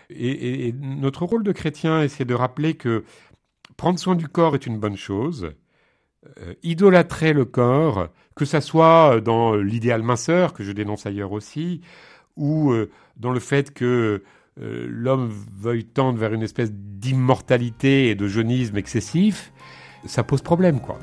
Et, 0.09 0.73
notre 0.79 1.25
rôle 1.25 1.43
de 1.43 1.51
chrétien, 1.51 2.07
c'est 2.07 2.25
de 2.25 2.33
rappeler 2.33 2.73
que 2.73 3.03
prendre 3.77 3.99
soin 3.99 4.15
du 4.15 4.27
corps 4.27 4.55
est 4.55 4.65
une 4.65 4.79
bonne 4.79 4.97
chose. 4.97 5.51
idolâtrer 6.63 7.33
le 7.33 7.45
corps, 7.45 8.09
que 8.35 8.45
ça 8.45 8.61
soit 8.61 9.21
dans 9.21 9.55
l'idéal 9.55 10.03
minceur, 10.03 10.53
que 10.53 10.63
je 10.63 10.71
dénonce 10.71 11.05
ailleurs 11.05 11.31
aussi, 11.31 11.81
ou 12.35 12.73
dans 13.17 13.31
le 13.31 13.39
fait 13.39 13.73
que 13.73 14.23
euh, 14.61 14.87
l'homme 14.89 15.31
veuille 15.57 15.85
tendre 15.85 16.19
vers 16.19 16.33
une 16.33 16.43
espèce 16.43 16.71
d'immortalité 16.73 18.09
et 18.09 18.15
de 18.15 18.27
jeunisme 18.27 18.77
excessif, 18.77 19.53
ça 20.05 20.23
pose 20.23 20.41
problème, 20.41 20.81
quoi. 20.81 20.99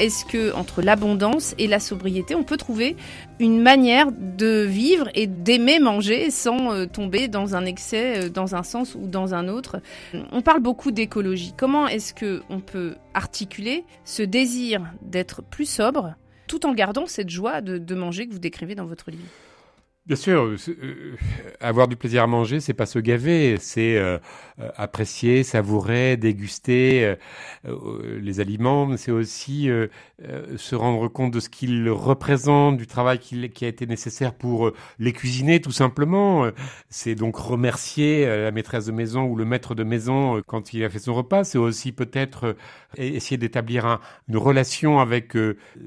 Est-ce 0.00 0.24
que 0.24 0.52
entre 0.54 0.82
l'abondance 0.82 1.54
et 1.58 1.66
la 1.66 1.78
sobriété, 1.78 2.34
on 2.34 2.44
peut 2.44 2.56
trouver 2.56 2.96
une 3.38 3.60
manière 3.60 4.08
de 4.12 4.62
vivre 4.62 5.08
et 5.14 5.26
d'aimer 5.26 5.78
manger 5.78 6.30
sans 6.30 6.72
euh, 6.72 6.86
tomber 6.86 7.28
dans 7.28 7.54
un 7.54 7.64
excès, 7.64 8.24
euh, 8.24 8.28
dans 8.28 8.54
un 8.54 8.62
sens 8.62 8.94
ou 8.94 9.06
dans 9.06 9.34
un 9.34 9.48
autre? 9.48 9.80
On 10.32 10.42
parle 10.42 10.60
beaucoup 10.60 10.90
d'écologie. 10.90 11.52
Comment 11.56 11.86
est-ce 11.86 12.14
que 12.14 12.42
on 12.50 12.60
peut 12.60 12.96
articuler 13.14 13.84
ce 14.04 14.22
désir 14.22 14.82
d'être 15.02 15.42
plus 15.42 15.68
sobre 15.68 16.14
tout 16.46 16.66
en 16.66 16.74
gardant 16.74 17.06
cette 17.06 17.30
joie 17.30 17.60
de 17.60 17.94
manger 17.94 18.26
que 18.26 18.32
vous 18.32 18.40
décrivez 18.40 18.74
dans 18.74 18.86
votre 18.86 19.10
livre? 19.10 19.22
Bien 20.10 20.16
sûr, 20.16 20.42
euh, 20.42 20.56
euh, 20.70 21.14
avoir 21.60 21.86
du 21.86 21.94
plaisir 21.94 22.24
à 22.24 22.26
manger, 22.26 22.58
c'est 22.58 22.74
pas 22.74 22.86
se 22.86 22.98
gaver, 22.98 23.58
c'est 23.60 23.96
euh, 23.96 24.18
apprécier, 24.74 25.44
savourer, 25.44 26.16
déguster 26.16 27.14
les 27.64 28.40
aliments, 28.40 28.96
c'est 28.96 29.12
aussi 29.12 29.70
se 30.56 30.74
rendre 30.74 31.08
compte 31.08 31.32
de 31.32 31.40
ce 31.40 31.48
qu'ils 31.48 31.88
représentent, 31.88 32.76
du 32.76 32.86
travail 32.86 33.18
qui, 33.20 33.48
qui, 33.48 33.64
a 33.64 33.68
été 33.68 33.86
nécessaire 33.86 34.34
pour 34.34 34.72
les 34.98 35.12
cuisiner, 35.12 35.62
tout 35.62 35.72
simplement. 35.72 36.50
C'est 36.90 37.14
donc 37.14 37.36
remercier 37.36 38.26
la 38.26 38.50
maîtresse 38.50 38.84
de 38.84 38.92
maison 38.92 39.24
ou 39.24 39.34
le 39.34 39.46
maître 39.46 39.74
de 39.74 39.82
maison 39.82 40.42
quand 40.46 40.74
il 40.74 40.84
a 40.84 40.90
fait 40.90 40.98
son 40.98 41.14
repas. 41.14 41.44
C'est 41.44 41.56
aussi 41.56 41.92
peut-être 41.92 42.54
essayer 42.98 43.38
d'établir 43.38 44.00
une 44.28 44.36
relation 44.36 44.98
avec, 44.98 45.34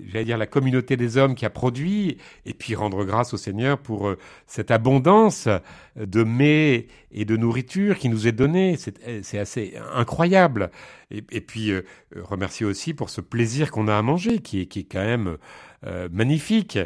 j'allais 0.08 0.26
dire, 0.26 0.40
la 0.40 0.48
communauté 0.48 0.98
des 0.98 1.18
hommes 1.18 1.36
qui 1.36 1.46
a 1.46 1.52
produit, 1.52 2.18
et 2.48 2.56
puis 2.56 2.74
rendre 2.74 3.06
grâce 3.06 3.36
au 3.36 3.38
Seigneur 3.38 3.78
pour 3.78 4.13
euh, 4.14 4.24
cette 4.48 4.72
abondance 4.72 5.48
de 5.96 6.24
mets 6.24 6.88
et 7.12 7.26
de 7.26 7.38
nourriture 7.38 7.98
qui 7.98 8.10
nous 8.10 8.28
est 8.28 8.32
donnée. 8.32 8.78
C'est 8.78 9.40
assez 9.40 9.76
incroyable. 9.94 10.72
Et, 11.12 11.42
puis, 11.42 11.72
euh, 11.72 11.84
remercier 12.22 12.66
aussi 12.66 12.94
pour 12.94 13.10
ce 13.10 13.22
plaisir 13.22 13.70
qu'on 13.70 13.88
a 13.88 13.96
à 13.96 14.02
manger, 14.02 14.40
qui 14.40 14.62
est, 14.62 14.66
qui 14.66 14.80
est 14.80 14.84
quand 14.92 15.04
même 15.04 15.38
euh, 15.86 16.10
magnifique. 16.12 16.80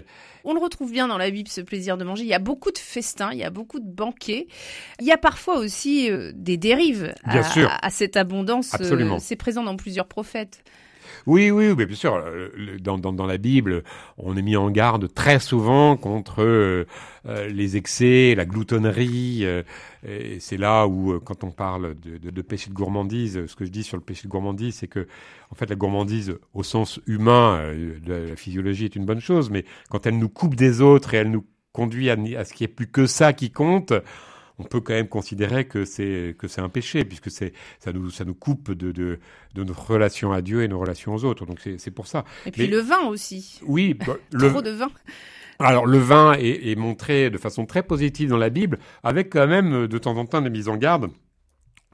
On 0.44 0.54
le 0.54 0.60
retrouve 0.60 0.92
bien 0.92 1.08
dans 1.08 1.18
la 1.18 1.30
Bible, 1.30 1.50
ce 1.50 1.62
plaisir 1.62 1.98
de 1.98 2.04
manger. 2.04 2.24
Il 2.24 2.30
y 2.30 2.34
a 2.34 2.40
beaucoup 2.40 2.72
de 2.72 2.78
festins, 2.78 3.32
il 3.32 3.38
y 3.38 3.44
a 3.44 3.50
beaucoup 3.50 3.80
de 3.80 3.90
banquets. 3.90 4.48
Il 5.00 5.06
y 5.06 5.12
a 5.12 5.18
parfois 5.18 5.58
aussi 5.60 6.10
des 6.34 6.58
dérives 6.58 7.14
à, 7.24 7.86
à, 7.86 7.90
cette 7.90 8.18
abondance. 8.18 8.76
C'est 9.20 9.36
présent 9.36 9.64
dans 9.64 9.76
plusieurs 9.76 10.08
prophètes. 10.08 10.64
Oui, 11.28 11.52
oui, 11.52 11.76
mais 11.78 11.86
bien 11.86 11.96
sûr. 11.98 12.16
Euh, 12.16 12.78
dans, 12.80 12.98
dans, 12.98 13.26
la 13.26 13.38
Bible, 13.38 13.84
on 14.18 14.38
est 14.38 14.42
mis 14.42 14.56
en 14.56 14.72
garde 14.72 15.14
très 15.14 15.40
souvent 15.40 15.98
contre 15.98 16.42
euh, 16.42 16.86
euh, 17.28 17.50
les 17.50 17.76
excès, 17.76 18.34
la 18.34 18.46
gloutonnerie. 18.46 19.46
c'est 20.40 20.56
là 20.56 20.88
où, 20.88 21.20
quand 21.20 21.44
on 21.44 21.52
parle 21.52 21.96
de, 22.00 22.18
de, 22.18 22.30
de, 22.30 22.42
péché 22.42 22.70
de 22.70 22.74
gourmandise, 22.74 23.46
ce 23.46 23.56
que 23.58 23.66
je 23.66 23.72
dis 23.72 23.84
sur 23.84 23.98
le 23.98 24.04
péché 24.04 24.24
de 24.24 24.30
gourmandise, 24.30 24.76
c'est 24.76 24.88
que, 24.88 25.06
en 25.52 25.56
fait, 25.56 25.70
la 25.70 25.76
gourmandise, 25.76 26.38
au 26.54 26.64
sens 26.64 27.02
humain, 27.08 27.74
la, 28.08 28.38
physiologie 28.38 28.86
est 28.86 28.96
une 28.96 29.06
bonne 29.06 29.20
chose, 29.20 29.50
mais 29.50 29.66
quand 29.90 30.06
elle 30.08 30.18
nous 30.18 30.30
coupe 30.30 30.56
des 30.56 30.80
autres 30.80 31.14
et 31.14 31.18
elle 31.18 31.32
nous 31.32 31.46
conduit 31.74 32.10
à, 32.10 32.14
à 32.38 32.46
ce 32.46 32.54
qu'il 32.54 32.66
n'y 32.66 32.72
ait 32.72 32.74
plus 32.74 32.88
que 32.88 33.06
ça 33.06 33.34
qui 33.34 33.52
compte, 33.52 33.92
on 34.60 34.64
peut 34.64 34.82
quand 34.82 34.94
même 34.94 35.08
considérer 35.08 35.66
que 35.66 35.86
c'est 35.86 36.36
que 36.38 36.48
c'est 36.48 36.62
un 36.62 36.70
péché 36.70 37.06
puisque 37.06 37.30
c'est 37.30 37.54
ça 37.80 37.94
nous 37.94 38.10
ça 38.10 38.26
nous 38.26 38.34
coupe 38.34 38.72
de, 38.72 38.92
de, 38.92 39.20
de 39.54 39.64
notre 39.64 39.92
relation 39.92 40.32
à 40.32 40.42
Dieu 40.42 40.64
et 40.64 40.68
nos 40.68 40.80
relations 40.80 41.14
aux 41.14 41.26
autres. 41.26 41.46
Donc 41.46 41.60
c'est 41.78 41.92
pour 41.92 42.08
ça. 42.08 42.26
Et 42.46 42.52
puis 42.52 42.68
le 42.68 42.80
vin 42.80 43.08
aussi. 43.08 43.60
Oui, 43.66 43.94
bah, 44.08 44.18
le, 44.32 44.50
trop 44.50 44.62
de 44.62 44.72
vin. 44.72 44.90
Alors 45.60 45.86
le 45.86 45.98
vin 45.98 46.34
est, 46.34 46.72
est, 46.72 46.76
montré 46.76 47.30
de 47.30 47.38
façon 47.38 47.66
très 47.66 47.84
positive 47.84 48.30
dans 48.30 48.38
la 48.38 48.50
Bible, 48.50 48.80
avec 49.04 49.32
quand 49.32 49.48
même 49.48 49.88
de 49.88 49.98
temps 49.98 50.18
en 50.18 50.26
temps 50.26 50.42
des 50.42 50.50
mises 50.50 50.70
en 50.70 50.78
garde, 50.78 51.10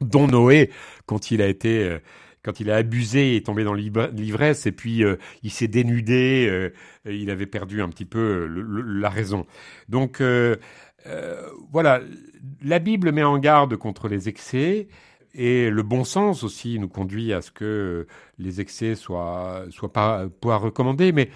dont 0.02 0.28
Noé 0.28 0.70
quand 1.06 1.32
il 1.32 1.42
a 1.42 1.48
été 1.48 1.84
euh, 1.84 2.00
quand 2.44 2.60
il 2.60 2.70
a 2.70 2.76
abusé 2.76 3.34
et 3.34 3.36
est 3.38 3.46
tombé 3.46 3.64
dans 3.64 3.74
l'ivresse 3.74 4.66
et 4.66 4.72
puis 4.72 5.04
euh, 5.04 5.16
il 5.44 5.52
s'est 5.52 5.70
dénudé, 5.70 6.48
euh, 6.50 6.70
il 7.10 7.30
avait 7.30 7.46
perdu 7.46 7.82
un 7.82 7.90
petit 7.90 8.06
peu 8.06 8.46
la 8.48 9.10
raison. 9.10 9.46
Donc 9.88 10.22
euh, 10.22 10.56
voilà, 11.72 12.02
la 12.62 12.80
Bible 12.80 13.12
met 13.12 13.24
en 13.24 13.38
garde 13.38 13.76
contre 13.78 14.08
les 14.08 14.30
excès. 14.30 14.88
Et 15.36 15.72
le 15.72 15.82
bon 15.82 16.04
sens 16.04 16.44
aussi 16.44 16.78
nous 16.78 16.88
conduit 16.88 17.34
à 17.34 17.42
ce 17.42 17.50
que 17.52 18.06
les 18.38 18.62
excès 18.62 18.94
soient, 18.96 19.66
soient 19.72 19.92
pas, 19.92 20.28
pas 20.42 20.58
recommandés. 20.58 21.12
Mais 21.12 21.30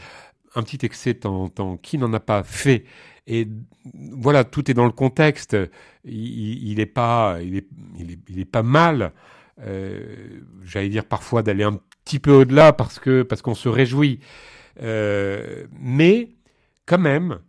un 0.56 0.64
petit 0.64 0.86
excès 0.86 1.14
de 1.14 1.78
qui 1.78 1.98
n'en 1.98 2.14
a 2.14 2.20
pas 2.20 2.44
fait? 2.44 2.86
Et 3.26 3.48
voilà, 4.12 4.44
tout 4.44 4.70
est 4.70 4.74
dans 4.74 4.86
le 4.86 4.92
contexte. 4.92 5.58
Il, 6.06 6.72
il 6.72 6.80
est 6.80 6.86
pas, 6.86 7.40
il 7.42 7.58
est, 7.58 7.68
il 8.30 8.40
est, 8.40 8.46
pas 8.46 8.64
mal. 8.64 9.14
Euh, 9.62 10.40
J'allais 10.64 10.90
dire 10.90 11.06
parfois 11.06 11.42
d'aller 11.42 11.64
un 11.64 11.80
petit 12.06 12.20
peu 12.20 12.32
au-delà 12.32 12.74
parce 12.74 13.00
que 13.00 13.24
parce 13.24 13.42
qu'on 13.42 13.56
se 13.56 13.70
réjouit. 13.70 14.20
Euh, 14.82 15.66
mais 15.80 16.30
quand 16.86 17.00
même, 17.00 17.40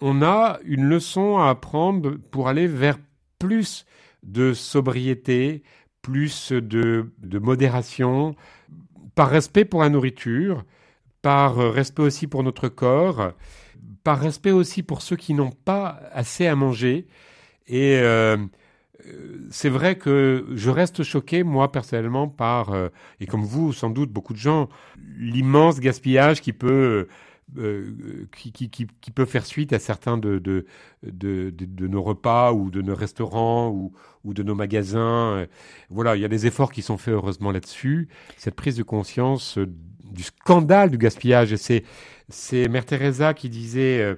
on 0.00 0.22
a 0.22 0.58
une 0.64 0.84
leçon 0.84 1.38
à 1.38 1.50
apprendre 1.50 2.16
pour 2.30 2.48
aller 2.48 2.66
vers 2.66 2.98
plus 3.38 3.84
de 4.22 4.52
sobriété, 4.52 5.62
plus 6.02 6.52
de, 6.52 7.10
modération, 7.38 8.34
par 9.14 9.28
respect 9.28 9.64
pour 9.64 9.82
la 9.82 9.88
nourriture, 9.88 10.64
par 11.22 11.56
respect 11.56 12.02
aussi 12.02 12.26
pour 12.26 12.42
notre 12.42 12.68
corps, 12.68 13.32
par 14.04 14.20
respect 14.20 14.52
aussi 14.52 14.82
pour 14.82 15.02
ceux 15.02 15.16
qui 15.16 15.34
n'ont 15.34 15.50
pas 15.50 16.00
assez 16.12 16.46
à 16.46 16.54
manger. 16.54 17.06
Et 17.66 17.98
euh, 17.98 18.36
c'est 19.50 19.68
vrai 19.68 19.96
que 19.96 20.46
je 20.54 20.70
reste 20.70 21.02
choqué, 21.02 21.42
moi 21.42 21.72
personnellement, 21.72 22.28
par, 22.28 22.70
euh, 22.70 22.88
et 23.20 23.26
comme 23.26 23.44
vous, 23.44 23.72
sans 23.72 23.90
doute, 23.90 24.10
beaucoup 24.10 24.32
de 24.32 24.38
gens, 24.38 24.68
l'immense 25.18 25.80
gaspillage 25.80 26.40
qui 26.40 26.52
peut 26.52 27.08
qui, 27.56 28.52
qui, 28.52 29.10
peut 29.10 29.24
faire 29.24 29.46
suite 29.46 29.72
à 29.72 29.78
certains 29.78 30.18
de, 30.18 30.64
nos 31.02 32.02
repas 32.02 32.52
ou 32.52 32.70
de 32.70 32.82
nos 32.82 32.94
restaurants 32.94 33.70
ou, 33.70 34.34
de 34.34 34.42
nos 34.42 34.54
magasins. 34.54 35.46
Voilà, 35.90 36.16
il 36.16 36.22
y 36.22 36.24
a 36.24 36.28
des 36.28 36.46
efforts 36.46 36.70
qui 36.70 36.82
sont 36.82 36.98
faits 36.98 37.14
heureusement 37.14 37.50
là-dessus. 37.50 38.08
Cette 38.36 38.54
prise 38.54 38.76
de 38.76 38.82
conscience 38.82 39.58
euh, 39.58 39.66
du 40.10 40.22
scandale 40.22 40.90
du 40.90 40.98
gaspillage. 40.98 41.54
C'est, 41.56 41.84
c'est 42.28 42.68
Mère 42.68 42.84
Teresa 42.84 43.34
qui 43.34 43.48
disait 43.48 44.00
euh, 44.00 44.16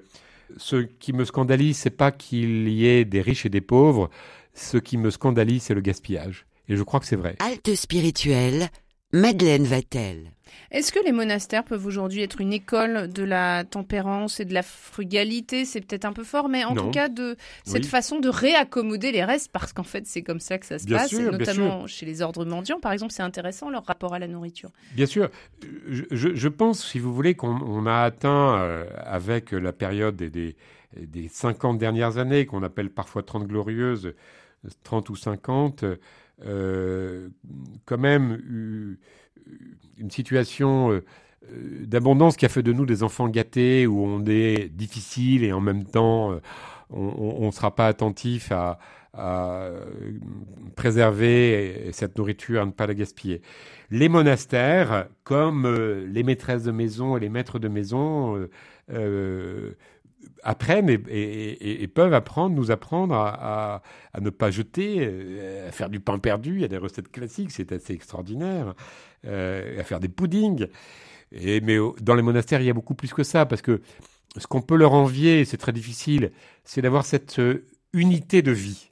ce 0.57 0.77
qui 0.77 1.13
me 1.13 1.25
scandalise, 1.25 1.79
c'est 1.79 1.91
pas 1.91 2.13
qu'il 2.13 2.69
y 2.69 2.87
ait 2.87 3.05
des 3.05 3.21
riches 3.21 3.47
et 3.47 3.51
des 3.51 3.61
pauvres. 3.61 4.11
Ce 4.55 4.79
qui 4.79 4.97
me 4.97 5.11
scandalise, 5.11 5.65
c'est 5.65 5.75
le 5.75 5.81
gaspillage. 5.81 6.47
Et 6.69 6.77
je 6.77 6.83
crois 6.83 7.01
que 7.01 7.07
c'est 7.07 7.17
vrai. 7.17 7.37
Halte 7.41 7.75
spirituelle, 7.75 8.69
Madeleine 9.13 9.65
Vatel. 9.65 10.33
Est-ce 10.71 10.93
que 10.93 10.99
les 11.05 11.13
monastères 11.13 11.65
peuvent 11.65 11.85
aujourd'hui 11.87 12.23
être 12.23 12.41
une 12.41 12.53
école 12.53 13.09
de 13.13 13.23
la 13.23 13.65
tempérance 13.65 14.41
et 14.41 14.45
de 14.45 14.55
la 14.55 14.63
frugalité? 14.63 15.65
C'est 15.65 15.81
peut-être 15.81 16.05
un 16.05 16.13
peu 16.13 16.25
fort, 16.25 16.49
mais 16.49 16.65
en 16.65 16.75
tout 16.75 16.91
cas 16.91 17.09
de 17.09 17.37
cette 17.65 17.87
façon 17.87 18.21
de 18.21 18.29
réaccommoder 18.29 19.13
les 19.13 19.25
restes, 19.25 19.51
parce 19.53 19.73
qu'en 19.73 19.83
fait 19.83 20.07
c'est 20.07 20.23
comme 20.23 20.41
ça 20.41 20.59
que 20.59 20.67
ça 20.67 20.79
se 20.79 20.87
passe, 20.87 21.13
et 21.13 21.23
notamment 21.23 21.87
chez 21.87 22.07
les 22.07 22.23
ordres 22.23 22.45
mendiants, 22.45 22.81
par 22.81 22.93
exemple, 22.93 23.13
c'est 23.13 23.23
intéressant 23.23 23.71
leur 23.71 23.85
rapport 23.85 24.15
à 24.15 24.19
la 24.19 24.29
nourriture. 24.29 24.71
Bien 24.95 25.07
sûr, 25.07 25.29
je, 26.11 26.49
pense, 26.49 26.85
si 26.87 26.99
vous 26.99 27.15
voulez, 27.15 27.35
qu'on 27.35 27.87
a 27.87 28.03
atteint 28.03 28.59
euh, 28.59 28.85
avec 28.97 29.53
la 29.53 29.73
période 29.73 30.17
des, 30.17 30.31
des, 30.31 30.57
des 30.97 31.29
50 31.29 31.79
dernières 31.79 32.19
années, 32.19 32.47
qu'on 32.47 32.63
appelle 32.63 32.91
parfois 32.91 33.23
30 33.23 33.47
glorieuses, 33.47 34.15
30 34.85 35.09
ou 35.11 35.17
50, 35.17 35.85
quand 37.85 37.99
même 37.99 38.97
une 39.99 40.11
situation 40.11 41.01
d'abondance 41.51 42.37
qui 42.37 42.47
a 42.47 42.49
fait 42.49 42.63
de 42.63 42.73
nous 42.73 42.87
des 42.87 43.03
enfants 43.03 43.29
gâtés, 43.29 43.87
où 43.87 44.05
on 44.05 44.25
est 44.27 44.69
difficile 44.69 45.45
et 45.45 45.53
en 45.53 45.61
même 45.61 45.85
temps 45.85 46.41
on 46.93 47.47
ne 47.47 47.51
sera 47.51 47.75
pas 47.75 47.87
attentif 47.87 48.53
à, 48.53 48.79
préserver 50.77 51.91
cette 51.93 52.17
nourriture, 52.17 52.63
à 52.63 52.67
ne 52.67 52.71
pas 52.71 52.87
la 52.87 52.95
gaspiller. 52.95 53.43
Les 53.91 54.09
monastères, 54.09 55.09
comme 55.25 55.67
euh, 55.67 56.07
les 56.07 56.23
maîtresses 56.23 56.63
de 56.63 56.71
maison 56.71 57.17
et 57.17 57.21
les 57.21 57.29
maîtres 57.29 57.59
de 57.59 57.67
maison, 57.67 58.37
euh, 58.37 58.51
euh, 58.93 59.73
apprennent 60.45 60.89
et, 60.89 61.89
peuvent 61.93 62.15
apprendre, 62.15 62.55
nous 62.55 62.71
apprendre 62.71 63.17
à, 63.17 63.83
ne 64.21 64.31
pas 64.31 64.53
jeter, 64.53 65.05
à 65.67 65.73
faire 65.73 65.91
du 65.91 65.99
pain 65.99 66.19
perdu. 66.19 66.55
Il 66.55 66.61
y 66.61 66.65
a 66.65 66.69
des 66.69 66.77
recettes 66.77 67.11
classiques, 67.11 67.51
c'est 67.51 67.73
assez 67.73 67.95
extraordinaire, 67.95 68.75
à 69.27 69.85
faire 69.85 70.01
des 70.01 70.09
puddings. 70.09 70.67
Et, 71.33 71.61
mais 71.61 71.79
dans 72.01 72.15
les 72.15 72.23
monastères, 72.23 72.61
il 72.61 72.67
y 72.67 72.71
a 72.71 72.75
beaucoup 72.75 72.95
plus 72.95 73.13
que 73.13 73.23
ça, 73.23 73.47
parce 73.47 73.63
que 73.63 73.81
ce 74.37 74.47
qu'on 74.47 74.63
peut 74.63 74.77
leur 74.77 74.93
envier, 74.95 75.45
c'est 75.45 75.57
très 75.57 75.73
difficile, 75.73 76.33
c'est 76.65 76.83
d'avoir 76.83 77.05
cette 77.05 77.41
unité 77.93 78.43
de 78.43 78.53
vie. 78.53 78.90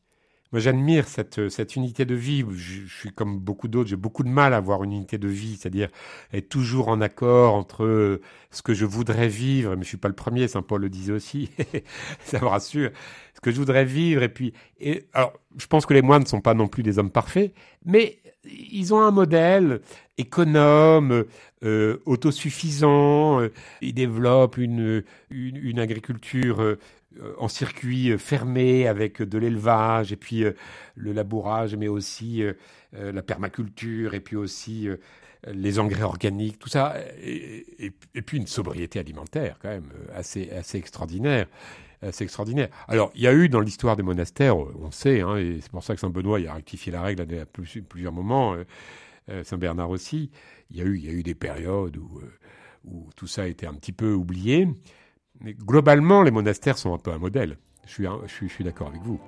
Moi, 0.53 0.61
j'admire 0.61 1.07
cette, 1.07 1.51
cette 1.51 1.77
unité 1.77 2.05
de 2.05 2.15
vie. 2.15 2.45
Je, 2.53 2.87
suis 2.87 3.11
comme 3.11 3.39
beaucoup 3.39 3.69
d'autres, 3.69 3.91
j'ai 3.91 3.97
beaucoup 3.97 4.23
de 4.23 4.31
mal 4.31 4.55
à 4.55 4.57
avoir 4.57 4.83
une 4.83 4.93
unité 4.93 5.19
de 5.19 5.29
vie, 5.29 5.57
c'est-à-dire 5.57 5.89
être 6.33 6.49
toujours 6.49 6.89
en 6.89 7.01
accord 7.01 7.55
entre 7.55 8.21
ce 8.51 8.63
que 8.63 8.73
je 8.73 8.87
voudrais 8.87 9.29
vivre, 9.29 9.77
mais 9.77 9.83
je 9.83 9.89
suis 9.89 9.99
pas 9.99 10.09
le 10.09 10.15
premier, 10.15 10.49
Saint 10.49 10.63
Paul 10.63 10.81
le 10.81 10.89
disait 10.89 11.13
aussi, 11.13 11.51
ça 12.25 12.41
me 12.41 12.47
rassure, 12.47 12.91
ce 13.35 13.41
que 13.41 13.51
je 13.51 13.57
voudrais 13.57 13.85
vivre. 13.85 14.23
Et 14.23 14.31
puis, 14.31 14.55
et, 14.81 15.07
alors, 15.13 15.35
je 15.59 15.67
pense 15.67 15.85
que 15.85 15.95
les 15.95 16.03
moines 16.03 16.23
ne 16.23 16.29
sont 16.29 16.41
pas 16.41 16.55
non 16.55 16.67
plus 16.67 16.83
des 16.83 16.99
hommes 16.99 17.11
parfaits, 17.11 17.53
mais 17.85 18.19
ils 18.45 18.95
ont 18.95 19.01
un 19.01 19.11
modèle 19.11 19.81
économe, 20.17 21.25
euh, 21.65 21.99
autosuffisant, 22.07 23.41
euh, 23.41 23.53
ils 23.81 23.95
développent 23.95 24.57
une, 24.57 25.05
une, 25.31 25.79
agriculture 25.79 26.61
euh, 26.61 26.65
euh, 26.73 26.77
en 27.39 27.49
circuit 27.49 28.11
euh, 28.11 28.19
fermé 28.19 28.87
avec 28.87 29.23
de 29.23 29.39
l'élevage 29.39 30.13
et 30.13 30.17
puis 30.17 30.45
euh, 30.45 30.53
le 30.95 31.13
labourage, 31.13 31.75
mais 31.77 31.89
aussi 31.89 32.43
la 32.93 33.23
permaculture 33.23 34.15
et 34.15 34.21
puis 34.21 34.35
aussi 34.37 34.89
les 35.47 35.79
engrais 35.79 36.03
organiques, 36.03 36.59
tout 36.59 36.71
ça, 36.71 36.97
et, 37.23 37.93
puis 38.25 38.39
une 38.39 38.47
sobriété 38.47 38.99
alimentaire 38.99 39.59
quand 39.61 39.69
même 39.69 39.91
assez, 40.15 40.51
assez 40.51 40.79
extraordinaire. 40.79 41.47
assez 42.03 42.25
extraordinaire. 42.25 42.69
Alors, 42.89 43.13
il 43.15 43.21
y 43.21 43.27
a 43.27 43.35
eu 43.35 43.49
dans 43.49 43.61
l'histoire 43.61 43.95
des 43.95 44.03
monastères, 44.03 44.57
on 44.57 44.91
sait, 44.91 45.21
hein, 45.21 45.37
et 45.37 45.59
c'est 45.61 45.71
pour 45.71 45.85
ça 45.85 45.95
que 45.95 46.01
Saint 46.01 46.09
Benoît 46.09 46.39
a 46.49 46.55
rectifié 46.55 46.91
la 46.91 47.03
règle 47.03 47.23
à 47.23 47.45
plusieurs 47.47 48.13
moments, 48.13 48.57
Saint 49.45 49.59
Bernard 49.59 49.91
aussi, 49.91 50.31
il 50.71 50.79
y 50.79 50.81
a 50.81 50.85
eu, 50.85 50.97
il 50.97 51.05
y 51.05 51.09
a 51.09 51.13
eu 51.13 51.23
des 51.23 51.35
périodes 51.35 51.99
où, 51.99 52.21
où 52.85 53.11
tout 53.17 53.27
ça 53.27 53.47
été 53.47 53.67
un 53.67 53.75
petit 53.75 53.93
peu 53.93 54.13
oublié. 54.13 54.67
Mais 55.41 55.55
globalement, 55.55 56.23
les 56.23 56.31
monastères 56.31 56.79
sont 56.79 56.95
un 56.95 56.99
peu 56.99 57.13
un 57.13 57.19
modèle. 57.19 57.59
Je 57.87 57.93
suis, 58.27 58.65
d'accord 58.65 58.89
avec 58.89 59.03
vous. 59.03 59.21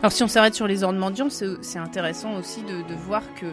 Alors 0.00 0.12
si 0.12 0.22
on 0.22 0.28
s'arrête 0.28 0.54
sur 0.54 0.66
les 0.66 0.82
ordres 0.82 0.98
mendiants, 0.98 1.30
c'est 1.30 1.78
intéressant 1.78 2.36
aussi 2.36 2.62
de, 2.62 2.82
de 2.82 2.94
voir 2.94 3.22
que 3.34 3.46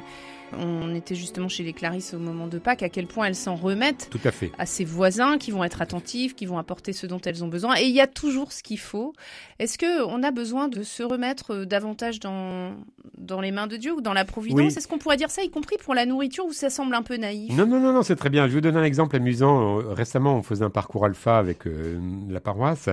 on 0.57 0.93
était 0.95 1.15
justement 1.15 1.47
chez 1.47 1.63
les 1.63 1.73
Clarisses 1.73 2.13
au 2.13 2.19
moment 2.19 2.47
de 2.47 2.59
Pâques, 2.59 2.83
à 2.83 2.89
quel 2.89 3.07
point 3.07 3.25
elles 3.25 3.35
s'en 3.35 3.55
remettent 3.55 4.07
Tout 4.11 4.19
à, 4.23 4.31
fait. 4.31 4.51
à 4.57 4.65
ses 4.65 4.85
voisins 4.85 5.37
qui 5.37 5.51
vont 5.51 5.63
être 5.63 5.81
attentifs, 5.81 6.35
qui 6.35 6.45
vont 6.45 6.57
apporter 6.57 6.93
ce 6.93 7.07
dont 7.07 7.19
elles 7.21 7.43
ont 7.43 7.47
besoin. 7.47 7.75
Et 7.77 7.83
il 7.83 7.91
y 7.95 8.01
a 8.01 8.07
toujours 8.07 8.51
ce 8.51 8.63
qu'il 8.63 8.79
faut. 8.79 9.13
Est-ce 9.59 9.77
qu'on 9.77 10.23
a 10.23 10.31
besoin 10.31 10.67
de 10.67 10.83
se 10.83 11.03
remettre 11.03 11.53
euh, 11.53 11.65
davantage 11.65 12.19
dans, 12.19 12.75
dans 13.17 13.41
les 13.41 13.51
mains 13.51 13.67
de 13.67 13.77
Dieu 13.77 13.93
ou 13.93 14.01
dans 14.01 14.13
la 14.13 14.25
providence? 14.25 14.77
Est-ce 14.77 14.87
qu'on 14.87 14.97
pourrait 14.97 15.17
dire 15.17 15.31
ça, 15.31 15.43
y 15.43 15.49
compris 15.49 15.77
pour 15.83 15.93
la 15.93 16.05
nourriture, 16.05 16.45
ou 16.45 16.53
ça 16.53 16.69
semble 16.69 16.95
un 16.95 17.03
peu 17.03 17.17
naïf? 17.17 17.55
Non, 17.55 17.65
non, 17.65 17.79
non, 17.79 17.93
non 17.93 18.03
c'est 18.03 18.15
très 18.15 18.29
bien. 18.29 18.43
Je 18.43 18.49
vais 18.49 18.55
vous 18.55 18.61
donner 18.61 18.79
un 18.79 18.83
exemple 18.83 19.15
amusant. 19.15 19.79
Euh, 19.79 19.93
récemment, 19.93 20.35
on 20.35 20.43
faisait 20.43 20.65
un 20.65 20.69
parcours 20.69 21.05
alpha 21.05 21.37
avec 21.37 21.67
euh, 21.67 21.99
la 22.29 22.39
paroisse. 22.39 22.89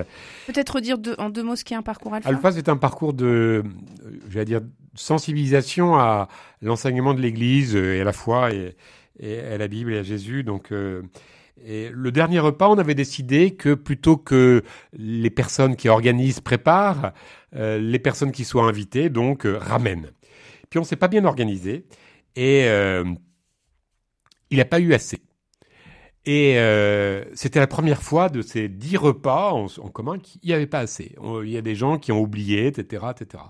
Peut-être 0.46 0.80
dire 0.80 0.96
en 1.18 1.30
deux 1.30 1.42
mots 1.42 1.56
ce 1.56 1.64
qu'est 1.64 1.74
un 1.74 1.82
parcours 1.82 2.14
alpha? 2.14 2.28
Alpha, 2.28 2.52
c'est 2.52 2.68
un 2.68 2.76
parcours 2.76 3.12
de, 3.12 3.64
je 4.28 4.38
vais 4.38 4.44
dire, 4.44 4.60
sensibilisation 4.94 5.96
à 5.96 6.28
l'enseignement 6.62 7.14
de 7.14 7.20
l'Église 7.20 7.74
et 7.76 8.00
à 8.00 8.04
la 8.04 8.12
foi 8.12 8.50
et, 8.52 8.76
à 9.20 9.58
la 9.58 9.68
Bible 9.68 9.92
et 9.92 9.98
à 9.98 10.02
Jésus. 10.02 10.44
Donc, 10.44 10.72
euh, 10.72 11.02
et 11.64 11.90
le 11.92 12.12
dernier 12.12 12.38
repas, 12.38 12.68
on 12.68 12.78
avait 12.78 12.94
décidé 12.94 13.54
que 13.54 13.74
plutôt 13.74 14.16
que 14.16 14.62
les 14.92 15.30
personnes 15.30 15.76
qui 15.76 15.88
organisent 15.88 16.40
préparent, 16.40 17.12
euh, 17.56 17.78
les 17.78 17.98
personnes 17.98 18.32
qui 18.32 18.44
soient 18.44 18.64
invitées 18.64 19.10
donc 19.10 19.44
euh, 19.44 19.58
ramènent. 19.58 20.10
Puis 20.70 20.78
on 20.78 20.84
s'est 20.84 20.96
pas 20.96 21.08
bien 21.08 21.24
organisé 21.24 21.86
et 22.36 22.66
il 24.50 24.58
n'a 24.58 24.64
pas 24.64 24.80
eu 24.80 24.92
assez. 24.92 25.18
Et 26.26 26.58
c'était 27.32 27.58
la 27.58 27.66
première 27.66 28.02
fois 28.02 28.28
de 28.28 28.42
ces 28.42 28.68
dix 28.68 28.98
repas 28.98 29.52
en, 29.52 29.64
en 29.64 29.88
commun 29.88 30.18
qu'il 30.18 30.42
n'y 30.44 30.52
avait 30.52 30.66
pas 30.66 30.80
assez. 30.80 31.16
Il 31.42 31.48
y 31.48 31.56
a 31.56 31.62
des 31.62 31.74
gens 31.74 31.98
qui 31.98 32.12
ont 32.12 32.20
oublié, 32.20 32.66
etc., 32.66 33.06
etc. 33.10 33.44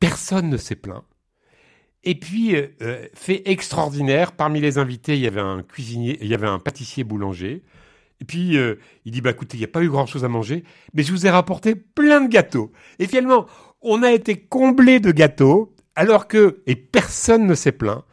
Personne 0.00 0.50
ne 0.50 0.56
s'est 0.56 0.76
plaint. 0.76 1.04
Et 2.04 2.14
puis, 2.14 2.54
euh, 2.54 2.68
euh, 2.82 3.06
fait 3.14 3.42
extraordinaire, 3.46 4.32
parmi 4.32 4.60
les 4.60 4.78
invités, 4.78 5.16
il 5.16 5.22
y 5.22 5.26
avait 5.26 5.40
un 5.40 5.62
cuisinier, 5.62 6.18
il 6.20 6.28
y 6.28 6.34
avait 6.34 6.46
un 6.46 6.60
pâtissier 6.60 7.02
boulanger. 7.02 7.64
Et 8.20 8.24
puis, 8.24 8.56
euh, 8.56 8.76
il 9.04 9.12
dit, 9.12 9.20
bah 9.20 9.30
écoutez, 9.30 9.56
il 9.56 9.60
n'y 9.60 9.64
a 9.64 9.68
pas 9.68 9.82
eu 9.82 9.90
grand-chose 9.90 10.24
à 10.24 10.28
manger, 10.28 10.62
mais 10.94 11.02
je 11.02 11.10
vous 11.10 11.26
ai 11.26 11.30
rapporté 11.30 11.74
plein 11.74 12.20
de 12.20 12.28
gâteaux. 12.28 12.72
Et 13.00 13.06
finalement, 13.06 13.46
on 13.82 14.04
a 14.04 14.12
été 14.12 14.36
comblé 14.36 15.00
de 15.00 15.10
gâteaux, 15.10 15.74
alors 15.96 16.28
que, 16.28 16.62
et 16.66 16.76
personne 16.76 17.44
ne 17.44 17.54
s'est 17.54 17.72
plaint, 17.72 18.04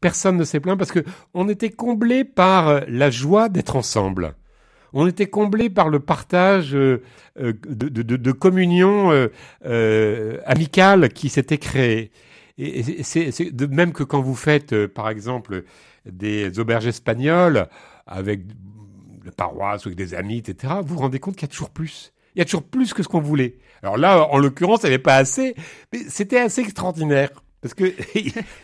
personne 0.00 0.36
ne 0.36 0.44
s'est 0.44 0.60
plaint 0.60 0.78
parce 0.78 0.92
que 0.92 1.04
on 1.34 1.48
était 1.48 1.70
comblé 1.70 2.24
par 2.24 2.82
la 2.86 3.10
joie 3.10 3.48
d'être 3.48 3.76
ensemble 3.76 4.34
on 4.92 5.06
était 5.06 5.26
comblé 5.26 5.70
par 5.70 5.88
le 5.88 6.00
partage 6.00 6.74
euh, 6.74 7.02
euh, 7.40 7.52
de, 7.62 8.32
communion 8.32 9.28
euh, 9.64 10.38
amicale 10.44 11.10
qui 11.10 11.28
s'était 11.28 11.58
créé. 11.58 12.10
Et 12.58 13.02
c'est 13.02 13.50
de 13.52 13.66
même 13.66 13.92
que 13.92 14.02
quand 14.02 14.20
vous 14.20 14.34
faites, 14.34 14.86
par 14.88 15.08
exemple, 15.08 15.64
des 16.04 16.58
auberges 16.58 16.86
espagnoles 16.86 17.68
avec 18.06 18.40
la 19.24 19.32
paroisse 19.32 19.86
ou 19.86 19.88
avec 19.88 19.96
des 19.96 20.14
amis, 20.14 20.38
etc., 20.38 20.74
vous 20.82 20.94
vous 20.94 21.00
rendez 21.00 21.20
compte 21.20 21.36
qu'il 21.36 21.48
y 21.48 21.50
a 21.50 21.52
toujours 21.52 21.70
plus. 21.70 22.12
Il 22.34 22.38
y 22.40 22.42
a 22.42 22.44
toujours 22.44 22.62
plus 22.62 22.92
que 22.92 23.02
ce 23.02 23.08
qu'on 23.08 23.20
voulait. 23.20 23.56
Alors 23.82 23.96
là, 23.96 24.28
en 24.30 24.36
l'occurrence, 24.36 24.80
il 24.82 24.86
n'y 24.86 24.94
avait 24.94 25.02
pas 25.02 25.16
assez, 25.16 25.54
mais 25.92 26.00
c'était 26.08 26.38
assez 26.38 26.60
extraordinaire. 26.60 27.30
Parce 27.62 27.72
que 27.72 27.84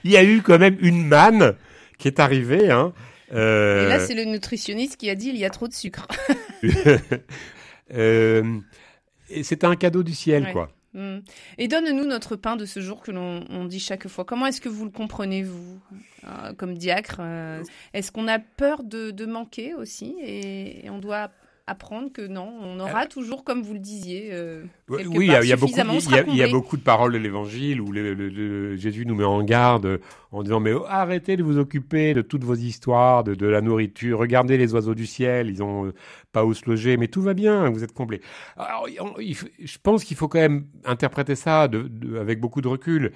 il 0.04 0.10
y 0.10 0.16
a 0.16 0.24
eu 0.24 0.42
quand 0.42 0.58
même 0.58 0.76
une 0.80 1.06
manne 1.06 1.54
qui 1.98 2.08
est 2.08 2.20
arrivée, 2.20 2.70
hein, 2.70 2.92
euh, 3.32 3.84
Et 3.84 3.88
là, 3.88 3.98
c'est 4.00 4.14
le 4.14 4.24
nutritionniste 4.24 4.96
qui 4.96 5.10
a 5.10 5.14
dit 5.14 5.28
il 5.28 5.36
y 5.36 5.44
a 5.44 5.50
trop 5.50 5.68
de 5.68 5.74
sucre. 5.74 6.06
euh... 7.94 8.60
C'était 9.42 9.66
un 9.66 9.76
cadeau 9.76 10.02
du 10.02 10.14
ciel, 10.14 10.52
quoi. 10.52 10.70
Hmm. 10.94 11.18
Et 11.58 11.68
donne-nous 11.68 12.06
notre 12.06 12.36
pain 12.36 12.56
de 12.56 12.64
ce 12.64 12.80
jour 12.80 13.02
que 13.02 13.10
l'on 13.10 13.64
dit 13.66 13.80
chaque 13.80 14.08
fois. 14.08 14.24
Comment 14.24 14.46
est-ce 14.46 14.62
que 14.62 14.70
vous 14.70 14.84
le 14.84 14.90
comprenez, 14.90 15.42
vous, 15.42 15.78
euh, 16.24 16.54
comme 16.54 16.74
diacre 16.74 17.18
euh, 17.20 17.62
Est-ce 17.92 18.10
qu'on 18.10 18.28
a 18.28 18.38
peur 18.38 18.82
de, 18.82 19.26
manquer 19.26 19.74
aussi 19.74 20.16
et, 20.22 20.88
on 20.88 20.98
doit 20.98 21.30
apprendre 21.68 22.12
que 22.12 22.24
non, 22.24 22.48
on 22.62 22.78
aura 22.78 23.04
euh, 23.04 23.08
toujours, 23.08 23.42
comme 23.42 23.62
vous 23.62 23.72
le 23.72 23.80
disiez, 23.80 24.28
euh, 24.30 24.62
oui, 24.88 25.02
il 25.02 25.26
y, 25.26 25.30
a, 25.32 25.56
beaucoup, 25.56 25.72
il 26.28 26.36
y, 26.36 26.42
a 26.42 26.48
beaucoup 26.48 26.76
de 26.76 26.82
paroles 26.82 27.12
de 27.12 27.18
l'Évangile 27.18 27.80
où 27.80 27.92
Jésus 28.76 29.04
nous 29.04 29.16
met 29.16 29.24
en 29.24 29.42
garde 29.42 30.00
en 30.30 30.44
disant 30.44 30.60
mais 30.60 30.72
arrêtez 30.88 31.36
de 31.36 31.42
vous 31.42 31.58
occuper 31.58 32.14
de 32.14 32.22
toutes 32.22 32.44
vos 32.44 32.54
histoires, 32.54 33.24
de, 33.24 33.46
la 33.46 33.60
nourriture, 33.62 34.20
regardez 34.20 34.56
les 34.56 34.74
oiseaux 34.74 34.94
du 34.94 35.06
ciel, 35.06 35.50
ils 35.50 35.60
ont 35.60 35.86
euh, 35.86 35.94
pas 36.30 36.44
où 36.44 36.54
se 36.54 36.70
loger, 36.70 36.96
mais 36.96 37.08
tout 37.08 37.22
va 37.22 37.34
bien, 37.34 37.68
vous 37.70 37.82
êtes 37.82 37.92
comblés. 37.92 38.20
Alors, 38.56 38.86
je 38.88 39.78
pense 39.82 40.04
qu'il 40.04 40.16
faut 40.16 40.28
quand 40.28 40.38
même 40.38 40.66
interpréter 40.84 41.34
ça 41.34 41.68
avec 42.20 42.38
beaucoup 42.38 42.60
de 42.60 42.68
recul. 42.68 43.12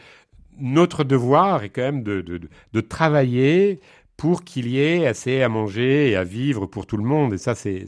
Notre 0.59 1.05
devoir 1.05 1.63
est 1.63 1.69
quand 1.69 1.83
même 1.83 2.03
de, 2.03 2.21
de 2.21 2.81
travailler 2.81 3.81
pour 4.21 4.45
qu'il 4.45 4.69
y 4.69 4.79
ait 4.79 5.07
assez 5.07 5.41
à 5.41 5.49
manger 5.49 6.11
et 6.11 6.17
à 6.17 6.25
vivre 6.25 6.67
pour 6.67 6.85
tout 6.85 6.99
le 6.99 7.05
monde. 7.05 7.33
Et 7.33 7.39
ça, 7.39 7.55
c'est 7.55 7.87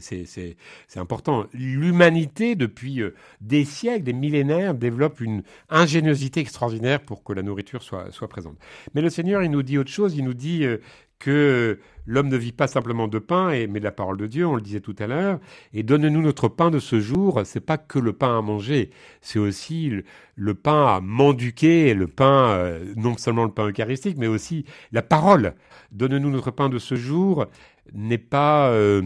important. 0.95 1.45
L'humanité, 1.53 2.55
depuis 2.55 3.03
euh, 3.03 3.13
des 3.39 3.65
siècles, 3.65 4.01
des 4.01 4.13
millénaires, 4.13 4.73
développe 4.73 5.21
une 5.21 5.43
ingéniosité 5.69 6.39
extraordinaire 6.39 7.01
pour 7.01 7.23
que 7.23 7.33
la 7.33 7.43
nourriture 7.43 7.83
soit, 7.83 8.09
soit 8.09 8.29
présente. 8.29 8.57
Mais 8.95 9.01
le 9.01 9.11
Seigneur, 9.11 9.43
il 9.43 9.51
nous 9.51 9.61
dit 9.61 9.77
autre 9.77 9.91
chose. 9.91 10.15
Il 10.15 10.23
nous 10.23 10.33
dit 10.33 10.65
euh, 10.65 10.77
que 11.23 11.79
l'homme 12.05 12.27
ne 12.27 12.35
vit 12.35 12.51
pas 12.51 12.67
simplement 12.67 13.07
de 13.07 13.17
pain, 13.17 13.51
mais 13.67 13.79
de 13.79 13.83
la 13.83 13.93
parole 13.93 14.17
de 14.17 14.27
Dieu, 14.27 14.45
on 14.45 14.55
le 14.55 14.61
disait 14.61 14.81
tout 14.81 14.95
à 14.99 15.07
l'heure, 15.07 15.39
et 15.73 15.81
donne-nous 15.81 16.21
notre 16.21 16.49
pain 16.49 16.69
de 16.69 16.79
ce 16.79 16.99
jour, 16.99 17.41
c'est 17.45 17.61
pas 17.61 17.77
que 17.77 17.97
le 17.97 18.11
pain 18.11 18.37
à 18.37 18.41
manger, 18.41 18.89
c'est 19.21 19.39
aussi 19.39 19.89
le, 20.35 20.53
pain 20.53 20.97
à 20.97 20.99
mendiquer, 20.99 21.93
le 21.93 22.07
pain, 22.07 22.51
euh, 22.51 22.93
non 22.97 23.17
seulement 23.17 23.45
le 23.45 23.51
pain 23.51 23.69
eucharistique, 23.69 24.17
mais 24.17 24.27
aussi 24.27 24.65
la 24.91 25.01
parole. 25.01 25.55
Donne-nous 25.91 26.29
notre 26.29 26.51
pain 26.51 26.67
de 26.67 26.77
ce 26.77 26.95
jour. 26.95 27.45
N'est 27.93 28.17
pas... 28.17 28.69
Euh, 28.71 29.03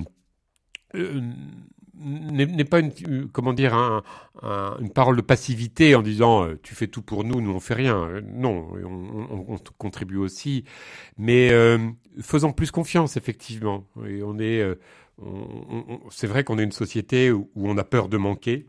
euh, 0.96 1.22
n'est 2.00 2.66
pas 2.66 2.80
une, 2.80 3.30
comment 3.32 3.54
dire 3.54 4.04
une 4.44 4.92
parole 4.92 5.16
de 5.18 5.22
passivité 5.22 5.96
en 5.96 6.02
disant 6.02 6.46
euh, 6.46 6.60
tu 6.62 6.76
fais 6.76 6.88
tout 6.88 7.02
pour 7.02 7.24
nous, 7.24 7.42
nous 7.42 7.52
on 7.52 7.60
fait 7.60 7.74
rien. 7.74 7.98
Euh, 8.08 8.22
non, 8.24 8.68
on, 9.48 9.58
contribue 9.78 10.18
aussi, 10.18 10.64
mais 11.18 11.52
euh, 11.52 11.78
faisons 12.22 12.54
plus 12.54 12.72
confiance 12.72 13.18
effectivement. 13.18 13.86
Et 14.08 14.22
on 14.24 14.40
est, 14.40 14.64
c'est 16.10 16.28
vrai 16.28 16.44
qu'on 16.44 16.60
est 16.60 16.64
une 16.64 16.72
société 16.72 17.32
où, 17.32 17.50
on 17.56 17.78
a 17.78 17.84
peur 17.84 18.10
de 18.10 18.18
manquer. 18.18 18.68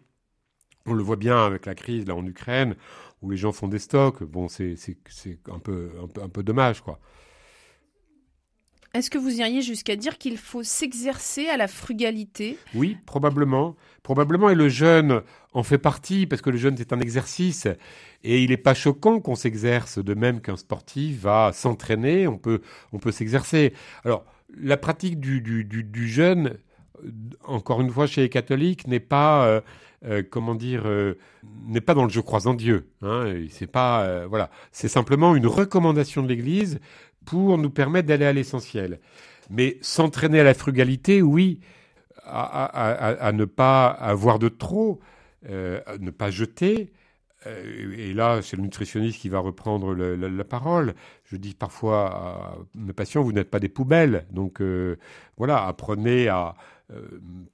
On 0.87 0.95
le 0.95 1.03
voit 1.03 1.17
bien 1.17 1.45
avec 1.45 1.67
la 1.67 1.75
crise 1.75 2.07
là 2.07 2.15
en 2.15 2.25
Ukraine 2.25 2.75
où 3.21 3.31
les 3.31 3.37
gens 3.37 3.53
font 3.53 3.69
des 3.69 3.79
stocks. 3.79 4.23
Bon, 4.23 4.49
c'est 4.49 4.77
un 5.53 5.59
peu, 5.59 5.91
un 6.03 6.07
peu 6.07 6.23
un 6.23 6.29
peu 6.29 6.43
dommage 6.43 6.81
quoi. 6.81 6.99
Est-ce 8.95 9.11
que 9.11 9.19
vous 9.19 9.39
iriez 9.39 9.61
jusqu'à 9.61 9.97
dire 9.97 10.17
qu'il 10.19 10.39
faut 10.39 10.63
s'exercer 10.63 11.49
à 11.49 11.57
la 11.57 11.69
frugalité? 11.69 12.57
Oui, 12.75 12.97
probablement. 13.05 13.77
Probablement, 14.03 14.49
et 14.49 14.55
le 14.55 14.69
jeûne 14.69 15.23
en 15.53 15.63
fait 15.63 15.79
partie, 15.79 16.27
parce 16.27 16.41
que 16.41 16.51
le 16.51 16.57
jeûne, 16.57 16.77
c'est 16.77 16.93
un 16.93 17.01
exercice. 17.01 17.67
Et 18.25 18.43
il 18.43 18.51
n'est 18.51 18.57
pas 18.57 18.75
choquant 18.75 19.21
qu'on 19.21 19.35
s'exerce, 19.35 19.99
de 19.99 20.15
même 20.15 20.41
qu'un 20.41 20.57
sportif 20.57 21.21
va 21.21 21.53
s'entraîner, 21.53 22.27
on 22.27 22.39
peut, 22.39 22.61
on 22.93 22.99
peut 22.99 23.13
s'exercer. 23.13 23.75
Alors, 24.05 24.25
la 24.59 24.77
pratique 24.77 25.21
du, 25.21 25.41
du, 25.41 25.65
du, 25.65 26.09
jeûne, 26.09 26.57
encore 27.45 27.81
une 27.81 27.91
fois, 27.91 28.07
chez 28.07 28.23
les 28.23 28.29
catholiques, 28.29 28.87
n'est 28.87 29.01
pas... 29.01 29.47
Euh, 29.47 29.61
euh, 30.05 30.23
comment 30.23 30.55
dire, 30.55 30.83
euh, 30.87 31.15
n'est 31.67 31.81
pas 31.81 31.93
dans 31.93 32.05
le 32.05 32.09
je 32.09 32.21
crois 32.21 32.47
en 32.47 32.55
Dieu. 32.55 32.89
Hein, 33.03 33.35
c'est 33.51 33.67
pas, 33.67 34.27
voilà, 34.29 34.49
c'est 34.71 34.87
simplement 34.87 35.35
une 35.35 35.49
recommandation 35.49 36.23
de 36.23 36.29
l'Église 36.29 36.79
pour 37.29 37.59
nous 37.59 37.69
permettre 37.69 38.09
d'aller 38.09 38.25
à 38.25 38.33
l'essentiel. 38.33 39.01
Mais 39.51 39.77
s'entraîner 39.83 40.41
à 40.41 40.45
la 40.45 40.55
frugalité, 40.55 41.21
oui, 41.21 41.61
à, 42.25 43.31
ne 43.35 43.45
pas 43.45 43.89
avoir 43.89 44.39
de 44.39 44.49
trop, 44.49 45.01
euh, 45.49 45.81
à 45.87 45.99
ne 45.99 46.11
pas 46.11 46.31
jeter. 46.31 46.91
Euh, 47.47 47.95
et 47.99 48.15
là, 48.15 48.41
c'est 48.43 48.57
le 48.57 48.63
nutritionniste 48.63 49.21
qui 49.21 49.29
va 49.29 49.41
reprendre 49.41 49.95
la, 49.95 50.45
parole. 50.45 50.95
Je 51.25 51.37
dis 51.37 51.53
parfois 51.53 52.07
à 52.07 52.57
mes 52.75 52.95
patients, 52.95 53.23
vous 53.23 53.33
n'êtes 53.33 53.51
pas 53.51 53.61
des 53.61 53.69
poubelles. 53.69 54.27
Donc 54.31 54.63
euh, 54.63 54.97
voilà, 55.37 55.67
apprenez 55.67 56.29
à 56.29 56.55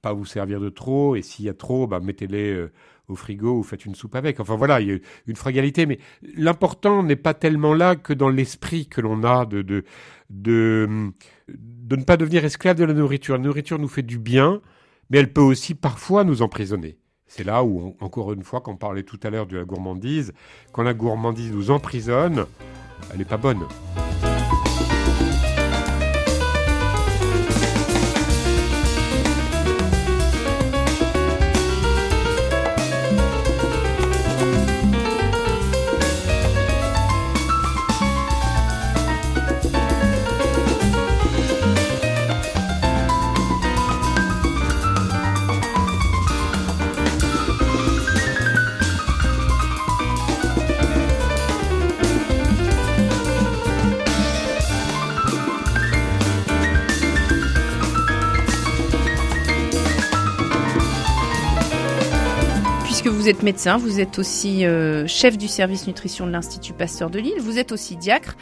pas 0.01 0.13
vous 0.13 0.25
servir 0.25 0.59
de 0.59 0.69
trop. 0.69 1.15
Et 1.15 1.21
s'il 1.21 1.45
y 1.45 1.49
a 1.49 1.53
trop, 1.53 1.87
bah, 1.87 1.99
mettez-les 1.99 2.67
au 3.07 3.15
frigo 3.15 3.59
ou 3.59 3.63
faites 3.63 3.85
une 3.85 3.95
soupe 3.95 4.15
avec. 4.15 4.39
Enfin 4.39 4.55
voilà, 4.55 4.81
il 4.81 4.87
y 4.87 4.91
a 4.93 4.97
une 5.27 5.35
frugalité, 5.35 5.85
mais 5.85 5.99
l'important 6.35 7.03
n'est 7.03 7.15
pas 7.15 7.33
tellement 7.33 7.73
là 7.73 7.95
que 7.95 8.13
dans 8.13 8.29
l'esprit 8.29 8.87
que 8.87 9.01
l'on 9.01 9.23
a 9.23 9.45
de, 9.45 9.61
de, 9.61 9.83
de, 10.29 11.11
de 11.47 11.95
ne 11.95 12.03
pas 12.03 12.17
devenir 12.17 12.45
esclave 12.45 12.77
de 12.77 12.85
la 12.85 12.93
nourriture. 12.93 13.37
La 13.37 13.43
nourriture 13.43 13.79
nous 13.79 13.87
fait 13.87 14.01
du 14.01 14.17
bien, 14.17 14.61
mais 15.09 15.19
elle 15.19 15.31
peut 15.31 15.41
aussi 15.41 15.75
parfois 15.75 16.23
nous 16.23 16.41
emprisonner. 16.41 16.97
C'est 17.27 17.43
là 17.43 17.63
où, 17.63 17.95
encore 17.99 18.33
une 18.33 18.43
fois, 18.43 18.61
quand 18.61 18.73
on 18.73 18.77
parlait 18.77 19.03
tout 19.03 19.19
à 19.23 19.29
l'heure 19.29 19.47
de 19.47 19.57
la 19.57 19.65
gourmandise, 19.65 20.31
quand 20.71 20.83
la 20.83 20.93
gourmandise 20.93 21.51
nous 21.51 21.71
emprisonne, 21.71 22.45
elle 23.11 23.17
n'est 23.17 23.25
pas 23.25 23.37
bonne. 23.37 23.65
Vous 63.25 63.31
êtes 63.31 63.41
médecin, 63.41 63.77
vous 63.77 63.99
êtes 63.99 64.19
aussi 64.19 64.67
euh, 64.67 65.07
chef 65.07 65.35
du 65.35 65.47
service 65.47 65.87
nutrition 65.87 66.27
de 66.27 66.31
l'Institut 66.31 66.73
Pasteur 66.73 67.09
de 67.09 67.17
Lille, 67.17 67.39
vous 67.39 67.57
êtes 67.57 67.71
aussi 67.71 67.95
diacre. 67.95 68.37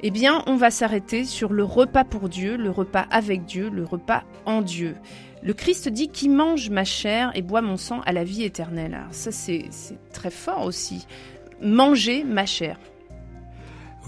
Eh 0.00 0.10
bien, 0.10 0.42
on 0.46 0.56
va 0.56 0.70
s'arrêter 0.70 1.26
sur 1.26 1.52
le 1.52 1.64
repas 1.64 2.04
pour 2.04 2.30
Dieu, 2.30 2.56
le 2.56 2.70
repas 2.70 3.06
avec 3.10 3.44
Dieu, 3.44 3.68
le 3.68 3.84
repas 3.84 4.22
en 4.46 4.62
Dieu. 4.62 4.94
Le 5.42 5.52
Christ 5.52 5.90
dit 5.90 6.08
qui 6.08 6.30
mange 6.30 6.70
ma 6.70 6.84
chair 6.84 7.30
et 7.34 7.42
boit 7.42 7.60
mon 7.60 7.76
sang 7.76 8.00
à 8.06 8.14
la 8.14 8.24
vie 8.24 8.42
éternelle. 8.42 8.94
Alors 8.94 9.12
ça, 9.12 9.32
c'est 9.32 9.68
très 10.14 10.30
fort 10.30 10.64
aussi. 10.64 11.06
Manger 11.60 12.24
ma 12.24 12.46
chair. 12.46 12.78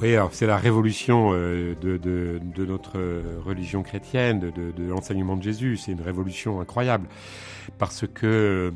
Oui, 0.01 0.15
alors 0.15 0.31
c'est 0.33 0.47
la 0.47 0.57
révolution 0.57 1.33
euh, 1.35 1.75
de, 1.83 2.65
notre 2.65 2.99
religion 3.45 3.83
chrétienne, 3.83 4.41
de 4.41 4.85
l'enseignement 4.85 5.37
de 5.37 5.43
Jésus. 5.43 5.77
C'est 5.77 5.93
une 5.93 6.01
révolution 6.01 6.63
incroyable 6.63 7.09
parce 7.77 8.07
que 8.07 8.73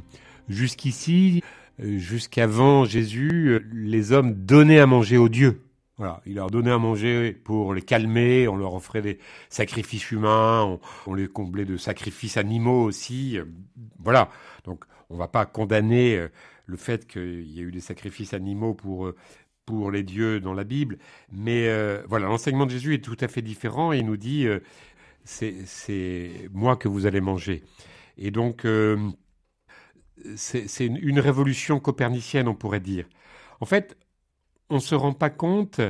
Jusqu'ici, 0.53 1.43
euh, 1.81 1.99
jusqu'avant 1.99 2.85
Jésus, 2.85 3.61
les 3.73 4.13
hommes 4.13 4.35
donnaient 4.35 4.81
à 4.81 4.87
manger 4.87 5.17
aux 5.17 5.31
dieux. 5.31 5.63
Voilà, 5.97 6.21
il 6.27 6.35
leur 6.35 6.51
donnait 6.51 6.71
à 6.71 6.79
manger 6.79 7.33
pour 7.33 7.73
les 7.73 7.81
calmer, 7.81 8.49
on 8.49 8.57
leur 8.57 8.75
offrait 8.75 9.03
des 9.03 9.19
sacrifices 9.49 10.11
humains, 10.11 10.79
on, 11.07 11.15
les 11.15 11.27
comblait 11.27 11.65
de 11.65 11.77
sacrifices 11.77 12.37
animaux 12.37 12.85
aussi. 12.85 13.39
Voilà, 13.99 14.29
donc 14.65 14.85
on 15.09 15.15
ne 15.15 15.19
va 15.19 15.29
pas 15.29 15.47
condamner 15.47 16.17
euh, 16.17 16.29
le 16.67 16.77
fait 16.77 17.07
qu'il 17.07 17.51
y 17.51 17.61
ait 17.61 17.63
eu 17.63 17.73
des 17.73 17.81
sacrifices 17.81 18.35
animaux 18.35 18.75
pour 18.75 19.07
euh, 19.07 19.17
pour 19.65 19.91
les 19.91 20.03
dieux 20.03 20.41
dans 20.41 20.55
la 20.55 20.65
Bible, 20.65 20.99
mais 21.31 21.69
voilà, 22.09 22.27
l'enseignement 22.27 22.67
de 22.67 22.73
Jésus 22.73 22.95
est 22.95 23.05
tout 23.05 23.17
à 23.21 23.29
fait 23.29 23.43
différent 23.43 23.93
il 23.93 24.05
nous 24.05 24.17
dit 24.17 24.45
c'est 25.23 26.49
moi 26.53 26.75
que 26.75 26.89
vous 26.89 27.07
allez 27.07 27.21
manger. 27.21 27.63
Et 28.19 28.33
donc 28.33 28.67
c'est 30.37 30.87
une 30.87 31.21
révolution 31.21 31.81
copernicienne, 31.81 32.49
on 32.49 32.55
pourrait 32.55 32.81
dire. 32.81 33.07
En 33.61 33.67
fait, 33.67 33.97
on 34.71 34.77
ne 34.77 34.81
se 34.81 34.95
rend 34.95 35.13
pas 35.13 35.31
compte, 35.31 35.81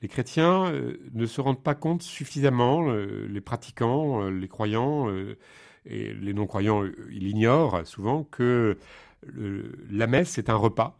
les 0.00 0.08
chrétiens 0.08 0.66
euh, 0.66 0.98
ne 1.14 1.24
se 1.24 1.40
rendent 1.40 1.62
pas 1.62 1.74
compte 1.74 2.02
suffisamment, 2.02 2.90
euh, 2.90 3.26
les 3.26 3.40
pratiquants, 3.40 4.22
euh, 4.22 4.30
les 4.30 4.48
croyants 4.48 5.08
et 5.86 6.12
les 6.12 6.34
non-croyants, 6.34 6.84
ils 7.10 7.28
ignorent 7.28 7.86
souvent 7.86 8.24
que 8.24 8.76
la 9.90 10.06
messe 10.06 10.36
est 10.36 10.50
un 10.50 10.56
repas, 10.56 10.98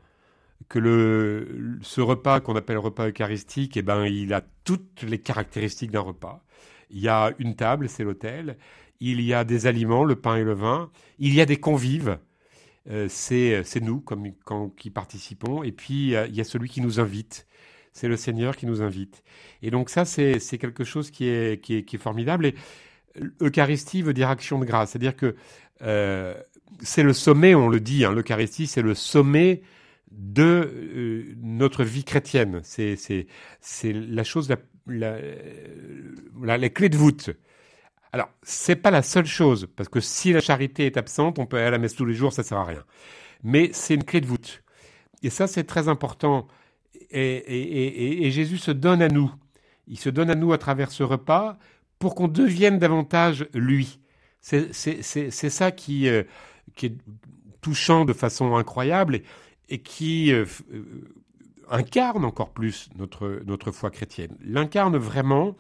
que 0.71 1.79
ce 1.83 2.01
repas 2.01 2.41
qu'on 2.41 2.57
appelle 2.57 2.79
repas 2.79 3.09
eucharistique, 3.09 3.77
eh 3.77 3.83
ben, 3.83 4.07
il 4.07 4.33
a 4.33 4.43
toutes 4.65 5.03
les 5.03 5.19
caractéristiques 5.19 5.91
d'un 5.91 6.01
repas. 6.01 6.43
Il 6.91 7.01
y 7.01 7.09
a 7.09 7.33
une 7.39 7.57
table, 7.57 7.89
c'est 7.91 8.05
l'autel, 8.05 8.57
il 9.01 9.21
y 9.21 9.35
a 9.35 9.45
des 9.45 9.67
aliments, 9.67 10.05
le 10.05 10.17
pain 10.17 10.37
et 10.37 10.45
le 10.45 10.55
vin, 10.55 10.91
il 11.19 11.35
y 11.35 11.43
a 11.43 11.47
des 11.47 11.59
convives, 11.59 12.19
euh, 12.91 13.09
c'est 13.09 13.81
nous 13.81 14.01
comme, 14.01 14.33
qui 14.77 14.91
participons. 14.91 15.63
Et 15.63 15.73
puis, 15.73 16.13
il 16.13 16.35
y 16.35 16.41
a 16.41 16.45
celui 16.45 16.69
qui 16.69 16.81
nous 16.81 17.01
invite. 17.01 17.47
C'est 17.93 18.09
le 18.09 18.17
Seigneur 18.17 18.57
qui 18.57 18.67
nous 18.67 18.83
invite. 18.83 19.23
Et 19.63 19.71
donc 19.71 19.89
ça, 19.89 20.05
c'est 20.05 20.59
quelque 20.59 20.85
chose 20.85 21.11
qui 21.11 21.27
est, 21.27 21.97
formidable. 21.97 22.47
Et 22.47 22.55
Eucharistie 23.41 24.03
veut 24.03 24.13
dire 24.13 24.29
action 24.29 24.59
de 24.59 24.65
grâce. 24.65 24.91
C'est-à-dire 24.91 25.17
que 25.17 25.37
euh, 25.83 26.35
c'est 26.81 27.05
le 27.05 27.13
sommet, 27.13 27.55
on 27.55 27.69
le 27.69 27.81
dit, 27.81 28.05
hein, 28.05 28.13
l'Eucharistie, 28.13 28.67
c'est 28.67 28.83
le 28.83 28.95
sommet 28.95 29.63
de 30.11 30.43
euh, 30.43 31.35
notre 31.41 31.85
vie 31.85 32.05
chrétienne. 32.05 32.61
C'est 32.65 32.97
la 33.85 34.25
chose, 34.25 34.53
la 34.89 36.69
clé 36.71 36.89
de 36.89 36.97
voûte. 36.97 37.31
Alors, 38.15 38.31
c'est 38.45 38.77
pas 38.77 38.93
la 38.93 39.03
seule 39.03 39.27
chose, 39.27 39.67
parce 39.75 39.89
que 39.89 39.99
si 39.99 40.33
la 40.33 40.41
charité 40.41 40.87
est 40.87 40.97
absente, 40.97 41.41
on 41.41 41.47
peut 41.47 41.57
aller 41.57 41.67
à 41.67 41.71
la 41.71 41.79
messe 41.79 41.97
tous 41.97 42.05
les 42.05 42.15
jours, 42.15 42.33
ça 42.33 42.45
sert 42.45 42.59
à 42.59 42.65
rien. 42.65 42.85
Mais 43.43 43.71
c'est 43.73 43.95
une 43.95 44.05
clé 44.05 44.21
de 44.21 44.27
voûte. 44.27 44.63
Et 45.25 45.31
ça, 45.31 45.49
c'est 45.49 45.65
très 45.65 45.89
important. 45.89 46.47
Et, 47.11 48.31
Jésus 48.31 48.59
se 48.59 48.71
donne 48.71 49.03
à 49.03 49.09
nous. 49.09 49.35
Il 49.89 49.99
se 49.99 50.11
donne 50.11 50.31
à 50.31 50.37
nous 50.37 50.53
à 50.53 50.59
travers 50.59 50.93
ce 50.93 51.03
repas 51.03 51.59
pour 51.99 52.15
qu'on 52.15 52.29
devienne 52.29 52.79
davantage 52.79 53.49
lui. 53.53 53.99
C'est 54.41 54.73
ça 54.73 55.73
qui, 55.73 56.07
euh, 56.07 56.23
qui 56.77 56.87
est 56.87 56.97
touchant 57.63 58.05
de 58.05 58.13
façon 58.13 58.55
incroyable 58.55 59.23
et, 59.69 59.83
qui 59.83 60.33
euh, 60.33 60.45
euh, 60.73 60.85
incarne 61.69 62.25
encore 62.25 62.51
plus 62.51 62.91
notre, 62.95 63.43
notre 63.45 63.73
foi 63.73 63.91
chrétienne. 63.91 64.37
L'incarne 64.41 64.97
vraiment 64.99 65.57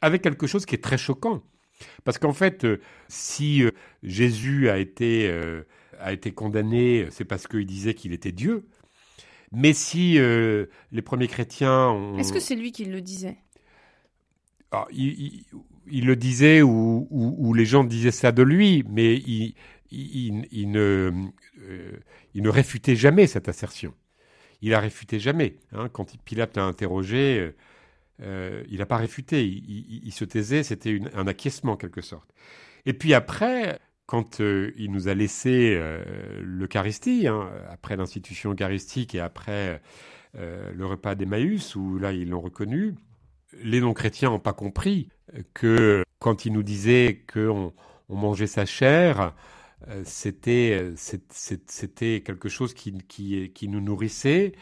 avec 0.00 0.22
quelque 0.22 0.48
chose 0.48 0.66
qui 0.66 0.74
est 0.74 0.82
très 0.82 0.98
choquant. 0.98 1.42
Parce 2.04 2.18
qu'en 2.18 2.32
fait, 2.32 2.64
euh, 2.64 2.80
si 3.08 3.62
euh, 3.62 3.70
Jésus 4.02 4.68
a 4.68 4.78
été, 4.78 5.28
euh, 5.28 5.62
a 5.98 6.12
été 6.12 6.32
condamné, 6.32 7.06
c'est 7.10 7.24
parce 7.24 7.46
qu'il 7.46 7.66
disait 7.66 7.94
qu'il 7.94 8.12
était 8.12 8.32
Dieu. 8.32 8.66
Mais 9.52 9.74
si 9.74 10.14
les 10.14 11.02
premiers 11.02 11.28
chrétiens 11.28 11.88
ont... 11.90 12.16
Est-ce 12.16 12.32
que 12.32 12.40
c'est 12.40 12.54
lui 12.54 12.72
qui 12.72 12.86
le 12.86 13.02
disait? 13.02 13.36
Ah, 14.70 14.86
il, 14.90 15.44
le 15.90 16.16
disait 16.16 16.62
ou, 16.62 17.06
ou, 17.10 17.52
les 17.52 17.66
gens 17.66 17.84
disaient 17.84 18.12
ça 18.12 18.32
de 18.32 18.42
lui, 18.42 18.82
mais 18.88 19.16
il, 19.16 19.54
il 19.90 20.70
ne, 20.70 21.12
il 22.32 22.42
ne 22.42 22.48
réfutait 22.48 22.96
jamais 22.96 23.26
cette 23.26 23.50
assertion. 23.50 23.92
Il 24.62 24.72
a 24.72 24.80
réfuté 24.80 25.18
jamais. 25.18 25.56
Hein. 25.72 25.90
Quand 25.92 26.16
Pilate 26.24 26.56
l'a 26.56 26.64
interrogé, 26.64 27.52
euh, 28.20 28.62
il 28.68 28.78
n'a 28.78 28.86
pas 28.86 28.96
réfuté, 28.96 29.44
il, 29.44 30.12
se 30.12 30.24
taisait, 30.24 30.62
c'était 30.62 31.00
un 31.14 31.26
acquiescement 31.26 31.72
en 31.72 31.76
quelque 31.76 32.00
sorte. 32.00 32.28
Et 32.86 32.92
puis 32.92 33.14
après, 33.14 33.80
quand 34.06 34.40
euh, 34.40 34.72
il 34.76 34.92
nous 34.92 35.08
a 35.08 35.14
laissé 35.14 35.74
euh, 35.76 36.02
l'Eucharistie, 36.40 37.26
hein, 37.26 37.50
après 37.70 37.96
l'institution 37.96 38.52
eucharistique 38.52 39.14
et 39.14 39.20
après 39.20 39.80
le 40.34 40.86
repas 40.86 41.14
d'Emmaüs, 41.14 41.76
où 41.76 41.98
là 41.98 42.12
ils 42.12 42.30
l'ont 42.30 42.40
reconnu, 42.40 42.94
les 43.62 43.80
non-chrétiens 43.80 44.30
n'ont 44.30 44.38
pas 44.38 44.54
compris 44.54 45.08
que 45.52 46.04
quand 46.20 46.46
il 46.46 46.54
nous 46.54 46.62
disait 46.62 47.22
qu'on 47.30 47.74
on 48.08 48.16
mangeait 48.16 48.46
sa 48.46 48.64
chair, 48.64 49.34
c'était 50.04 50.94
quelque 52.24 52.48
chose 52.48 52.72
qui, 52.72 52.96
qui 53.02 53.68
nous 53.68 53.80
nourrissait 53.82 54.54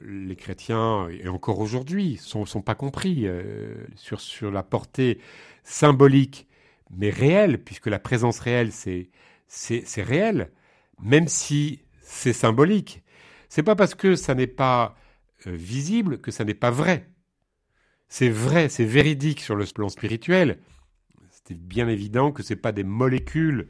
les 0.00 0.36
chrétiens, 0.36 1.08
et 1.08 1.28
encore 1.28 1.58
aujourd'hui, 1.58 2.16
sont, 2.16 2.46
sont 2.46 2.62
pas 2.62 2.74
compris 2.74 3.26
euh, 3.26 3.74
sur, 3.96 4.50
la 4.50 4.62
portée 4.62 5.18
symbolique, 5.64 6.46
mais 6.90 7.10
réelle, 7.10 7.62
puisque 7.62 7.86
la 7.86 7.98
présence 7.98 8.38
réelle, 8.38 8.72
c'est, 8.72 9.10
c'est, 9.48 10.02
réel, 10.02 10.50
même 11.02 11.28
si 11.28 11.82
c'est 12.02 12.32
symbolique. 12.32 13.02
C'est 13.48 13.62
pas 13.62 13.76
parce 13.76 13.94
que 13.94 14.14
ça 14.14 14.34
n'est 14.34 14.46
pas 14.46 14.96
euh, 15.46 15.52
visible 15.52 16.20
que 16.20 16.30
ça 16.30 16.44
n'est 16.44 16.54
pas 16.54 16.70
vrai. 16.70 17.08
C'est 18.08 18.30
vrai, 18.30 18.68
c'est 18.68 18.84
véridique 18.84 19.40
sur 19.40 19.56
le 19.56 19.66
plan 19.66 19.88
spirituel. 19.88 20.60
C'est 21.30 21.58
bien 21.58 21.88
évident 21.88 22.32
que 22.32 22.42
c'est 22.42 22.56
pas 22.56 22.72
des 22.72 22.84
molécules 22.84 23.68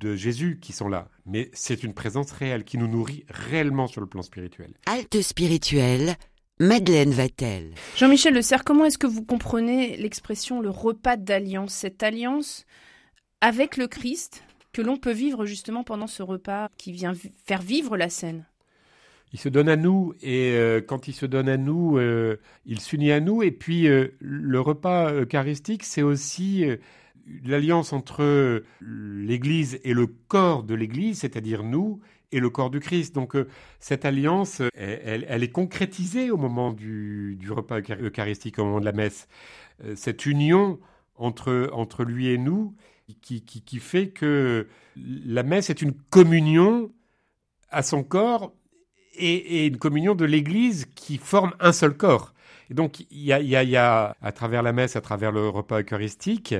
de 0.00 0.14
Jésus 0.14 0.58
qui 0.60 0.72
sont 0.72 0.88
là, 0.88 1.08
mais 1.26 1.50
c'est 1.52 1.82
une 1.82 1.94
présence 1.94 2.30
réelle 2.32 2.64
qui 2.64 2.78
nous 2.78 2.88
nourrit 2.88 3.24
réellement 3.28 3.86
sur 3.86 4.00
le 4.00 4.06
plan 4.06 4.22
spirituel. 4.22 4.72
Halte 4.86 5.20
spirituelle, 5.22 6.16
Madeleine 6.60 7.12
va-t-elle 7.12 7.72
Jean-Michel 7.96 8.34
Le 8.34 8.42
Serre, 8.42 8.64
comment 8.64 8.84
est-ce 8.84 8.98
que 8.98 9.06
vous 9.06 9.24
comprenez 9.24 9.96
l'expression 9.96 10.60
le 10.60 10.68
repas 10.68 11.16
d'alliance, 11.16 11.72
cette 11.72 12.02
alliance 12.02 12.66
avec 13.40 13.78
le 13.78 13.86
Christ 13.86 14.44
que 14.74 14.82
l'on 14.82 14.98
peut 14.98 15.12
vivre 15.12 15.46
justement 15.46 15.84
pendant 15.84 16.06
ce 16.06 16.22
repas 16.22 16.68
qui 16.76 16.92
vient 16.92 17.14
faire 17.46 17.62
vivre 17.62 17.96
la 17.96 18.10
scène 18.10 18.44
il 19.32 19.38
se 19.38 19.48
donne 19.48 19.68
à 19.68 19.76
nous 19.76 20.12
et 20.22 20.54
euh, 20.56 20.80
quand 20.80 21.06
il 21.06 21.12
se 21.12 21.24
donne 21.24 21.48
à 21.48 21.56
nous, 21.56 21.98
euh, 21.98 22.40
il 22.66 22.80
s'unit 22.80 23.12
à 23.12 23.20
nous. 23.20 23.44
Et 23.44 23.52
puis 23.52 23.86
le 23.86 24.60
repas 24.60 25.12
eucharistique, 25.12 25.84
c'est 25.84 26.02
aussi 26.02 26.66
l'alliance 27.44 27.92
entre 27.92 28.62
l'Église 28.80 29.80
et 29.84 29.94
le 29.94 30.06
corps 30.06 30.62
de 30.62 30.74
l'Église, 30.74 31.20
c'est-à-dire 31.20 31.62
nous, 31.62 32.00
et 32.32 32.40
le 32.40 32.50
corps 32.50 32.70
du 32.70 32.80
Christ. 32.80 33.14
Donc 33.14 33.36
euh, 33.36 33.48
cette 33.78 34.04
alliance, 34.04 34.62
elle, 34.74 35.42
est 35.42 35.52
concrétisée 35.52 36.30
au 36.30 36.36
moment 36.36 36.72
du, 36.72 37.38
repas 37.50 37.80
eucharistique, 38.00 38.58
au 38.58 38.64
moment 38.64 38.80
de 38.80 38.84
la 38.84 38.92
messe. 38.92 39.28
Euh, 39.84 39.94
cette 39.96 40.26
union 40.26 40.78
entre, 41.16 42.04
lui 42.04 42.28
et 42.28 42.38
nous 42.38 42.74
qui, 43.20 43.42
fait 43.80 44.08
que 44.08 44.68
la 44.96 45.42
messe 45.42 45.68
est 45.68 45.82
une 45.82 45.92
communion 45.92 46.90
à 47.70 47.82
son 47.82 48.02
corps 48.02 48.54
et, 49.14 49.66
une 49.66 49.76
communion 49.76 50.14
de 50.14 50.24
l'Église 50.24 50.86
qui 50.94 51.18
forme 51.18 51.52
un 51.60 51.72
seul 51.72 51.94
corps. 51.94 52.32
Et 52.70 52.74
donc 52.74 53.00
il 53.00 53.06
y 53.10 53.26
y 53.26 53.76
a, 53.76 54.16
à 54.22 54.32
travers 54.32 54.62
la 54.62 54.72
messe, 54.72 54.96
à 54.96 55.00
travers 55.00 55.32
le 55.32 55.48
repas 55.48 55.80
eucharistique, 55.80 56.54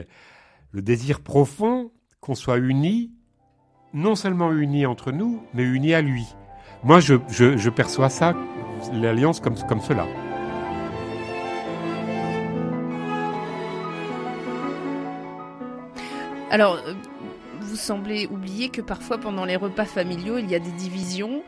le 0.73 0.83
désir 0.83 1.21
profond 1.21 1.91
qu'on 2.21 2.35
soit 2.35 2.59
unis, 2.59 3.11
non 3.93 4.15
seulement 4.15 4.53
unis 4.53 4.87
entre 4.87 5.11
nous, 5.11 5.43
mais 5.53 5.65
unis 5.65 5.95
à 5.95 6.01
lui. 6.01 6.27
Moi, 6.85 7.01
je, 7.01 7.69
perçois 7.69 8.09
ça, 8.09 8.37
l'alliance 8.93 9.41
comme, 9.41 9.57
comme 9.69 9.81
cela. 9.81 10.07
Alors, 16.51 16.77
euh, 16.77 16.95
vous 17.61 17.77
semblez 17.77 18.27
oublier 18.27 18.71
que 18.71 18.81
parfois 18.81 19.19
pendant 19.19 19.45
les 19.45 19.57
repas 19.57 19.85
familiaux, 19.85 20.39
il 20.39 20.51
y 20.51 20.55
a 20.55 20.59
des 20.59 20.73
divisions 20.73 21.43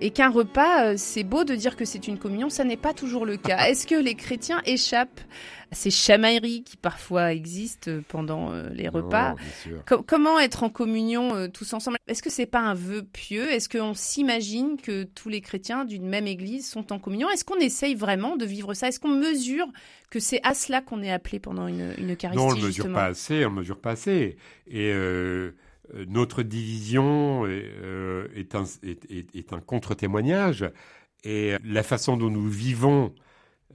et 0.00 0.10
qu'un 0.10 0.30
repas, 0.30 0.86
euh, 0.86 0.94
c'est 0.96 1.22
beau 1.22 1.44
de 1.44 1.54
dire 1.54 1.76
que 1.76 1.84
c'est 1.84 2.08
une 2.08 2.18
communion, 2.18 2.50
ça 2.50 2.64
n'est 2.64 2.76
pas 2.76 2.92
toujours 2.92 3.26
le 3.26 3.36
cas. 3.36 3.58
Est-ce 3.68 3.86
que 3.86 3.94
les 3.94 4.14
chrétiens 4.14 4.60
échappent 4.64 5.20
ces 5.72 5.90
chamailleries 5.90 6.62
qui 6.64 6.76
parfois 6.76 7.32
existent 7.32 7.90
pendant 8.08 8.52
euh, 8.52 8.68
les 8.70 8.88
repas. 8.88 9.36
Comment 10.06 10.40
être 10.40 10.62
en 10.62 10.70
communion 10.70 11.34
euh, 11.34 11.48
tous 11.48 11.72
ensemble? 11.72 11.98
Est-ce 12.08 12.22
que 12.22 12.30
c'est 12.30 12.46
pas 12.46 12.60
un 12.60 12.74
vœu 12.74 13.02
pieux? 13.02 13.50
Est-ce 13.50 13.68
qu'on 13.68 13.94
s'imagine 13.94 14.76
que 14.76 15.04
tous 15.04 15.28
les 15.28 15.40
chrétiens 15.40 15.84
d'une 15.84 16.08
même 16.08 16.26
église 16.26 16.68
sont 16.68 16.92
en 16.92 16.98
communion? 16.98 17.28
Est-ce 17.30 17.44
qu'on 17.44 17.58
essaye 17.58 17.94
vraiment 17.94 18.36
de 18.36 18.44
vivre 18.44 18.74
ça? 18.74 18.88
Est-ce 18.88 19.00
qu'on 19.00 19.08
mesure 19.08 19.66
que 20.10 20.18
c'est 20.18 20.40
à 20.42 20.54
cela 20.54 20.80
qu'on 20.80 21.02
est 21.02 21.12
appelé 21.12 21.38
pendant 21.38 21.68
une, 21.68 21.94
une 21.98 22.12
Eucharistie 22.14 22.36
Non, 22.36 22.48
on 22.48 22.56
ne 22.56 22.66
mesure 22.66 22.92
pas 22.92 23.06
assez, 23.06 23.44
on 23.46 23.50
ne 23.50 23.56
mesure 23.56 23.80
pas 23.80 23.92
assez. 23.92 24.36
Et 24.66 24.92
euh, 25.94 26.04
notre 26.08 26.42
division 26.42 27.44
euh, 27.46 28.28
est, 28.34 28.54
un, 28.54 28.64
est, 28.82 29.52
un 29.52 29.60
contre-témoignage. 29.60 30.64
Et 31.24 31.54
la 31.64 31.82
façon 31.82 32.16
dont 32.16 32.30
nous 32.30 32.48
vivons 32.48 33.14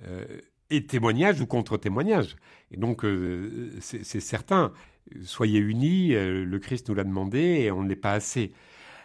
euh, 0.08 0.26
est 0.70 0.90
témoignage 0.90 1.42
ou 1.42 1.46
contre-témoignage. 1.46 2.36
Et 2.72 2.78
donc, 2.78 3.06
c'est 3.80 4.20
certain, 4.20 4.74
soyez 5.24 5.60
unis, 5.60 6.10
le 6.14 6.58
Christ 6.60 6.90
nous 6.90 6.96
l'a 6.96 7.04
demandé 7.04 7.40
et 7.40 7.72
on 7.72 7.84
ne 7.84 7.90
l'est 7.90 7.96
pas 7.96 8.14
assez. 8.14 8.52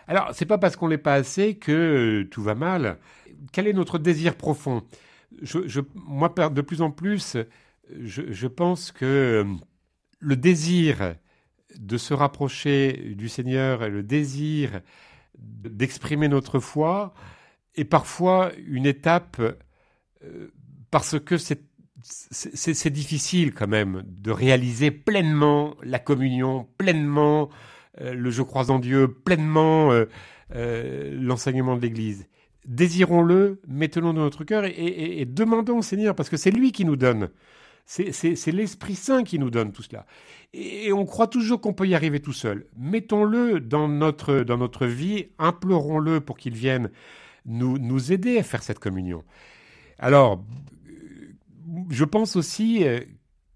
Alors, 0.06 0.30
c'est 0.32 0.46
pas 0.46 0.58
parce 0.58 0.76
qu'on 0.76 0.86
ne 0.86 0.92
l'est 0.92 0.98
pas 0.98 1.14
assez 1.14 1.56
que 1.56 2.26
tout 2.30 2.42
va 2.42 2.54
mal. 2.54 2.98
Quel 3.52 3.68
est 3.68 3.72
notre 3.72 3.98
désir 3.98 4.36
profond? 4.36 4.82
Je, 5.42 5.80
Moi, 5.94 6.32
de 6.50 6.60
plus 6.62 6.82
en 6.82 6.90
plus, 6.90 7.36
je, 8.02 8.22
je 8.32 8.46
pense 8.46 8.90
que 8.90 9.46
le 10.18 10.36
désir 10.36 11.14
de 11.78 11.96
se 11.96 12.14
rapprocher 12.14 13.14
du 13.14 13.28
Seigneur 13.28 13.84
et 13.84 13.90
le 13.90 14.02
désir 14.02 14.80
d'exprimer 15.38 16.28
notre 16.28 16.58
foi 16.58 17.14
est 17.74 17.84
parfois 17.84 18.52
une 18.66 18.86
étape 18.86 19.40
euh, 20.24 20.50
parce 20.90 21.18
que 21.18 21.36
c'est 21.38 22.90
difficile 22.90 23.52
quand 23.52 23.68
même 23.68 24.02
de 24.06 24.30
réaliser 24.30 24.90
pleinement 24.90 25.76
la 25.82 25.98
communion, 25.98 26.68
pleinement 26.78 27.50
euh, 28.00 28.14
le 28.14 28.30
je 28.30 28.42
crois 28.42 28.70
en 28.70 28.78
Dieu, 28.78 29.08
pleinement 29.08 29.92
euh, 29.92 31.18
l'enseignement 31.20 31.76
de 31.76 31.82
l'Église. 31.82 32.26
Désirons-le, 32.66 33.60
mettons-le 33.66 34.06
dans 34.06 34.12
notre 34.12 34.44
cœur 34.44 34.64
et, 34.64 35.20
et 35.20 35.24
demandons 35.24 35.78
au 35.78 35.82
Seigneur, 35.82 36.14
parce 36.14 36.28
que 36.28 36.36
c'est 36.36 36.50
lui 36.50 36.72
qui 36.72 36.84
nous 36.84 36.96
donne. 36.96 37.30
C'est 37.86 38.52
l'Esprit 38.52 38.94
Saint 38.94 39.24
qui 39.24 39.40
nous 39.40 39.50
donne 39.50 39.72
tout 39.72 39.82
cela. 39.82 40.06
Et 40.52 40.92
on 40.92 41.04
croit 41.04 41.26
toujours 41.26 41.60
qu'on 41.60 41.72
peut 41.72 41.88
y 41.88 41.94
arriver 41.96 42.20
tout 42.20 42.32
seul. 42.32 42.66
Mettons-le 42.78 43.58
dans 43.58 43.88
notre, 43.88 44.40
dans 44.40 44.58
notre 44.58 44.86
vie, 44.86 45.26
implorons-le 45.40 46.20
pour 46.20 46.36
qu'il 46.36 46.54
vienne 46.54 46.90
nous, 47.46 47.78
nous 47.78 48.12
aider 48.12 48.38
à 48.38 48.44
faire 48.44 48.62
cette 48.62 48.78
communion. 48.78 49.24
Alors, 49.98 50.44
je 51.90 52.04
pense 52.04 52.36
aussi 52.36 52.84
euh, 52.84 53.00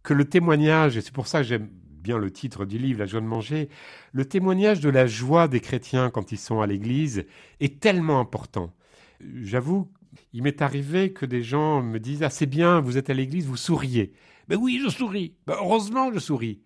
que 0.02 0.14
le 0.14 0.24
témoignage, 0.24 0.96
et 0.96 1.00
c'est 1.00 1.14
pour 1.14 1.26
ça 1.26 1.40
que 1.40 1.46
j'aime 1.46 1.68
bien 1.70 2.18
le 2.18 2.30
titre 2.30 2.64
du 2.64 2.78
livre, 2.78 3.00
La 3.00 3.06
joie 3.06 3.20
de 3.20 3.26
manger, 3.26 3.68
le 4.12 4.24
témoignage 4.24 4.80
de 4.80 4.90
la 4.90 5.06
joie 5.06 5.48
des 5.48 5.60
chrétiens 5.60 6.10
quand 6.10 6.32
ils 6.32 6.38
sont 6.38 6.60
à 6.60 6.66
l'église 6.66 7.24
est 7.60 7.80
tellement 7.80 8.20
important. 8.20 8.74
J'avoue 9.20 9.90
il 10.32 10.42
m'est 10.42 10.62
arrivé 10.62 11.12
que 11.12 11.26
des 11.26 11.42
gens 11.42 11.82
me 11.82 11.98
disent 11.98 12.22
Ah, 12.22 12.30
c'est 12.30 12.46
bien, 12.46 12.80
vous 12.80 12.98
êtes 12.98 13.10
à 13.10 13.14
l'église, 13.14 13.46
vous 13.46 13.56
souriez. 13.56 14.12
Ben 14.48 14.58
oui, 14.60 14.80
je 14.82 14.88
souris. 14.88 15.34
Ben, 15.46 15.56
heureusement, 15.58 16.12
je 16.12 16.18
souris. 16.18 16.60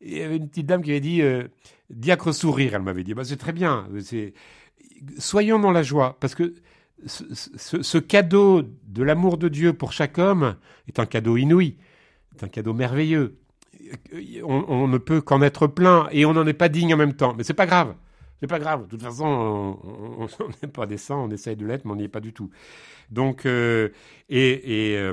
il 0.00 0.16
y 0.16 0.22
avait 0.22 0.36
une 0.36 0.48
petite 0.48 0.66
dame 0.66 0.82
qui 0.82 0.90
avait 0.90 1.00
dit 1.00 1.22
euh, 1.22 1.48
Diacre 1.90 2.32
sourire, 2.32 2.74
elle 2.74 2.82
m'avait 2.82 3.04
dit 3.04 3.14
ben, 3.14 3.24
C'est 3.24 3.36
très 3.36 3.52
bien. 3.52 3.88
Soyons 5.18 5.58
dans 5.58 5.72
la 5.72 5.82
joie, 5.82 6.18
parce 6.20 6.34
que 6.34 6.54
ce, 7.06 7.98
cadeau 7.98 8.62
de 8.62 9.02
l'amour 9.02 9.38
de 9.38 9.48
Dieu 9.48 9.72
pour 9.72 9.92
chaque 9.92 10.18
homme 10.18 10.56
est 10.88 10.98
un 10.98 11.06
cadeau 11.06 11.36
inouï, 11.36 11.76
est 12.34 12.44
un 12.44 12.48
cadeau 12.48 12.74
merveilleux. 12.74 13.38
On, 14.44 14.86
ne 14.86 14.98
peut 14.98 15.20
qu'en 15.20 15.42
être 15.42 15.66
plein 15.66 16.08
et 16.12 16.24
on 16.24 16.34
n'en 16.34 16.46
est 16.46 16.52
pas 16.52 16.68
digne 16.68 16.94
en 16.94 16.96
même 16.96 17.14
temps. 17.14 17.34
Mais 17.36 17.42
c'est 17.42 17.54
pas 17.54 17.66
grave. 17.66 17.94
C'est 18.40 18.46
pas 18.46 18.58
grave. 18.58 18.84
De 18.84 18.90
toute 18.90 19.02
façon, 19.02 19.24
on 19.84 20.28
n'est 20.62 20.68
pas 20.68 20.86
des 20.86 20.96
saints, 20.96 21.16
on 21.16 21.30
essaye 21.30 21.56
de 21.56 21.66
l'être, 21.66 21.84
mais 21.84 21.92
on 21.92 21.96
n'y 21.96 22.04
est 22.04 22.08
pas 22.08 22.20
du 22.20 22.32
tout. 22.32 22.50
Donc, 23.10 23.46
euh, 23.46 23.88
et, 24.28 24.94
euh, 24.96 25.12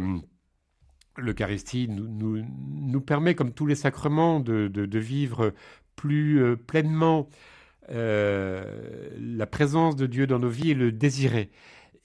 l'Eucharistie 1.17 1.87
nous, 1.89 3.01
permet, 3.01 3.35
comme 3.35 3.51
tous 3.51 3.65
les 3.65 3.75
sacrements, 3.75 4.39
de, 4.39 4.99
vivre 4.99 5.53
plus 5.95 6.41
euh, 6.41 6.55
pleinement 6.55 7.27
la 7.89 9.47
présence 9.49 9.95
de 9.95 10.05
Dieu 10.07 10.27
dans 10.27 10.39
nos 10.39 10.49
vies 10.49 10.71
et 10.71 10.75
le 10.75 10.91
désirer. 10.91 11.49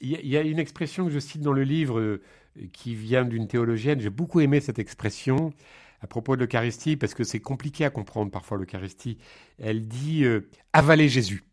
Il 0.03 0.26
y, 0.26 0.36
a 0.36 0.40
une 0.40 0.59
expression 0.59 1.05
que 1.07 1.12
je 1.12 1.20
cite 1.20 1.42
dans 1.42 1.53
le 1.53 1.62
livre 1.62 2.00
euh, 2.00 2.22
qui 2.72 2.96
vient 2.96 3.24
d'une 3.24 3.46
théologienne. 3.46 4.00
J'ai 4.00 4.11
beaucoup 4.11 4.40
aimé 4.40 4.61
cette 4.61 4.80
expression 4.80 5.53
à 6.00 6.09
propos 6.09 6.34
de 6.34 6.40
l'Eucharistie 6.40 6.96
parce 6.96 7.14
que 7.14 7.22
c'est 7.22 7.38
compliqué 7.38 7.84
à 7.84 7.90
comprendre 7.90 8.32
parfois 8.32 8.59
l'Eucharistie. 8.59 9.18
Elle 9.61 9.86
dit 9.86 10.24
euh, 10.24 10.50
avaler 10.72 11.09
Jésus. 11.09 11.44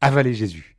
Avaler 0.00 0.32
Jésus. 0.32 0.76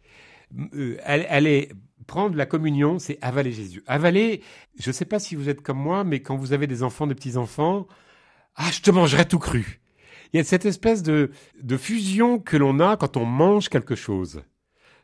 Euh, 0.75 0.95
elle, 1.03 1.45
est 1.45 1.73
prendre 2.07 2.37
la 2.37 2.45
communion, 2.45 2.99
c'est 2.99 3.17
avaler 3.21 3.51
Jésus. 3.51 3.83
Avaler, 3.85 4.41
je 4.79 4.89
ne 4.89 4.93
sais 4.93 5.05
pas 5.05 5.19
si 5.19 5.35
vous 5.35 5.49
êtes 5.49 5.61
comme 5.61 5.79
moi, 5.79 6.05
mais 6.05 6.21
quand 6.21 6.37
vous 6.37 6.53
avez 6.53 6.67
des 6.67 6.83
enfants, 6.83 7.05
des 7.05 7.15
petits-enfants, 7.15 7.85
ah, 8.55 8.71
je 8.71 8.79
te 8.79 8.91
mangerai 8.91 9.27
tout 9.27 9.39
cru. 9.39 9.81
Il 10.31 10.37
y 10.37 10.39
a 10.39 10.43
cette 10.45 10.65
espèce 10.65 11.03
de 11.03 11.29
fusion 11.77 12.39
que 12.39 12.55
l'on 12.55 12.79
a 12.79 12.95
quand 12.95 13.17
on 13.17 13.25
mange 13.25 13.67
quelque 13.67 13.95
chose. 13.95 14.41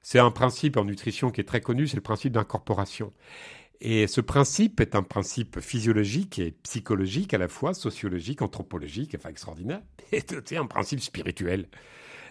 C'est 0.02 0.20
un 0.20 0.32
principe 0.32 0.78
en 0.78 0.86
nutrition 0.86 1.32
qui 1.32 1.42
est 1.42 1.46
très 1.46 1.62
connu, 1.62 1.88
c'est 1.88 1.98
le 1.98 2.02
principe 2.02 2.34
d'incorporation. 2.34 3.12
Et 3.82 4.08
ce 4.08 4.20
principe 4.20 4.82
est 4.82 4.96
un 4.96 5.04
principe 5.04 5.60
physiologique 5.62 6.40
et 6.40 6.52
psychologique 6.64 7.34
à 7.34 7.38
la 7.38 7.48
fois, 7.48 7.74
sociologique, 7.74 8.42
anthropologique, 8.42 9.16
enfin 9.18 9.30
extraordinaire, 9.30 9.82
et 10.12 10.24
c'est 10.46 10.58
un 10.58 10.66
principe 10.66 11.00
spirituel. 11.00 11.68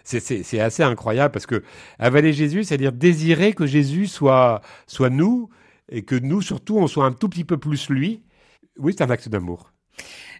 C'est 0.04 0.60
assez 0.60 0.82
incroyable 0.82 1.32
parce 1.32 1.44
que 1.44 1.62
avaler 1.98 2.32
Jésus, 2.32 2.64
c'est-à-dire 2.64 2.92
désirer 2.92 3.52
que 3.52 3.66
Jésus 3.66 4.06
soit, 4.06 4.62
soit 4.86 5.10
nous 5.10 5.50
et 5.90 6.02
que 6.02 6.14
nous, 6.14 6.40
surtout, 6.40 6.78
on 6.78 6.86
soit 6.86 7.04
un 7.04 7.12
tout 7.12 7.28
petit 7.28 7.44
peu 7.44 7.58
plus 7.58 7.90
lui. 7.90 8.22
Oui, 8.78 8.94
c'est 8.96 9.04
un 9.04 9.10
acte 9.10 9.28
d'amour. 9.28 9.70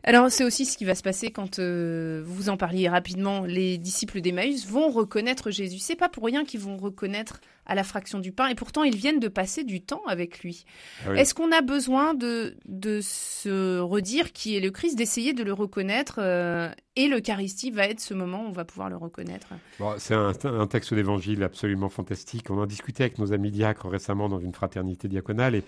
Alors 0.04 0.30
c'est 0.30 0.44
aussi 0.44 0.64
ce 0.64 0.76
qui 0.76 0.84
va 0.84 0.94
se 0.94 1.02
passer 1.02 1.30
quand 1.30 1.58
euh, 1.58 2.22
vous 2.24 2.48
en 2.48 2.56
parliez 2.56 2.88
rapidement. 2.88 3.44
Les 3.44 3.78
disciples 3.78 4.20
d'Emmaüs 4.20 4.66
vont 4.66 4.90
reconnaître 4.90 5.50
Jésus. 5.50 5.78
C'est 5.78 5.96
pas 5.96 6.08
pour 6.08 6.24
rien 6.24 6.44
qu'ils 6.44 6.60
vont 6.60 6.76
reconnaître 6.76 7.40
à 7.66 7.74
la 7.74 7.84
fraction 7.84 8.18
du 8.18 8.32
pain. 8.32 8.48
Et 8.48 8.54
pourtant 8.54 8.82
ils 8.82 8.96
viennent 8.96 9.20
de 9.20 9.28
passer 9.28 9.64
du 9.64 9.80
temps 9.80 10.02
avec 10.06 10.40
lui. 10.40 10.64
Ah 11.04 11.10
oui. 11.10 11.18
Est-ce 11.18 11.34
qu'on 11.34 11.52
a 11.52 11.60
besoin 11.60 12.14
de 12.14 12.56
de 12.66 13.00
se 13.02 13.78
redire 13.80 14.32
qui 14.32 14.56
est 14.56 14.60
le 14.60 14.70
Christ, 14.70 14.96
d'essayer 14.96 15.32
de 15.32 15.42
le 15.42 15.52
reconnaître 15.52 16.16
euh, 16.18 16.70
Et 16.96 17.08
l'Eucharistie 17.08 17.70
va 17.70 17.86
être 17.86 18.00
ce 18.00 18.14
moment 18.14 18.44
où 18.44 18.48
on 18.48 18.52
va 18.52 18.64
pouvoir 18.64 18.88
le 18.88 18.96
reconnaître? 18.96 19.48
Bon, 19.78 19.94
c'est 19.98 20.14
un, 20.14 20.32
un, 20.44 20.66
texte 20.66 20.94
d'évangile 20.94 21.42
absolument 21.42 21.88
fantastique. 21.88 22.50
On 22.50 22.58
en 22.58 22.66
discutait 22.66 23.04
avec 23.04 23.18
nos 23.18 23.32
amis 23.32 23.50
diacres 23.50 23.88
récemment 23.88 24.28
dans 24.28 24.40
une 24.40 24.54
fraternité 24.54 25.08
diaconale 25.08 25.54
et 25.54 25.64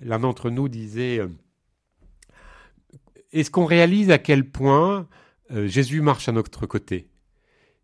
l'un 0.00 0.18
d'entre 0.18 0.50
nous 0.50 0.68
disait. 0.68 1.20
Est-ce 3.34 3.50
qu'on 3.50 3.64
réalise 3.64 4.10
à 4.12 4.18
quel 4.18 4.48
point 4.48 5.08
euh, 5.50 5.66
Jésus 5.66 6.00
marche 6.00 6.28
à 6.28 6.32
notre 6.32 6.66
côté? 6.66 7.08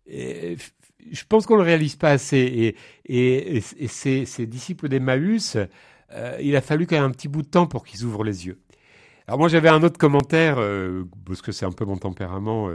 Je 0.07 1.25
pense 1.29 1.45
qu'on 1.45 1.55
ne 1.55 1.63
le 1.63 1.67
réalise 1.67 1.97
pas 1.97 2.11
assez. 2.11 2.77
Et, 3.05 3.61
ces, 3.89 4.47
disciples 4.47 4.89
d'Emmaüs, 4.89 5.57
euh, 6.13 6.39
il 6.41 6.55
a 6.55 6.61
fallu 6.61 6.87
quand 6.87 6.97
même 6.97 7.05
un 7.05 7.11
petit 7.11 7.29
bout 7.29 7.43
de 7.43 7.49
temps 7.49 7.67
pour 7.67 7.85
qu'ils 7.85 8.05
ouvrent 8.05 8.25
les 8.25 8.47
yeux. 8.47 8.61
Alors 9.27 9.39
moi 9.39 9.49
j'avais 9.49 9.69
un 9.69 9.83
autre 9.83 9.99
commentaire, 9.99 10.57
euh, 10.59 11.05
parce 11.27 11.43
que 11.43 11.53
c'est 11.53 11.67
un 11.67 11.73
peu 11.73 11.85
mon 11.85 11.97
tempérament, 11.97 12.71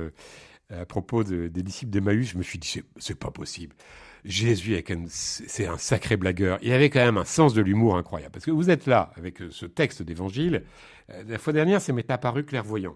à 0.69 0.85
propos 0.85 1.23
de, 1.23 1.47
des 1.47 1.63
disciples 1.63 1.91
d'Emmaüs, 1.91 2.29
je 2.31 2.37
me 2.37 2.43
suis 2.43 2.59
dit, 2.59 2.81
c'est 2.97 3.19
pas 3.19 3.31
possible. 3.31 3.75
Jésus, 4.25 4.83
c'est 5.07 5.67
un 5.67 5.77
sacré 5.77 6.17
blagueur. 6.17 6.57
Il 6.61 6.71
avait 6.71 6.89
quand 6.89 7.03
même 7.03 7.17
un 7.17 7.25
sens 7.25 7.53
de 7.53 7.61
l'humour 7.61 7.95
incroyable. 7.95 8.31
Parce 8.31 8.45
que 8.45 8.51
vous 8.51 8.69
êtes 8.69 8.87
là 8.87 9.11
avec 9.15 9.37
ce 9.51 9.65
texte 9.65 10.01
d'évangile. 10.01 10.63
La 11.27 11.37
fois 11.37 11.53
dernière, 11.53 11.79
ça 11.79 11.93
m'est 11.93 12.09
apparu 12.09 12.43
clairvoyant. 12.43 12.95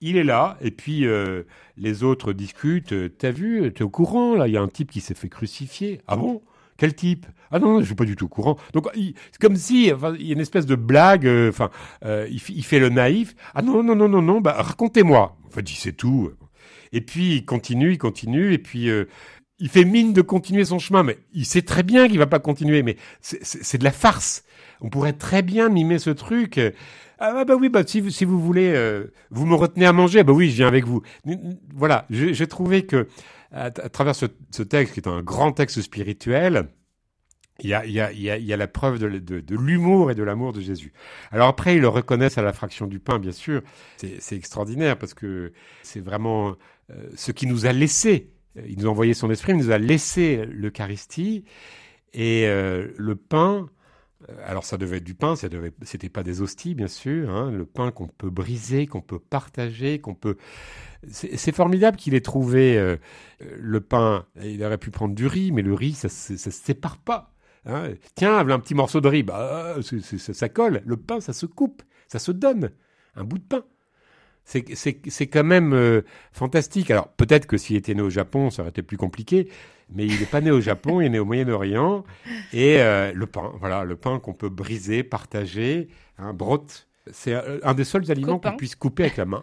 Il 0.00 0.16
est 0.16 0.24
là, 0.24 0.56
et 0.60 0.72
puis 0.72 1.06
euh, 1.06 1.44
les 1.76 2.02
autres 2.02 2.32
discutent. 2.32 2.94
T'as 3.18 3.30
vu, 3.30 3.72
t'es 3.72 3.84
au 3.84 3.90
courant, 3.90 4.34
là, 4.34 4.48
il 4.48 4.54
y 4.54 4.56
a 4.56 4.62
un 4.62 4.68
type 4.68 4.90
qui 4.90 5.00
s'est 5.00 5.14
fait 5.14 5.28
crucifier. 5.28 6.00
Ah 6.08 6.16
bon? 6.16 6.42
Quel 6.76 6.94
type? 6.94 7.26
Ah 7.50 7.58
non, 7.58 7.80
je 7.80 7.84
suis 7.84 7.94
pas 7.94 8.04
du 8.04 8.16
tout 8.16 8.24
au 8.24 8.28
courant. 8.28 8.56
Donc 8.72 8.88
c'est 8.94 9.38
comme 9.40 9.56
si 9.56 9.92
enfin, 9.92 10.14
il 10.18 10.26
y 10.26 10.30
a 10.30 10.32
une 10.32 10.40
espèce 10.40 10.66
de 10.66 10.74
blague. 10.74 11.26
Euh, 11.26 11.50
enfin, 11.50 11.70
euh, 12.04 12.26
il, 12.30 12.40
il, 12.48 12.64
fait 12.64 12.80
le 12.80 12.88
naïf. 12.88 13.36
Ah 13.54 13.62
non 13.62 13.82
non 13.82 13.94
non 13.94 14.08
non 14.08 14.22
non. 14.22 14.40
Bah 14.40 14.56
racontez-moi. 14.58 15.36
En 15.46 15.50
fait, 15.50 15.70
il 15.70 15.76
sait 15.76 15.92
tout. 15.92 16.32
Et 16.92 17.00
puis 17.00 17.36
il 17.36 17.44
continue, 17.44 17.92
il 17.92 17.98
continue, 17.98 18.52
et 18.52 18.58
puis 18.58 18.90
euh, 18.90 19.04
il 19.62 19.68
fait 19.68 19.84
mine 19.84 20.12
de 20.12 20.22
continuer 20.22 20.64
son 20.64 20.80
chemin, 20.80 21.04
mais 21.04 21.18
il 21.32 21.46
sait 21.46 21.62
très 21.62 21.84
bien 21.84 22.08
qu'il 22.08 22.18
va 22.18 22.26
pas 22.26 22.40
continuer. 22.40 22.82
Mais 22.82 22.96
c'est 23.20 23.78
de 23.78 23.84
la 23.84 23.92
farce. 23.92 24.42
On 24.80 24.90
pourrait 24.90 25.12
très 25.12 25.42
bien 25.42 25.68
mimer 25.68 26.00
ce 26.00 26.10
truc. 26.10 26.60
Ah 27.20 27.44
bah 27.44 27.54
oui, 27.54 27.68
bah 27.68 27.84
si 27.86 28.00
vous, 28.00 28.10
si 28.10 28.24
vous 28.24 28.40
voulez, 28.40 28.72
euh, 28.74 29.12
vous 29.30 29.46
me 29.46 29.54
retenez 29.54 29.86
à 29.86 29.92
manger, 29.92 30.24
bah 30.24 30.32
oui, 30.32 30.50
je 30.50 30.56
viens 30.56 30.66
avec 30.66 30.84
vous. 30.84 31.02
Voilà, 31.72 32.06
j'ai 32.10 32.46
trouvé 32.48 32.86
que 32.86 33.06
à, 33.52 33.70
travers 33.70 34.16
ce, 34.16 34.26
texte, 34.64 34.94
qui 34.94 35.00
est 35.00 35.06
un 35.06 35.22
grand 35.22 35.52
texte 35.52 35.80
spirituel, 35.80 36.66
il 37.60 37.70
y 37.70 37.74
a, 37.74 37.86
il 37.86 37.92
y 37.92 38.00
a, 38.00 38.10
il 38.10 38.44
y 38.44 38.52
a, 38.52 38.56
la 38.56 38.66
preuve 38.66 38.98
de, 38.98 39.08
de, 39.20 39.38
de 39.38 39.56
l'humour 39.56 40.10
et 40.10 40.16
de 40.16 40.24
l'amour 40.24 40.52
de 40.52 40.60
Jésus. 40.60 40.92
Alors 41.30 41.46
après, 41.46 41.76
ils 41.76 41.80
le 41.80 41.88
reconnaissent 41.88 42.38
à 42.38 42.42
la 42.42 42.52
fraction 42.52 42.88
du 42.88 42.98
pain, 42.98 43.20
bien 43.20 43.30
sûr. 43.30 43.62
C'est 43.98 44.34
extraordinaire 44.34 44.98
parce 44.98 45.14
que 45.14 45.52
c'est 45.84 46.00
vraiment 46.00 46.56
euh, 46.90 47.10
ce 47.14 47.30
qui 47.30 47.46
nous 47.46 47.66
a 47.66 47.72
laissé. 47.72 48.31
Il 48.56 48.78
nous 48.78 48.86
a 48.86 48.90
envoyé 48.90 49.14
son 49.14 49.30
esprit, 49.30 49.52
il 49.52 49.58
nous 49.58 49.70
a 49.70 49.78
laissé 49.78 50.44
l'Eucharistie 50.46 51.44
et 52.12 52.46
euh, 52.46 52.88
le 52.96 53.16
pain 53.16 53.68
alors 54.44 54.64
ça 54.64 54.76
devait 54.76 54.98
être 54.98 55.04
du 55.04 55.14
pain, 55.14 55.36
ça 55.36 55.48
devait, 55.48 55.72
c'était 55.82 56.08
pas 56.08 56.22
des 56.22 56.42
hosties 56.42 56.74
bien 56.74 56.88
sûr, 56.88 57.30
hein, 57.30 57.50
le 57.50 57.64
pain 57.64 57.90
qu'on 57.90 58.06
peut 58.06 58.30
briser, 58.30 58.86
qu'on 58.86 59.00
peut 59.00 59.18
partager, 59.18 60.00
qu'on 60.00 60.14
peut. 60.14 60.36
C'est 61.10 61.54
formidable 61.54 61.96
qu'il 61.96 62.14
ait 62.14 62.20
trouvé 62.20 62.78
euh, 62.78 62.96
le 63.40 63.80
pain. 63.80 64.26
Il 64.42 64.62
aurait 64.64 64.78
pu 64.78 64.90
prendre 64.90 65.14
du 65.14 65.26
riz, 65.26 65.50
mais 65.50 65.62
le 65.62 65.74
riz 65.74 65.94
ça, 65.94 66.08
ça, 66.08 66.36
se 66.36 66.50
sépare 66.50 66.98
pas. 66.98 67.34
Hein. 67.66 67.90
Tiens, 68.14 68.38
un 68.38 68.60
petit 68.60 68.74
morceau 68.74 69.00
de 69.00 69.08
riz, 69.08 69.22
bah, 69.22 69.76
ça, 69.82 70.34
ça 70.34 70.48
colle. 70.48 70.82
Le 70.84 70.96
pain, 70.96 71.20
ça 71.20 71.32
se 71.32 71.46
coupe, 71.46 71.82
ça 72.08 72.18
se 72.18 72.30
donne. 72.30 72.70
Un 73.16 73.24
bout 73.24 73.38
de 73.38 73.44
pain. 73.44 73.64
C'est 74.44 75.26
quand 75.28 75.44
même 75.44 75.72
euh, 75.72 76.02
fantastique. 76.32 76.90
Alors 76.90 77.08
peut-être 77.08 77.46
que 77.46 77.56
s'il 77.56 77.76
était 77.76 77.94
né 77.94 78.02
au 78.02 78.10
Japon, 78.10 78.50
ça 78.50 78.62
aurait 78.62 78.70
été 78.70 78.82
plus 78.82 78.96
compliqué, 78.96 79.48
mais 79.94 80.04
il 80.06 80.20
n'est 80.20 80.26
pas 80.26 80.40
né 80.40 80.50
au 80.50 80.60
Japon, 80.60 81.00
il 81.00 81.06
est 81.06 81.10
né 81.10 81.18
au 81.18 81.24
Moyen-Orient. 81.24 82.04
Et 82.52 82.80
euh, 82.80 83.12
le 83.14 83.26
pain, 83.26 83.52
voilà, 83.60 83.84
le 83.84 83.96
pain 83.96 84.18
qu'on 84.18 84.34
peut 84.34 84.48
briser, 84.48 85.02
partager, 85.02 85.88
un 86.18 86.34
brot, 86.34 86.66
c'est 87.10 87.34
un 87.62 87.74
des 87.74 87.84
seuls 87.84 88.10
aliments 88.10 88.38
qu'on 88.38 88.56
puisse 88.56 88.76
couper 88.76 89.04
avec 89.04 89.16
la 89.16 89.24
main. 89.24 89.42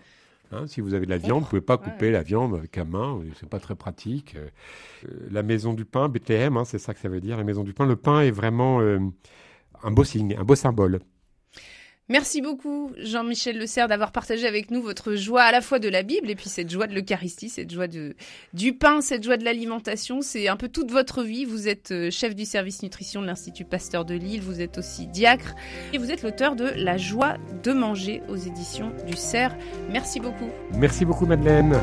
Hein, 0.52 0.66
si 0.66 0.82
vous 0.82 0.96
avez 0.96 1.06
de 1.06 1.12
la 1.12 1.18
viande, 1.18 1.42
vous 1.42 1.46
ne 1.46 1.50
pouvez 1.50 1.62
pas 1.62 1.78
couper 1.78 2.08
ouais. 2.08 2.12
la 2.12 2.24
viande 2.24 2.56
avec 2.56 2.76
la 2.76 2.84
main, 2.84 3.20
c'est 3.40 3.48
pas 3.48 3.60
très 3.60 3.76
pratique. 3.76 4.36
Euh, 4.36 4.48
la 5.30 5.44
maison 5.44 5.74
du 5.74 5.86
pain, 5.86 6.10
Bethléem, 6.10 6.58
hein, 6.58 6.66
c'est 6.66 6.80
ça 6.80 6.96
que 6.96 7.00
ça 7.00 7.08
veut 7.08 7.22
dire, 7.22 7.38
la 7.38 7.44
maison 7.44 7.64
du 7.64 7.74
pain. 7.74 7.86
Le 7.86 7.96
pain 7.96 8.22
est 8.22 8.32
vraiment 8.32 8.82
euh, 8.82 9.00
un 9.84 9.92
beau 9.92 10.04
signe, 10.04 10.36
un 10.40 10.44
beau 10.44 10.56
symbole. 10.56 11.02
Merci 12.10 12.42
beaucoup, 12.42 12.92
Jean-Michel 12.98 13.60
Le 13.60 13.68
Serre, 13.68 13.88
d'avoir 13.88 14.12
partagé 14.12 14.48
avec 14.48 14.72
nous 14.72 14.82
votre 14.82 15.14
joie 15.14 15.44
à 15.44 15.52
la 15.52 15.62
fois 15.62 15.78
de 15.78 15.88
la 15.88 16.02
Bible 16.02 16.32
et 16.32 16.36
puis 16.36 16.50
cette 16.50 16.72
joie 16.72 16.88
de 16.88 16.96
l'Eucharistie, 16.96 17.50
cette 17.50 17.72
joie 17.72 17.86
du 17.88 18.74
pain, 18.74 19.02
cette 19.02 19.24
joie 19.24 19.38
de 19.38 19.46
l'alimentation. 19.46 20.22
C'est 20.22 20.48
un 20.48 20.58
peu 20.58 20.70
toute 20.70 20.92
votre 20.92 21.22
vie. 21.22 21.46
Vous 21.46 21.68
êtes 21.68 21.92
euh, 21.92 22.10
chef 22.10 22.34
du 22.34 22.46
service 22.46 22.82
nutrition 22.82 23.22
de 23.22 23.28
l'Institut 23.28 23.64
Pasteur 23.64 24.06
de 24.06 24.16
Lille, 24.16 24.42
vous 24.42 24.60
êtes 24.60 24.80
aussi 24.80 25.06
diacre 25.06 25.54
et 25.94 26.00
vous 26.00 26.10
êtes 26.10 26.24
l'auteur 26.24 26.56
de 26.56 26.66
La 26.76 26.98
joie 26.98 27.36
de 27.64 27.74
manger 27.74 28.24
aux 28.28 28.38
éditions 28.38 28.92
du 29.06 29.16
Cerf. 29.16 29.56
Merci 29.92 30.20
beaucoup. 30.20 30.50
Merci 30.74 31.06
beaucoup, 31.06 31.28
Madeleine. 31.28 31.80